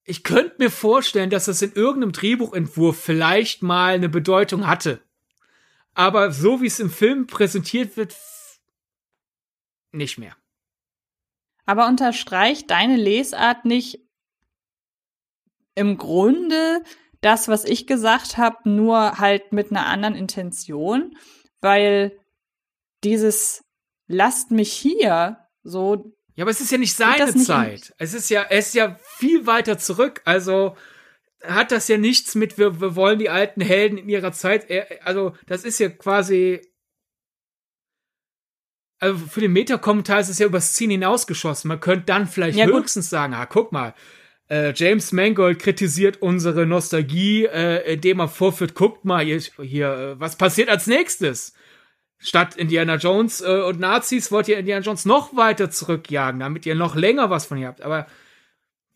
[0.03, 5.01] ich könnte mir vorstellen, dass das in irgendeinem Drehbuchentwurf vielleicht mal eine Bedeutung hatte.
[5.93, 8.15] Aber so wie es im Film präsentiert wird,
[9.91, 10.35] nicht mehr.
[11.65, 13.99] Aber unterstreicht deine Lesart nicht
[15.73, 16.83] im Grunde
[17.25, 21.17] das, was ich gesagt habe, nur halt mit einer anderen Intention,
[21.59, 22.19] weil
[23.03, 23.63] dieses
[24.07, 26.13] lasst mich hier so.
[26.35, 27.93] Ja, aber es ist ja nicht seine nicht Zeit.
[27.97, 30.21] Es ist ja, es ist ja viel weiter zurück.
[30.25, 30.75] Also
[31.43, 34.67] hat das ja nichts mit, wir, wir wollen die alten Helden in ihrer Zeit.
[35.03, 36.61] Also, das ist ja quasi
[38.99, 41.67] also für den Meta-Kommentar ist es ja übers Ziel hinausgeschossen.
[41.67, 43.11] Man könnte dann vielleicht ja, höchstens gut.
[43.11, 43.93] sagen, ah, guck mal,
[44.49, 50.19] äh, James Mangold kritisiert unsere Nostalgie, äh, indem er vorführt, guckt mal hier, hier äh,
[50.19, 51.53] was passiert als nächstes.
[52.17, 56.75] Statt Indiana Jones äh, und Nazis wollt ihr Indiana Jones noch weiter zurückjagen, damit ihr
[56.75, 57.81] noch länger was von ihr habt.
[57.81, 58.07] Aber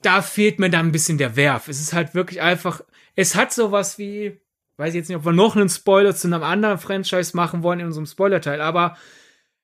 [0.02, 1.68] da fehlt mir dann ein bisschen der Werf.
[1.68, 2.82] Es ist halt wirklich einfach,
[3.16, 4.40] es hat sowas wie,
[4.78, 7.82] weiß ich jetzt nicht, ob wir noch einen Spoiler zu einem anderen Franchise machen wollen
[7.82, 8.98] in unserem Spoiler-Teil, aber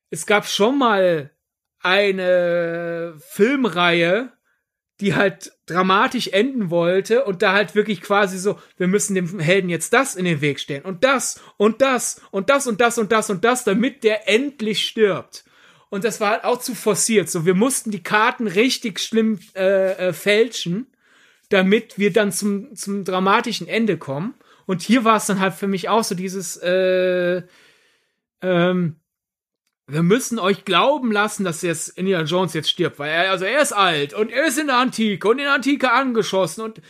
[0.10, 1.32] es gab schon mal
[1.80, 4.35] eine Filmreihe,
[5.02, 9.70] die halt dramatisch enden wollte und da halt wirklich quasi so, wir müssen dem Helden
[9.70, 13.12] jetzt das in den Weg stellen und das und das und das und das und
[13.12, 15.44] das und das, damit der endlich stirbt.
[15.90, 17.30] Und das war halt auch zu forciert.
[17.30, 20.88] So, wir mussten die Karten richtig schlimm äh, äh, fälschen,
[21.50, 24.34] damit wir dann zum, zum dramatischen Ende kommen.
[24.66, 27.44] Und hier war es dann halt für mich auch so dieses, äh,
[28.42, 29.00] ähm,
[29.88, 33.62] wir müssen euch glauben lassen, dass jetzt Indiana Jones jetzt stirbt, weil er, also er
[33.62, 36.82] ist alt und er ist in der Antike und in der Antike angeschossen und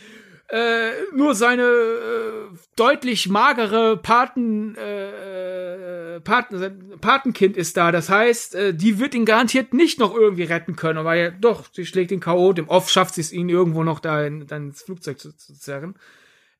[0.48, 7.90] äh, nur seine äh, deutlich magere Paten, äh, Paten, Patenkind ist da.
[7.90, 11.04] Das heißt, äh, die wird ihn garantiert nicht noch irgendwie retten können.
[11.04, 12.52] Ja, doch, sie schlägt den K.O.
[12.52, 15.58] Dem Off schafft sie es, ihn irgendwo noch da in, dann ins Flugzeug zu, zu
[15.58, 15.98] zerren.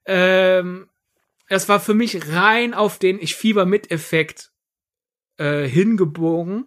[0.04, 0.88] Ähm,
[1.48, 4.50] es war für mich rein auf den Ich fieber mit Effekt
[5.38, 6.66] äh, hingebogen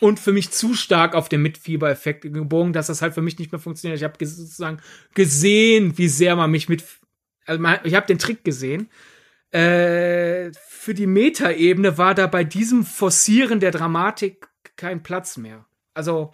[0.00, 3.52] und für mich zu stark auf den Mitfieber-Effekt gebogen, dass das halt für mich nicht
[3.52, 3.98] mehr funktioniert.
[3.98, 4.78] Ich habe sozusagen
[5.14, 6.84] gesehen, wie sehr man mich mit,
[7.46, 8.88] also man, ich habe den Trick gesehen.
[9.50, 15.66] Äh, für die Metaebene war da bei diesem Forcieren der Dramatik kein Platz mehr.
[15.92, 16.32] Also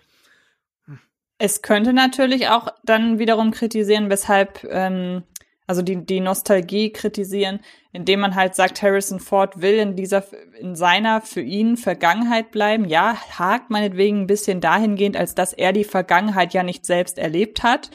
[1.38, 5.22] es könnte natürlich auch dann wiederum kritisieren, weshalb ähm,
[5.66, 7.60] also die, die Nostalgie kritisieren,
[7.92, 10.24] indem man halt sagt, Harrison Ford will in dieser,
[10.60, 12.84] in seiner für ihn Vergangenheit bleiben.
[12.84, 17.62] Ja, hakt meinetwegen ein bisschen dahingehend, als dass er die Vergangenheit ja nicht selbst erlebt
[17.62, 17.90] hat.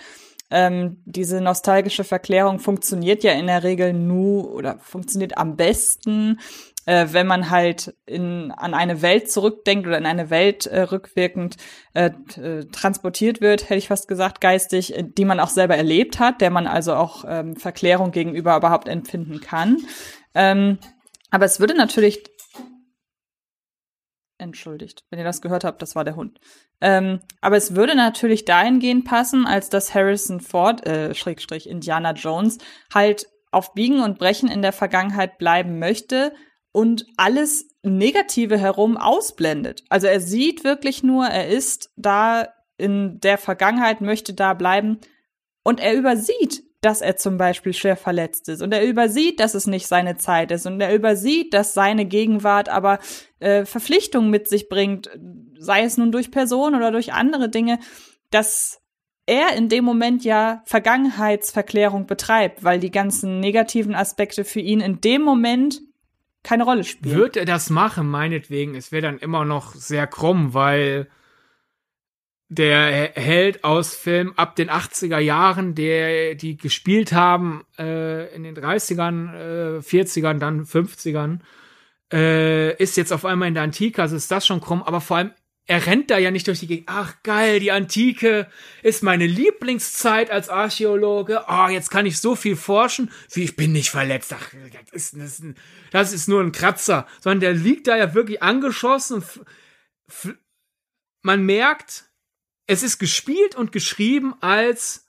[0.53, 6.39] Ähm, diese nostalgische Verklärung funktioniert ja in der Regel nur oder funktioniert am besten,
[6.85, 11.57] äh, wenn man halt in, an eine Welt zurückdenkt oder in eine Welt äh, rückwirkend
[11.93, 16.19] äh, äh, transportiert wird, hätte ich fast gesagt, geistig, äh, die man auch selber erlebt
[16.19, 19.77] hat, der man also auch ähm, Verklärung gegenüber überhaupt empfinden kann.
[20.33, 20.79] Ähm,
[21.29, 22.23] aber es würde natürlich
[24.37, 26.39] entschuldigt, wenn ihr das gehört habt, das war der Hund.
[26.81, 32.57] Ähm, aber es würde natürlich dahingehend passen, als dass Harrison Ford, äh, Schrägstrich Indiana Jones,
[32.93, 36.33] halt auf Biegen und Brechen in der Vergangenheit bleiben möchte,
[36.71, 39.83] und alles Negative herum ausblendet.
[39.89, 44.99] Also er sieht wirklich nur, er ist da in der Vergangenheit, möchte da bleiben.
[45.63, 48.61] Und er übersieht dass er zum Beispiel schwer verletzt ist.
[48.61, 50.65] Und er übersieht, dass es nicht seine Zeit ist.
[50.65, 52.97] Und er übersieht, dass seine Gegenwart aber
[53.39, 55.09] äh, Verpflichtungen mit sich bringt,
[55.59, 57.79] sei es nun durch Personen oder durch andere Dinge,
[58.31, 58.81] dass
[59.27, 64.99] er in dem Moment ja Vergangenheitsverklärung betreibt, weil die ganzen negativen Aspekte für ihn in
[65.01, 65.81] dem Moment
[66.43, 67.15] keine Rolle spielen.
[67.15, 71.07] Wird er das machen, meinetwegen, es wäre dann immer noch sehr krumm, weil
[72.49, 78.55] der Held aus Film ab den 80er Jahren, der die gespielt haben äh, in den
[78.55, 81.39] 30ern, äh, 40ern, dann 50ern,
[82.11, 85.17] äh, ist jetzt auf einmal in der Antike, also ist das schon krumm, aber vor
[85.17, 85.31] allem
[85.67, 86.89] er rennt da ja nicht durch die Gegend.
[86.89, 88.49] Ach geil, die Antike
[88.83, 91.45] ist meine Lieblingszeit als Archäologe.
[91.47, 93.11] Oh, jetzt kann ich so viel forschen.
[93.31, 94.33] Wie ich bin nicht verletzt.
[94.33, 94.49] Ach,
[94.91, 95.55] das ist, das ist,
[95.91, 97.07] das ist nur ein Kratzer.
[97.21, 99.23] Sondern der liegt da ja wirklich angeschossen.
[101.21, 102.05] man merkt,
[102.67, 105.07] es ist gespielt und geschrieben als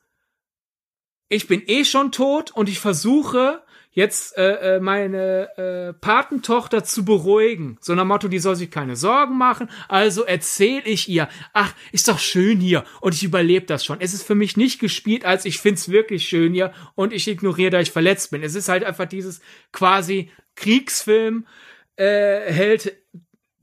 [1.28, 7.04] ich bin eh schon tot und ich versuche jetzt äh, äh, meine äh, Patentochter zu
[7.04, 7.76] beruhigen.
[7.80, 9.70] So nach Motto, die soll sich keine Sorgen machen.
[9.88, 14.00] Also erzähle ich ihr, ach, ist doch schön hier und ich überlebe das schon.
[14.00, 17.70] Es ist für mich nicht gespielt, als ich find's wirklich schön hier und ich ignoriere,
[17.70, 18.42] da ich verletzt bin.
[18.42, 19.40] Es ist halt einfach dieses
[19.72, 21.46] quasi Kriegsfilm
[21.96, 22.96] äh, hält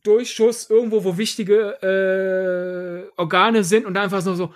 [0.03, 4.53] Durchschuss irgendwo, wo wichtige äh, Organe sind und einfach so, so,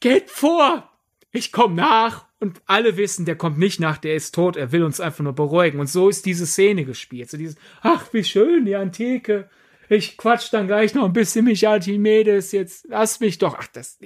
[0.00, 0.90] geht vor,
[1.32, 4.82] ich komm nach und alle wissen, der kommt nicht nach, der ist tot, er will
[4.82, 5.78] uns einfach nur beruhigen.
[5.78, 7.30] Und so ist diese Szene gespielt.
[7.30, 9.48] So dieses, ach, wie schön, die Antike.
[9.90, 13.56] Ich quatsch dann gleich noch ein bisschen mich Archimedes, jetzt lass mich doch.
[13.58, 13.98] Ach, das,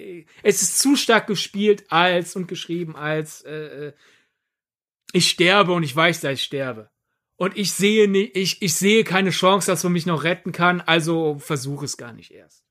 [0.43, 3.93] es ist zu stark gespielt als und geschrieben als, äh, äh
[5.13, 6.91] ich sterbe und ich weiß, dass ich sterbe.
[7.37, 10.81] Und ich sehe nicht, ich, ich sehe keine Chance, dass man mich noch retten kann,
[10.81, 12.65] also versuche es gar nicht erst.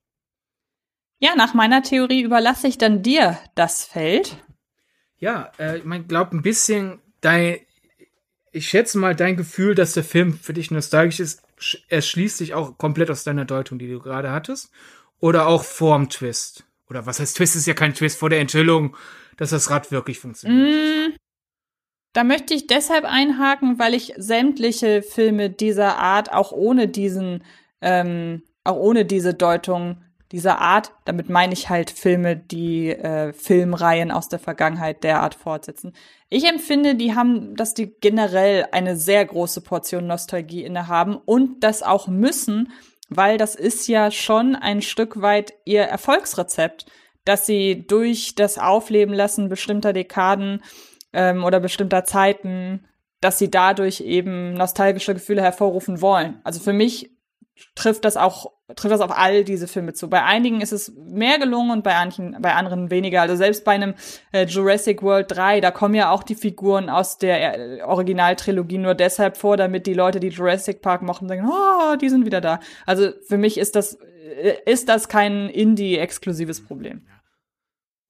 [1.19, 4.43] Ja, nach meiner Theorie überlasse ich dann dir das Feld.
[5.23, 7.59] Ja, äh, ich mein, glaub ein bisschen dein,
[8.51, 11.41] ich schätze mal dein Gefühl, dass der Film für dich nostalgisch ist,
[11.87, 14.69] erschließt sich auch komplett aus deiner Deutung, die du gerade hattest,
[15.21, 16.65] oder auch vorm Twist.
[16.89, 18.97] Oder was heißt Twist ist ja kein Twist vor der Enthüllung,
[19.37, 21.13] dass das Rad wirklich funktioniert.
[21.13, 21.15] Mm,
[22.11, 27.45] da möchte ich deshalb einhaken, weil ich sämtliche Filme dieser Art auch ohne diesen,
[27.79, 30.03] ähm, auch ohne diese Deutung
[30.33, 35.93] dieser Art, damit meine ich halt Filme, die äh, Filmreihen aus der Vergangenheit derart fortsetzen.
[36.27, 41.83] Ich empfinde, die haben, dass die generell eine sehr große Portion Nostalgie innehaben und das
[41.83, 42.71] auch müssen,
[43.09, 46.87] weil das ist ja schon ein Stück weit ihr Erfolgsrezept,
[47.25, 50.63] dass sie durch das Aufleben lassen bestimmter Dekaden
[51.13, 52.85] ähm, oder bestimmter Zeiten,
[53.21, 56.41] dass sie dadurch eben nostalgische Gefühle hervorrufen wollen.
[56.43, 57.12] Also für mich
[57.75, 60.09] trifft das auch trifft das auf all diese Filme zu.
[60.09, 63.21] Bei einigen ist es mehr gelungen und bei manchen, bei anderen weniger.
[63.21, 63.93] Also selbst bei einem
[64.31, 68.95] äh, Jurassic World 3, da kommen ja auch die Figuren aus der äh, Originaltrilogie nur
[68.95, 72.59] deshalb vor, damit die Leute, die Jurassic Park mochten, sagen, oh, die sind wieder da.
[72.85, 77.05] Also für mich ist das äh, ist das kein Indie-exklusives Problem.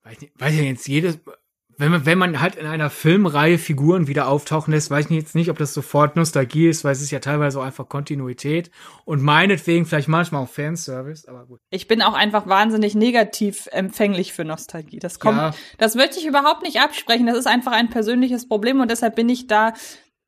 [0.03, 1.19] Weiß, nicht, weiß ja jetzt jedes
[1.77, 5.35] wenn man, wenn man halt in einer Filmreihe Figuren wieder auftauchen lässt, weiß ich jetzt
[5.35, 8.71] nicht, ob das sofort Nostalgie ist, weil es ist ja teilweise auch einfach Kontinuität
[9.05, 11.59] und meinetwegen vielleicht manchmal auch Fanservice, aber gut.
[11.69, 14.99] Ich bin auch einfach wahnsinnig negativ empfänglich für Nostalgie.
[14.99, 15.51] Das kommt, ja.
[15.77, 17.25] das möchte ich überhaupt nicht absprechen.
[17.25, 19.73] Das ist einfach ein persönliches Problem und deshalb bin ich da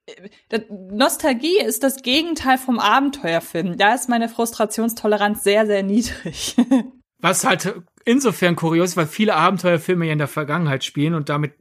[0.05, 3.77] äh, Nostalgie ist das Gegenteil vom Abenteuerfilm.
[3.77, 6.55] Da ist meine Frustrationstoleranz sehr, sehr niedrig.
[7.19, 11.53] Was halt insofern kurios, weil viele Abenteuerfilme ja in der Vergangenheit spielen und damit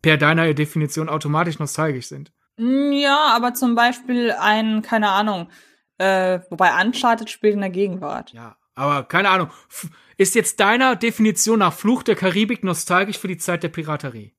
[0.00, 2.32] per deiner Definition automatisch nostalgisch sind.
[2.56, 5.48] Mm, ja, aber zum Beispiel ein, keine Ahnung,
[5.98, 8.32] äh, wobei Uncharted spielt in der Gegenwart.
[8.32, 9.50] Ja, aber keine Ahnung.
[10.16, 14.34] Ist jetzt deiner Definition nach Fluch der Karibik nostalgisch für die Zeit der Piraterie?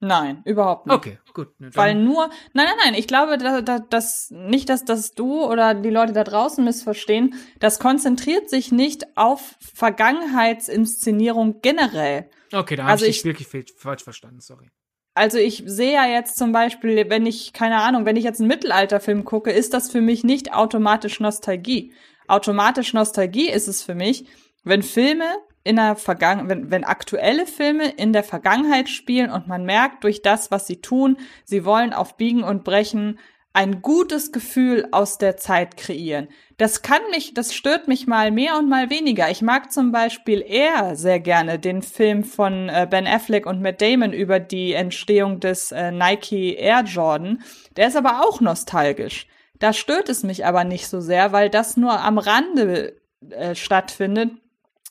[0.00, 0.94] Nein, überhaupt nicht.
[0.94, 1.48] Okay, gut.
[1.58, 5.90] Weil nur, nein, nein, nein, ich glaube, dass, dass nicht, dass das du oder die
[5.90, 7.34] Leute da draußen missverstehen.
[7.60, 12.28] Das konzentriert sich nicht auf Vergangenheitsinszenierung generell.
[12.52, 14.70] Okay, da habe also ich dich wirklich falsch verstanden, sorry.
[15.14, 18.48] Also ich sehe ja jetzt zum Beispiel, wenn ich, keine Ahnung, wenn ich jetzt einen
[18.48, 21.94] Mittelalterfilm gucke, ist das für mich nicht automatisch Nostalgie.
[22.28, 24.26] Automatisch Nostalgie ist es für mich,
[24.62, 25.36] wenn Filme
[25.66, 30.22] in der Vergangenheit, wenn, wenn aktuelle Filme in der Vergangenheit spielen und man merkt durch
[30.22, 33.18] das, was sie tun, sie wollen auf Biegen und Brechen
[33.52, 36.28] ein gutes Gefühl aus der Zeit kreieren.
[36.58, 39.30] Das kann mich, das stört mich mal mehr und mal weniger.
[39.30, 43.80] Ich mag zum Beispiel eher sehr gerne den Film von äh, Ben Affleck und Matt
[43.80, 47.42] Damon über die Entstehung des äh, Nike Air Jordan.
[47.76, 49.26] Der ist aber auch nostalgisch.
[49.58, 54.32] Da stört es mich aber nicht so sehr, weil das nur am Rande äh, stattfindet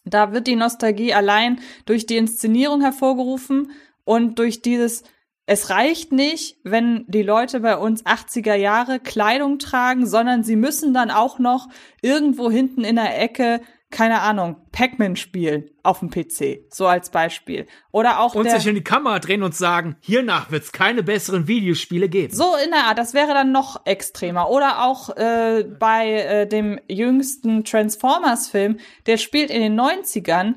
[0.06, 3.72] da wird die Nostalgie allein durch die Inszenierung hervorgerufen
[4.06, 5.04] Und durch dieses,
[5.48, 10.94] es reicht nicht, wenn die Leute bei uns 80er Jahre Kleidung tragen, sondern sie müssen
[10.94, 11.68] dann auch noch
[12.02, 13.62] irgendwo hinten in der Ecke
[13.92, 17.68] keine Ahnung, Pac-Man spielen auf dem PC, so als Beispiel.
[17.92, 21.48] Oder auch und sich in die Kamera drehen und sagen, hiernach wird es keine besseren
[21.48, 22.36] Videospiele geben.
[22.36, 24.50] So in der Art, das wäre dann noch extremer.
[24.50, 30.56] Oder auch äh, bei äh, dem jüngsten Transformers-Film, der spielt in den 90ern.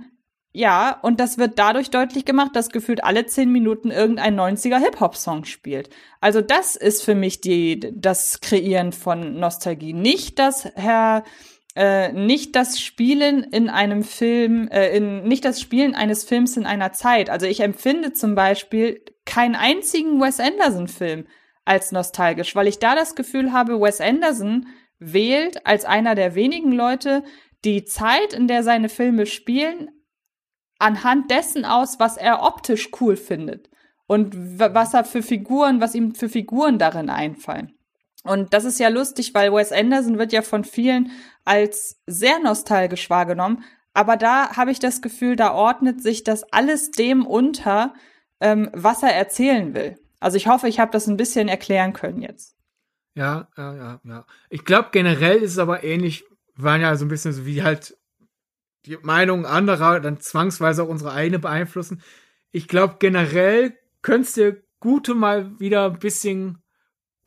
[0.52, 5.44] Ja, und das wird dadurch deutlich gemacht, dass gefühlt alle zehn Minuten irgendein 90er Hip-Hop-Song
[5.44, 5.90] spielt.
[6.20, 9.92] Also das ist für mich die, das Kreieren von Nostalgie.
[9.92, 11.22] Nicht, dass Herr
[11.78, 16.66] äh, nicht das Spielen in einem Film, äh, in, nicht das Spielen eines Films in
[16.66, 17.30] einer Zeit.
[17.30, 21.28] Also ich empfinde zum Beispiel keinen einzigen Wes Anderson-Film
[21.64, 24.66] als nostalgisch, weil ich da das Gefühl habe, Wes Anderson
[24.98, 27.22] wählt als einer der wenigen Leute
[27.64, 29.88] die Zeit, in der seine Filme spielen,
[30.80, 33.70] anhand dessen aus, was er optisch cool findet
[34.08, 37.77] und was er für Figuren, was ihm für Figuren darin einfallen.
[38.28, 41.10] Und das ist ja lustig, weil Wes Anderson wird ja von vielen
[41.44, 43.64] als sehr nostalgisch wahrgenommen.
[43.94, 47.94] Aber da habe ich das Gefühl, da ordnet sich das alles dem unter,
[48.40, 49.98] ähm, was er erzählen will.
[50.20, 52.56] Also ich hoffe, ich habe das ein bisschen erklären können jetzt.
[53.14, 54.26] Ja, ja, ja, ja.
[54.50, 56.24] Ich glaube, generell ist es aber ähnlich,
[56.54, 57.96] waren ja so ein bisschen so wie halt
[58.86, 62.02] die Meinungen anderer dann zwangsweise auch unsere eigene beeinflussen.
[62.52, 66.62] Ich glaube, generell könntest du gute mal wieder ein bisschen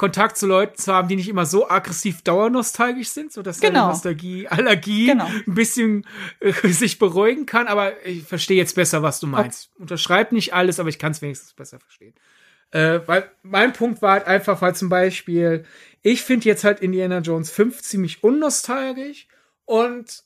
[0.02, 3.82] Kontakt zu Leuten zu haben, die nicht immer so aggressiv dauernostalgisch sind, so dass genau.
[3.82, 5.28] deine Nostalgie, Allergie genau.
[5.28, 6.08] ein bisschen
[6.40, 7.68] äh, sich beruhigen kann.
[7.68, 9.70] Aber ich verstehe jetzt besser, was du meinst.
[9.70, 9.82] Okay.
[9.84, 12.16] Unterschreib nicht alles, aber ich kann es wenigstens besser verstehen.
[12.72, 15.66] Äh, weil mein Punkt war halt einfach, weil zum Beispiel,
[16.02, 19.28] ich finde jetzt halt Indiana Jones 5 ziemlich unnostalgisch
[19.66, 20.24] und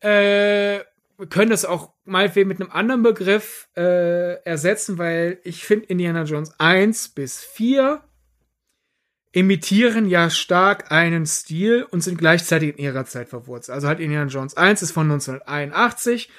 [0.00, 0.78] äh,
[1.18, 6.22] wir können das auch meinetwegen mit einem anderen Begriff äh, ersetzen, weil ich finde Indiana
[6.22, 8.02] Jones 1 bis 4
[9.32, 13.74] imitieren ja stark einen Stil und sind gleichzeitig in ihrer Zeit verwurzelt.
[13.74, 16.30] Also halt Indiana Jones 1 ist von 1981,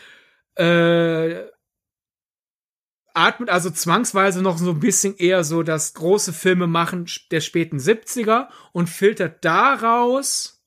[0.56, 1.44] äh,
[3.14, 7.78] atmet also zwangsweise noch so ein bisschen eher so das große Filme machen der späten
[7.78, 10.64] 70er und filtert daraus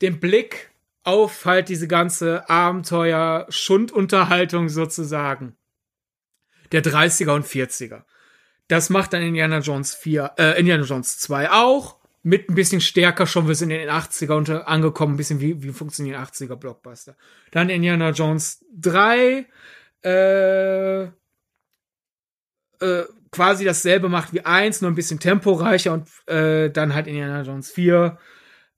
[0.00, 0.70] den Blick
[1.02, 5.56] auf halt diese ganze Abenteuer-Schundunterhaltung sozusagen
[6.72, 8.04] der 30er und 40er.
[8.70, 11.98] Das macht dann Indiana Jones 4, äh, Indiana Jones 2 auch.
[12.22, 15.60] Mit ein bisschen stärker schon, wir sind in den 80er unter, angekommen, ein bisschen wie,
[15.60, 17.16] wie funktionieren 80er Blockbuster.
[17.50, 19.44] Dann Indiana Jones 3,
[20.04, 21.10] äh, äh,
[23.32, 27.72] quasi dasselbe macht wie 1, nur ein bisschen temporeicher und äh, dann halt Indiana Jones
[27.72, 28.18] 4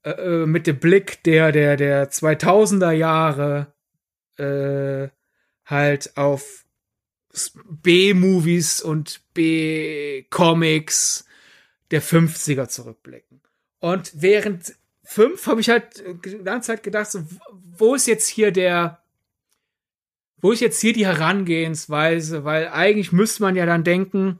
[0.01, 3.75] äh, äh, mit dem Blick der, der, der 2000er Jahre
[4.37, 5.09] äh,
[5.65, 6.62] halt auf
[7.81, 11.25] B-Movies und B-Comics
[11.91, 13.41] der 50er zurückblicken.
[13.79, 17.23] Und während fünf habe ich halt die ganze Zeit gedacht, so,
[17.77, 19.03] wo ist jetzt hier der,
[20.37, 22.43] wo ist jetzt hier die Herangehensweise?
[22.43, 24.39] Weil eigentlich müsste man ja dann denken,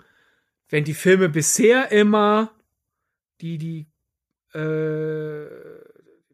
[0.70, 2.52] wenn die Filme bisher immer
[3.42, 3.88] die, die,
[4.58, 5.46] äh,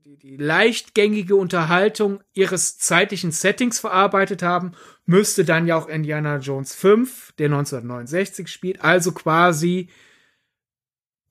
[0.06, 4.74] die, die leichtgängige Unterhaltung ihres zeitlichen Settings verarbeitet haben
[5.10, 9.90] müsste dann ja auch Indiana Jones 5, der 1969 spielt, also quasi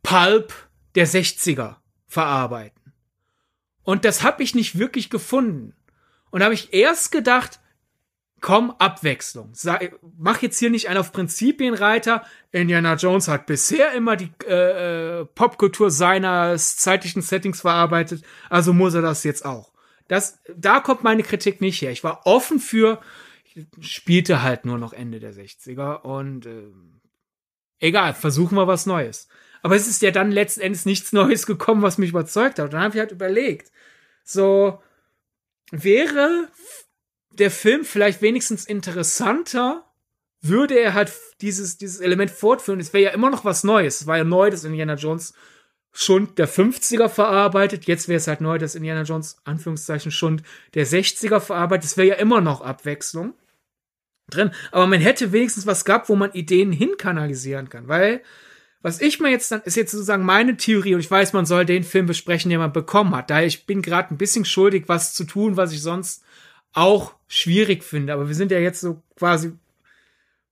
[0.02, 0.52] Pulp
[0.96, 1.76] der 60er
[2.09, 2.92] verarbeiten.
[3.84, 5.74] Und das habe ich nicht wirklich gefunden.
[6.30, 7.60] Und habe ich erst gedacht,
[8.40, 9.50] komm, Abwechslung.
[9.52, 12.24] Sei, mach jetzt hier nicht einen auf Prinzipienreiter.
[12.50, 18.94] Indiana Jones hat bisher immer die äh, äh Popkultur seines zeitlichen Settings verarbeitet, also muss
[18.94, 19.72] er das jetzt auch.
[20.09, 21.92] Das, da kommt meine Kritik nicht her.
[21.92, 23.00] Ich war offen für,
[23.80, 26.70] spielte halt nur noch Ende der 60er und äh,
[27.78, 29.28] egal, versuchen wir was Neues.
[29.62, 32.66] Aber es ist ja dann letzten Endes nichts Neues gekommen, was mich überzeugt hat.
[32.66, 33.72] Und dann habe ich halt überlegt,
[34.24, 34.80] so
[35.70, 36.48] wäre
[37.30, 39.85] der Film vielleicht wenigstens interessanter,
[40.40, 42.80] würde er halt dieses, dieses Element fortführen.
[42.80, 44.02] Es wäre ja immer noch was Neues.
[44.02, 45.35] Es war ja neu, dass Indiana Jones
[45.93, 47.86] schon der 50er verarbeitet.
[47.86, 50.43] Jetzt wäre es halt neu, dass Indiana Jones, Anführungszeichen, schon
[50.74, 51.86] der 60er verarbeitet.
[51.86, 53.35] Es wäre ja immer noch Abwechslung
[54.30, 54.50] drin.
[54.72, 57.88] Aber man hätte wenigstens was gehabt, wo man Ideen hinkanalisieren kann.
[57.88, 58.22] Weil,
[58.82, 61.64] was ich mir jetzt dann, ist jetzt sozusagen meine Theorie, und ich weiß, man soll
[61.64, 63.30] den Film besprechen, den man bekommen hat.
[63.30, 66.22] Daher ich bin gerade ein bisschen schuldig, was zu tun, was ich sonst
[66.72, 68.12] auch schwierig finde.
[68.12, 69.52] Aber wir sind ja jetzt so quasi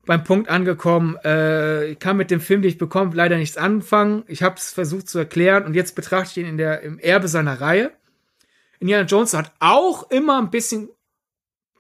[0.07, 4.23] beim Punkt angekommen, äh, ich kann mit dem Film, den ich bekomme, leider nichts anfangen.
[4.29, 7.29] Ich habe es versucht zu erklären und jetzt betrachte ich ihn in der, im Erbe
[7.29, 7.91] seiner Reihe.
[8.79, 10.89] Indiana Jones hat auch immer ein bisschen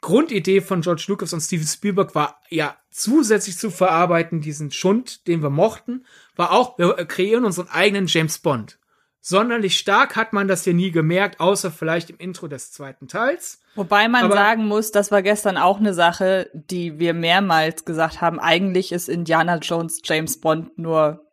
[0.00, 5.42] Grundidee von George Lucas und Steven Spielberg war ja zusätzlich zu verarbeiten, diesen Schund, den
[5.42, 6.04] wir mochten,
[6.34, 8.78] war auch, wir kreieren unseren eigenen James Bond.
[9.20, 13.60] Sonderlich stark hat man das hier nie gemerkt, außer vielleicht im Intro des zweiten Teils.
[13.74, 18.20] Wobei man Aber sagen muss, das war gestern auch eine Sache, die wir mehrmals gesagt
[18.20, 18.38] haben.
[18.38, 21.26] Eigentlich ist Indiana Jones James Bond nur,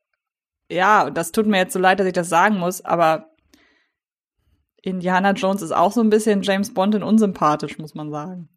[0.70, 3.30] ja, das tut mir jetzt so leid, dass ich das sagen muss, aber
[4.82, 8.50] Indiana Jones ist auch so ein bisschen James Bond in unsympathisch, muss man sagen.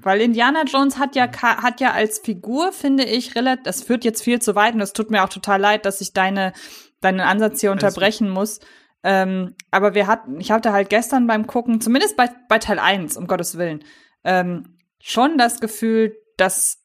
[0.00, 4.22] Weil Indiana Jones hat ja hat ja als Figur, finde ich, relativ, das führt jetzt
[4.22, 6.52] viel zu weit und es tut mir auch total leid, dass ich deine
[7.00, 8.60] deinen Ansatz hier unterbrechen muss.
[9.04, 13.16] Ähm, aber wir hatten, ich hatte halt gestern beim Gucken, zumindest bei, bei Teil 1,
[13.16, 13.84] um Gottes Willen,
[14.22, 16.78] ähm, schon das Gefühl, dass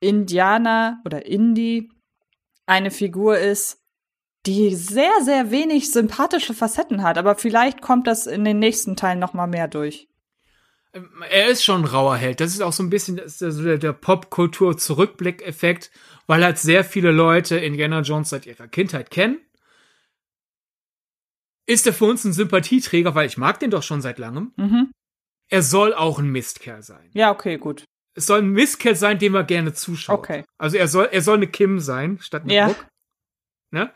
[0.00, 1.90] Indiana oder Indy
[2.66, 3.80] eine Figur ist,
[4.46, 7.18] die sehr, sehr wenig sympathische Facetten hat.
[7.18, 10.08] Aber vielleicht kommt das in den nächsten Teilen noch mal mehr durch.
[11.28, 12.40] Er ist schon ein rauer Held.
[12.40, 15.90] Das ist auch so ein bisschen der, der Popkultur-Zurückblick-Effekt,
[16.26, 19.40] weil halt sehr viele Leute Indiana Jones seit ihrer Kindheit kennen.
[21.66, 24.52] Ist er für uns ein Sympathieträger, weil ich mag den doch schon seit langem.
[24.56, 24.92] Mhm.
[25.48, 27.10] Er soll auch ein Mistkerl sein.
[27.12, 27.84] Ja, okay, gut.
[28.14, 30.18] Es soll ein Mistkerl sein, dem er gerne zuschaut.
[30.18, 30.44] Okay.
[30.58, 32.66] Also er soll, er soll eine Kim sein, statt eine ja.
[32.66, 32.86] Brooke.
[33.72, 33.92] Ne?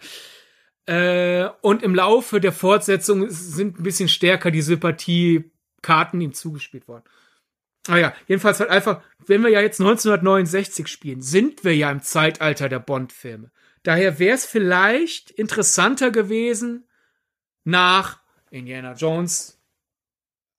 [0.87, 4.63] Äh, und im Laufe der Fortsetzung sind ein bisschen stärker die
[5.79, 7.05] Sympathiekarten ihm zugespielt worden.
[7.87, 12.03] Naja, ah jedenfalls halt einfach, wenn wir ja jetzt 1969 spielen, sind wir ja im
[12.03, 13.51] Zeitalter der Bond-Filme.
[13.83, 16.87] Daher wäre es vielleicht interessanter gewesen,
[17.65, 19.59] nach Indiana Jones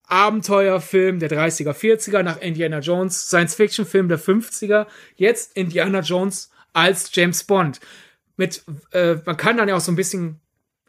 [0.03, 7.43] Abenteuerfilm der 30er, 40er, nach Indiana Jones Science-Fiction-Film der 50er, jetzt Indiana Jones als James
[7.43, 7.79] Bond
[8.37, 10.39] mit, äh, man kann dann ja auch so ein bisschen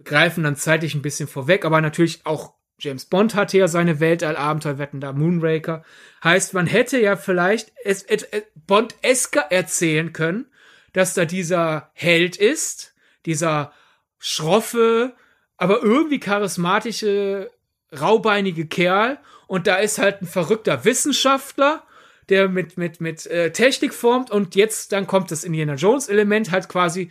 [0.04, 5.00] greifen dann zeitlich ein bisschen vorweg, aber natürlich auch James Bond hatte ja seine Weltallabenteuerwetten
[5.00, 5.84] da, Moonraker.
[6.24, 10.46] Heißt, man hätte ja vielleicht es, es, es Bond-esker erzählen können,
[10.92, 12.94] dass da dieser Held ist,
[13.26, 13.72] dieser
[14.18, 15.14] schroffe,
[15.56, 17.50] aber irgendwie charismatische,
[17.98, 21.82] raubeinige Kerl und da ist halt ein verrückter Wissenschaftler,
[22.28, 26.50] der mit, mit, mit äh, Technik formt und jetzt dann kommt das Indiana Jones Element
[26.50, 27.10] halt quasi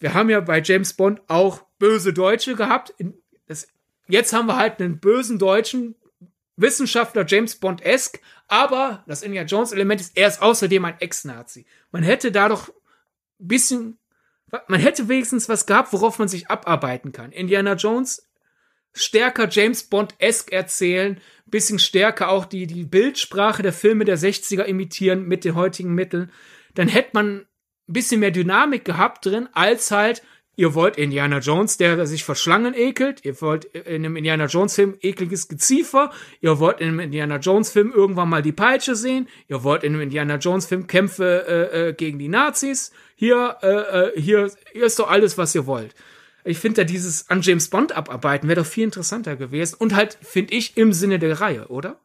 [0.00, 2.94] wir haben ja bei James Bond auch böse Deutsche gehabt.
[2.98, 3.06] Das,
[4.10, 5.94] jetzt haben wir halt einen bösen deutschen
[6.56, 11.66] Wissenschaftler James Bond-esque, aber das Indiana Jones-Element ist, er ist außerdem ein Ex-Nazi.
[11.90, 13.98] Man hätte da doch ein bisschen,
[14.68, 17.32] man hätte wenigstens was gehabt, worauf man sich abarbeiten kann.
[17.32, 18.28] Indiana Jones
[18.92, 25.26] stärker James Bond-esque erzählen, bisschen stärker auch die, die Bildsprache der Filme der 60er imitieren
[25.26, 26.30] mit den heutigen Mitteln.
[26.74, 27.46] Dann hätte man ein
[27.92, 30.22] bisschen mehr Dynamik gehabt drin, als halt,
[30.60, 34.74] ihr wollt Indiana Jones, der sich vor Schlangen ekelt, ihr wollt in einem Indiana Jones
[34.74, 36.10] Film ekliges Geziefer,
[36.42, 39.94] ihr wollt in einem Indiana Jones Film irgendwann mal die Peitsche sehen, ihr wollt in
[39.94, 44.84] einem Indiana Jones Film Kämpfe äh, äh, gegen die Nazis, hier, äh, äh hier, hier
[44.84, 45.94] ist doch alles, was ihr wollt.
[46.44, 50.18] Ich finde da dieses an James Bond abarbeiten wäre doch viel interessanter gewesen und halt,
[50.20, 51.98] finde ich, im Sinne der Reihe, oder?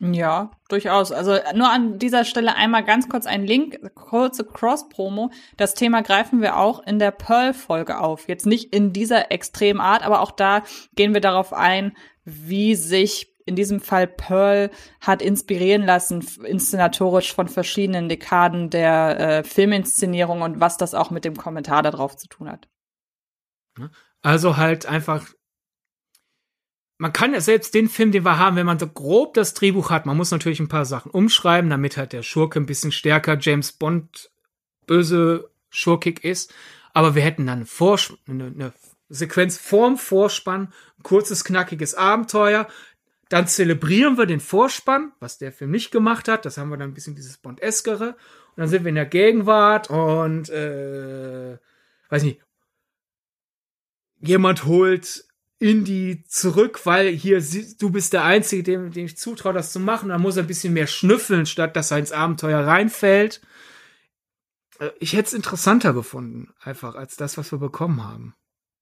[0.00, 1.10] Ja, durchaus.
[1.10, 5.30] Also nur an dieser Stelle einmal ganz kurz ein Link, kurze Cross-Promo.
[5.56, 8.28] Das Thema greifen wir auch in der Pearl-Folge auf.
[8.28, 10.62] Jetzt nicht in dieser extremen Art, aber auch da
[10.94, 14.70] gehen wir darauf ein, wie sich in diesem Fall Pearl
[15.00, 21.24] hat inspirieren lassen, inszenatorisch von verschiedenen Dekaden der äh, Filminszenierung und was das auch mit
[21.24, 22.68] dem Kommentar darauf zu tun hat.
[24.22, 25.26] Also halt einfach
[26.98, 29.90] man kann ja selbst den Film, den wir haben, wenn man so grob das Drehbuch
[29.90, 33.38] hat, man muss natürlich ein paar Sachen umschreiben, damit halt der Schurke ein bisschen stärker
[33.40, 34.30] James Bond
[34.86, 36.52] böse schurkig ist.
[36.92, 37.68] Aber wir hätten dann
[38.26, 38.72] eine, eine
[39.08, 42.66] Sequenz vorm Vorspann, ein kurzes, knackiges Abenteuer.
[43.28, 46.44] Dann zelebrieren wir den Vorspann, was der Film nicht gemacht hat.
[46.44, 48.08] Das haben wir dann ein bisschen dieses Bond-eskere.
[48.08, 51.58] Und dann sind wir in der Gegenwart und, äh,
[52.08, 52.40] weiß nicht,
[54.20, 55.27] jemand holt
[55.58, 57.42] Indie zurück, weil hier
[57.78, 60.10] du bist der Einzige, dem, dem ich zutraue, das zu machen.
[60.10, 63.40] Dann muss er ein bisschen mehr schnüffeln, statt dass er ins Abenteuer reinfällt.
[64.78, 68.34] Äh, ich hätte es interessanter gefunden, einfach, als das, was wir bekommen haben.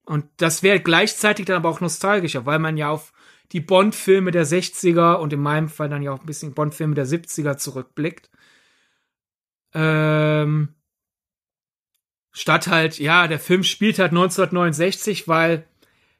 [0.04, 3.12] Und das wäre gleichzeitig dann aber auch nostalgischer, weil man ja auf
[3.52, 7.06] die Bond-Filme der 60er und in meinem Fall dann ja auch ein bisschen Bond-Filme der
[7.06, 8.30] 70er zurückblickt.
[9.72, 10.74] Ähm,
[12.32, 15.66] statt halt, ja, der Film spielt halt 1969, weil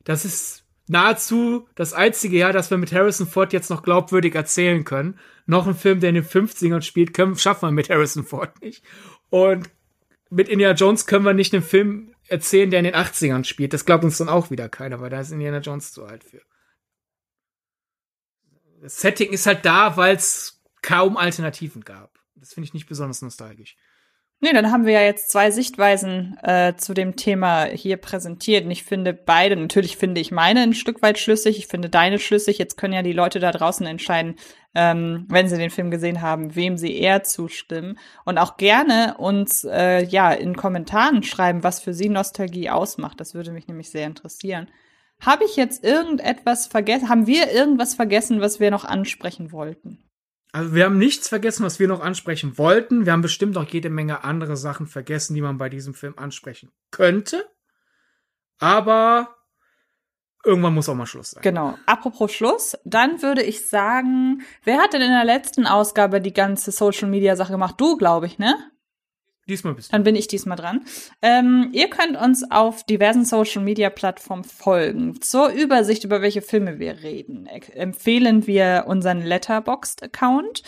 [0.06, 4.84] das ist nahezu das einzige Jahr, das wir mit Harrison Ford jetzt noch glaubwürdig erzählen
[4.84, 5.18] können.
[5.46, 8.84] Noch ein Film, der in den 50ern spielt, können, schaffen wir mit Harrison Ford nicht.
[9.30, 9.68] Und
[10.30, 13.72] mit Indiana Jones können wir nicht einen Film erzählen, der in den 80ern spielt.
[13.72, 16.40] Das glaubt uns dann auch wieder keiner, weil da ist Indiana Jones zu alt für.
[18.80, 22.20] das Setting ist halt da, weil es kaum Alternativen gab.
[22.36, 23.76] Das finde ich nicht besonders nostalgisch.
[24.40, 28.66] Nee, dann haben wir ja jetzt zwei Sichtweisen äh, zu dem Thema hier präsentiert.
[28.66, 32.18] Und ich finde beide, natürlich finde ich meine ein Stück weit schlüssig, ich finde deine
[32.18, 32.58] schlüssig.
[32.58, 34.36] Jetzt können ja die Leute da draußen entscheiden,
[34.74, 37.98] ähm, wenn sie den Film gesehen haben, wem sie eher zustimmen.
[38.26, 43.18] Und auch gerne uns äh, ja in Kommentaren schreiben, was für sie Nostalgie ausmacht.
[43.20, 44.68] Das würde mich nämlich sehr interessieren.
[45.18, 47.08] Habe ich jetzt irgendetwas vergessen?
[47.08, 50.06] Haben wir irgendwas vergessen, was wir noch ansprechen wollten?
[50.52, 53.04] Also wir haben nichts vergessen, was wir noch ansprechen wollten.
[53.04, 56.70] Wir haben bestimmt noch jede Menge andere Sachen vergessen, die man bei diesem Film ansprechen
[56.90, 57.44] könnte.
[58.58, 59.36] Aber
[60.44, 61.42] irgendwann muss auch mal Schluss sein.
[61.42, 61.76] Genau.
[61.84, 66.70] Apropos Schluss, dann würde ich sagen, wer hat denn in der letzten Ausgabe die ganze
[66.70, 67.74] Social Media Sache gemacht?
[67.78, 68.56] Du, glaube ich, ne?
[69.48, 69.92] Diesmal bist du.
[69.92, 70.84] Dann bin ich diesmal dran.
[71.22, 75.20] Ähm, ihr könnt uns auf diversen Social Media Plattformen folgen.
[75.20, 80.62] Zur Übersicht, über welche Filme wir reden, empfehlen wir unseren Letterboxd Account.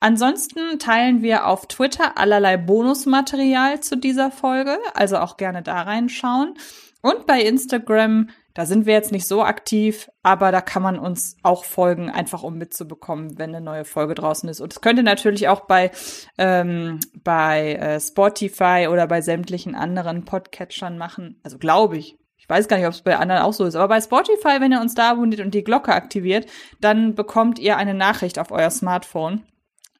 [0.00, 6.54] Ansonsten teilen wir auf Twitter allerlei Bonusmaterial zu dieser Folge, also auch gerne da reinschauen.
[7.02, 11.36] Und bei Instagram da sind wir jetzt nicht so aktiv, aber da kann man uns
[11.42, 14.60] auch folgen, einfach um mitzubekommen, wenn eine neue Folge draußen ist.
[14.60, 15.90] Und es könnte natürlich auch bei,
[16.38, 21.40] ähm, bei äh, Spotify oder bei sämtlichen anderen Podcatchern machen.
[21.42, 22.18] Also glaube ich.
[22.36, 23.76] Ich weiß gar nicht, ob es bei anderen auch so ist.
[23.76, 26.46] Aber bei Spotify, wenn ihr uns da abonniert und die Glocke aktiviert,
[26.80, 29.44] dann bekommt ihr eine Nachricht auf euer Smartphone,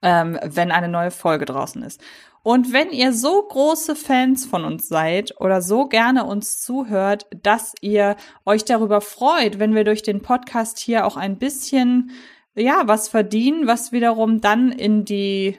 [0.02, 2.02] ähm, wenn eine neue Folge draußen ist.
[2.42, 7.74] Und wenn ihr so große Fans von uns seid oder so gerne uns zuhört, dass
[7.80, 12.10] ihr euch darüber freut, wenn wir durch den Podcast hier auch ein bisschen,
[12.54, 15.58] ja, was verdienen, was wiederum dann in die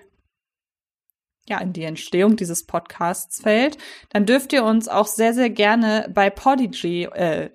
[1.47, 3.77] ja, in die Entstehung dieses Podcasts fällt,
[4.09, 7.49] dann dürft ihr uns auch sehr, sehr gerne bei Podigy, äh,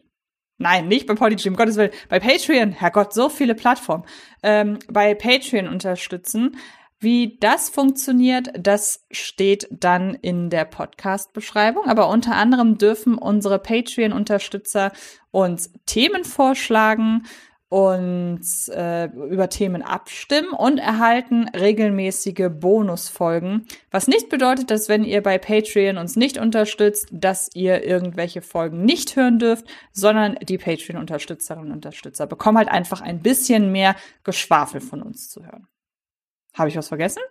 [0.59, 4.05] nein, nicht bei Podigy, um Gottes Willen, bei Patreon, Herrgott, so viele Plattformen,
[4.43, 6.59] ähm, bei Patreon unterstützen.
[7.01, 11.87] Wie das funktioniert, das steht dann in der Podcast-Beschreibung.
[11.87, 14.91] Aber unter anderem dürfen unsere Patreon-Unterstützer
[15.31, 17.23] uns Themen vorschlagen
[17.69, 23.67] und äh, über Themen abstimmen und erhalten regelmäßige Bonusfolgen.
[23.91, 28.85] Was nicht bedeutet, dass wenn ihr bei Patreon uns nicht unterstützt, dass ihr irgendwelche Folgen
[28.85, 33.95] nicht hören dürft, sondern die Patreon-Unterstützerinnen und Unterstützer bekommen halt einfach ein bisschen mehr
[34.25, 35.69] Geschwafel von uns zu hören.
[36.59, 37.23] Habe ich was vergessen?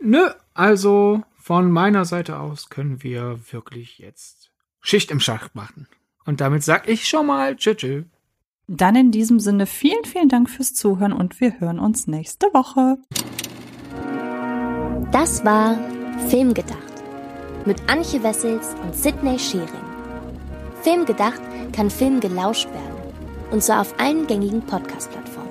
[0.00, 4.50] Nö, also von meiner Seite aus können wir wirklich jetzt
[4.80, 5.86] Schicht im Schacht machen.
[6.24, 8.02] Und damit sag ich schon mal tschö.
[8.66, 12.98] Dann in diesem Sinne vielen, vielen Dank fürs Zuhören und wir hören uns nächste Woche.
[15.12, 15.78] Das war
[16.28, 16.78] Filmgedacht
[17.66, 19.68] mit Antje Wessels und Sidney Schering.
[20.82, 21.40] Filmgedacht
[21.72, 23.14] kann Film gelauscht werden
[23.52, 25.41] und zwar auf allen gängigen Podcast-Plattformen.